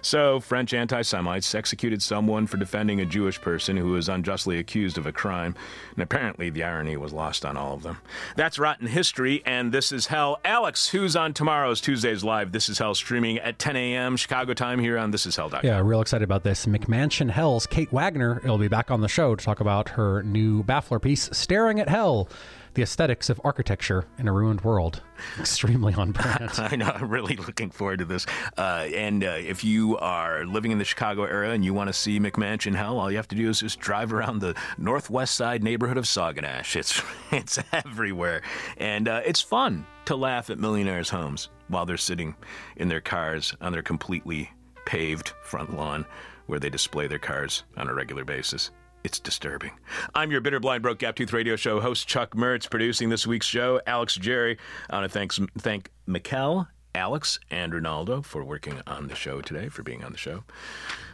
So, 0.00 0.40
French 0.40 0.72
anti 0.72 1.02
Semites 1.02 1.54
executed 1.54 2.02
someone 2.02 2.46
for 2.46 2.56
defending 2.56 3.00
a 3.00 3.04
Jewish 3.04 3.40
person 3.40 3.76
who 3.76 3.90
was 3.90 4.08
unjustly 4.08 4.58
accused 4.58 4.98
of 4.98 5.06
a 5.06 5.12
crime, 5.12 5.54
and 5.94 6.02
apparently 6.02 6.50
the 6.50 6.64
irony 6.64 6.96
was 6.96 7.12
lost 7.12 7.44
on 7.44 7.56
all 7.56 7.74
of 7.74 7.82
them. 7.82 7.98
That's 8.36 8.58
Rotten 8.58 8.86
History, 8.86 9.42
and 9.44 9.72
This 9.72 9.92
Is 9.92 10.06
Hell. 10.06 10.40
Alex, 10.44 10.88
who's 10.88 11.16
on 11.16 11.34
tomorrow's 11.34 11.80
Tuesday's 11.80 12.24
Live? 12.24 12.52
This 12.52 12.68
Is 12.68 12.78
Hell 12.78 12.94
streaming 12.94 13.38
at 13.38 13.58
10 13.58 13.76
a.m. 13.76 14.16
Chicago 14.16 14.54
time 14.54 14.78
here 14.78 14.98
on 14.98 15.10
This 15.10 15.26
Is 15.26 15.36
Hell. 15.36 15.52
Yeah, 15.62 15.80
real 15.80 16.00
excited 16.00 16.24
about 16.24 16.44
this. 16.44 16.66
McMansion 16.66 17.30
Hell's 17.30 17.66
Kate 17.66 17.92
Wagner 17.92 18.40
will 18.44 18.58
be 18.58 18.68
back 18.68 18.90
on 18.90 19.00
the 19.00 19.08
show 19.08 19.34
to 19.34 19.44
talk 19.44 19.60
about 19.60 19.90
her 19.90 20.22
new 20.22 20.62
Baffler 20.62 21.00
piece, 21.00 21.28
Staring 21.32 21.80
at 21.80 21.88
Hell 21.88 22.28
the 22.74 22.82
aesthetics 22.82 23.30
of 23.30 23.40
architecture 23.44 24.04
in 24.18 24.28
a 24.28 24.32
ruined 24.32 24.62
world. 24.62 25.02
Extremely 25.38 25.94
on 25.94 26.12
brand. 26.12 26.50
I 26.58 26.76
know. 26.76 26.90
I'm 26.94 27.08
really 27.08 27.36
looking 27.36 27.70
forward 27.70 28.00
to 28.00 28.04
this. 28.04 28.26
Uh, 28.56 28.88
and 28.94 29.24
uh, 29.24 29.36
if 29.38 29.64
you 29.64 29.98
are 29.98 30.44
living 30.44 30.72
in 30.72 30.78
the 30.78 30.84
Chicago 30.84 31.24
area 31.24 31.52
and 31.52 31.64
you 31.64 31.74
want 31.74 31.88
to 31.88 31.92
see 31.92 32.20
McMansion 32.20 32.74
Hell, 32.74 32.98
all 32.98 33.10
you 33.10 33.16
have 33.16 33.28
to 33.28 33.36
do 33.36 33.48
is 33.48 33.60
just 33.60 33.80
drive 33.80 34.12
around 34.12 34.40
the 34.40 34.54
northwest 34.76 35.34
side 35.34 35.62
neighborhood 35.62 35.96
of 35.96 36.04
Sauganash. 36.04 36.76
It's 36.76 37.02
it's 37.32 37.58
everywhere, 37.72 38.42
and 38.76 39.08
uh, 39.08 39.22
it's 39.24 39.40
fun 39.40 39.86
to 40.06 40.16
laugh 40.16 40.50
at 40.50 40.58
millionaires' 40.58 41.10
homes 41.10 41.48
while 41.68 41.84
they're 41.84 41.96
sitting 41.96 42.34
in 42.76 42.88
their 42.88 43.00
cars 43.00 43.54
on 43.60 43.72
their 43.72 43.82
completely 43.82 44.50
paved 44.86 45.32
front 45.42 45.76
lawn 45.76 46.06
where 46.46 46.58
they 46.58 46.70
display 46.70 47.06
their 47.06 47.18
cars 47.18 47.64
on 47.76 47.88
a 47.88 47.94
regular 47.94 48.24
basis. 48.24 48.70
It's 49.04 49.18
disturbing. 49.18 49.72
I'm 50.14 50.30
your 50.30 50.40
bitter, 50.40 50.60
blind, 50.60 50.82
broke, 50.82 50.98
gap 50.98 51.16
tooth 51.16 51.32
radio 51.32 51.56
show 51.56 51.80
host, 51.80 52.08
Chuck 52.08 52.34
Mertz, 52.34 52.68
producing 52.68 53.08
this 53.08 53.26
week's 53.26 53.46
show, 53.46 53.80
Alex 53.86 54.16
Jerry. 54.16 54.58
I 54.90 54.96
want 54.98 55.10
to 55.10 55.18
thank, 55.18 55.32
thank 55.58 55.90
Mikkel, 56.08 56.66
Alex, 56.94 57.38
and 57.50 57.72
Ronaldo 57.72 58.24
for 58.24 58.42
working 58.42 58.82
on 58.86 59.06
the 59.06 59.14
show 59.14 59.40
today, 59.40 59.68
for 59.68 59.82
being 59.82 60.04
on 60.04 60.12
the 60.12 60.18
show. 60.18 60.42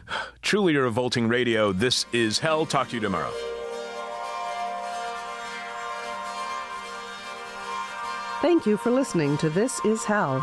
Truly 0.41 0.75
revolting 0.75 1.27
radio. 1.27 1.71
This 1.71 2.05
is 2.11 2.39
Hell. 2.39 2.65
Talk 2.65 2.89
to 2.89 2.95
you 2.95 3.01
tomorrow. 3.01 3.31
Thank 8.41 8.65
you 8.65 8.77
for 8.77 8.91
listening 8.91 9.37
to 9.37 9.49
This 9.49 9.79
Is 9.85 10.03
Hell. 10.03 10.41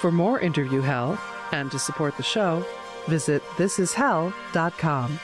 For 0.00 0.10
more 0.10 0.40
interview 0.40 0.80
hell 0.80 1.18
and 1.52 1.70
to 1.70 1.78
support 1.78 2.16
the 2.16 2.22
show, 2.22 2.64
visit 3.06 3.42
thisishell.com. 3.56 5.20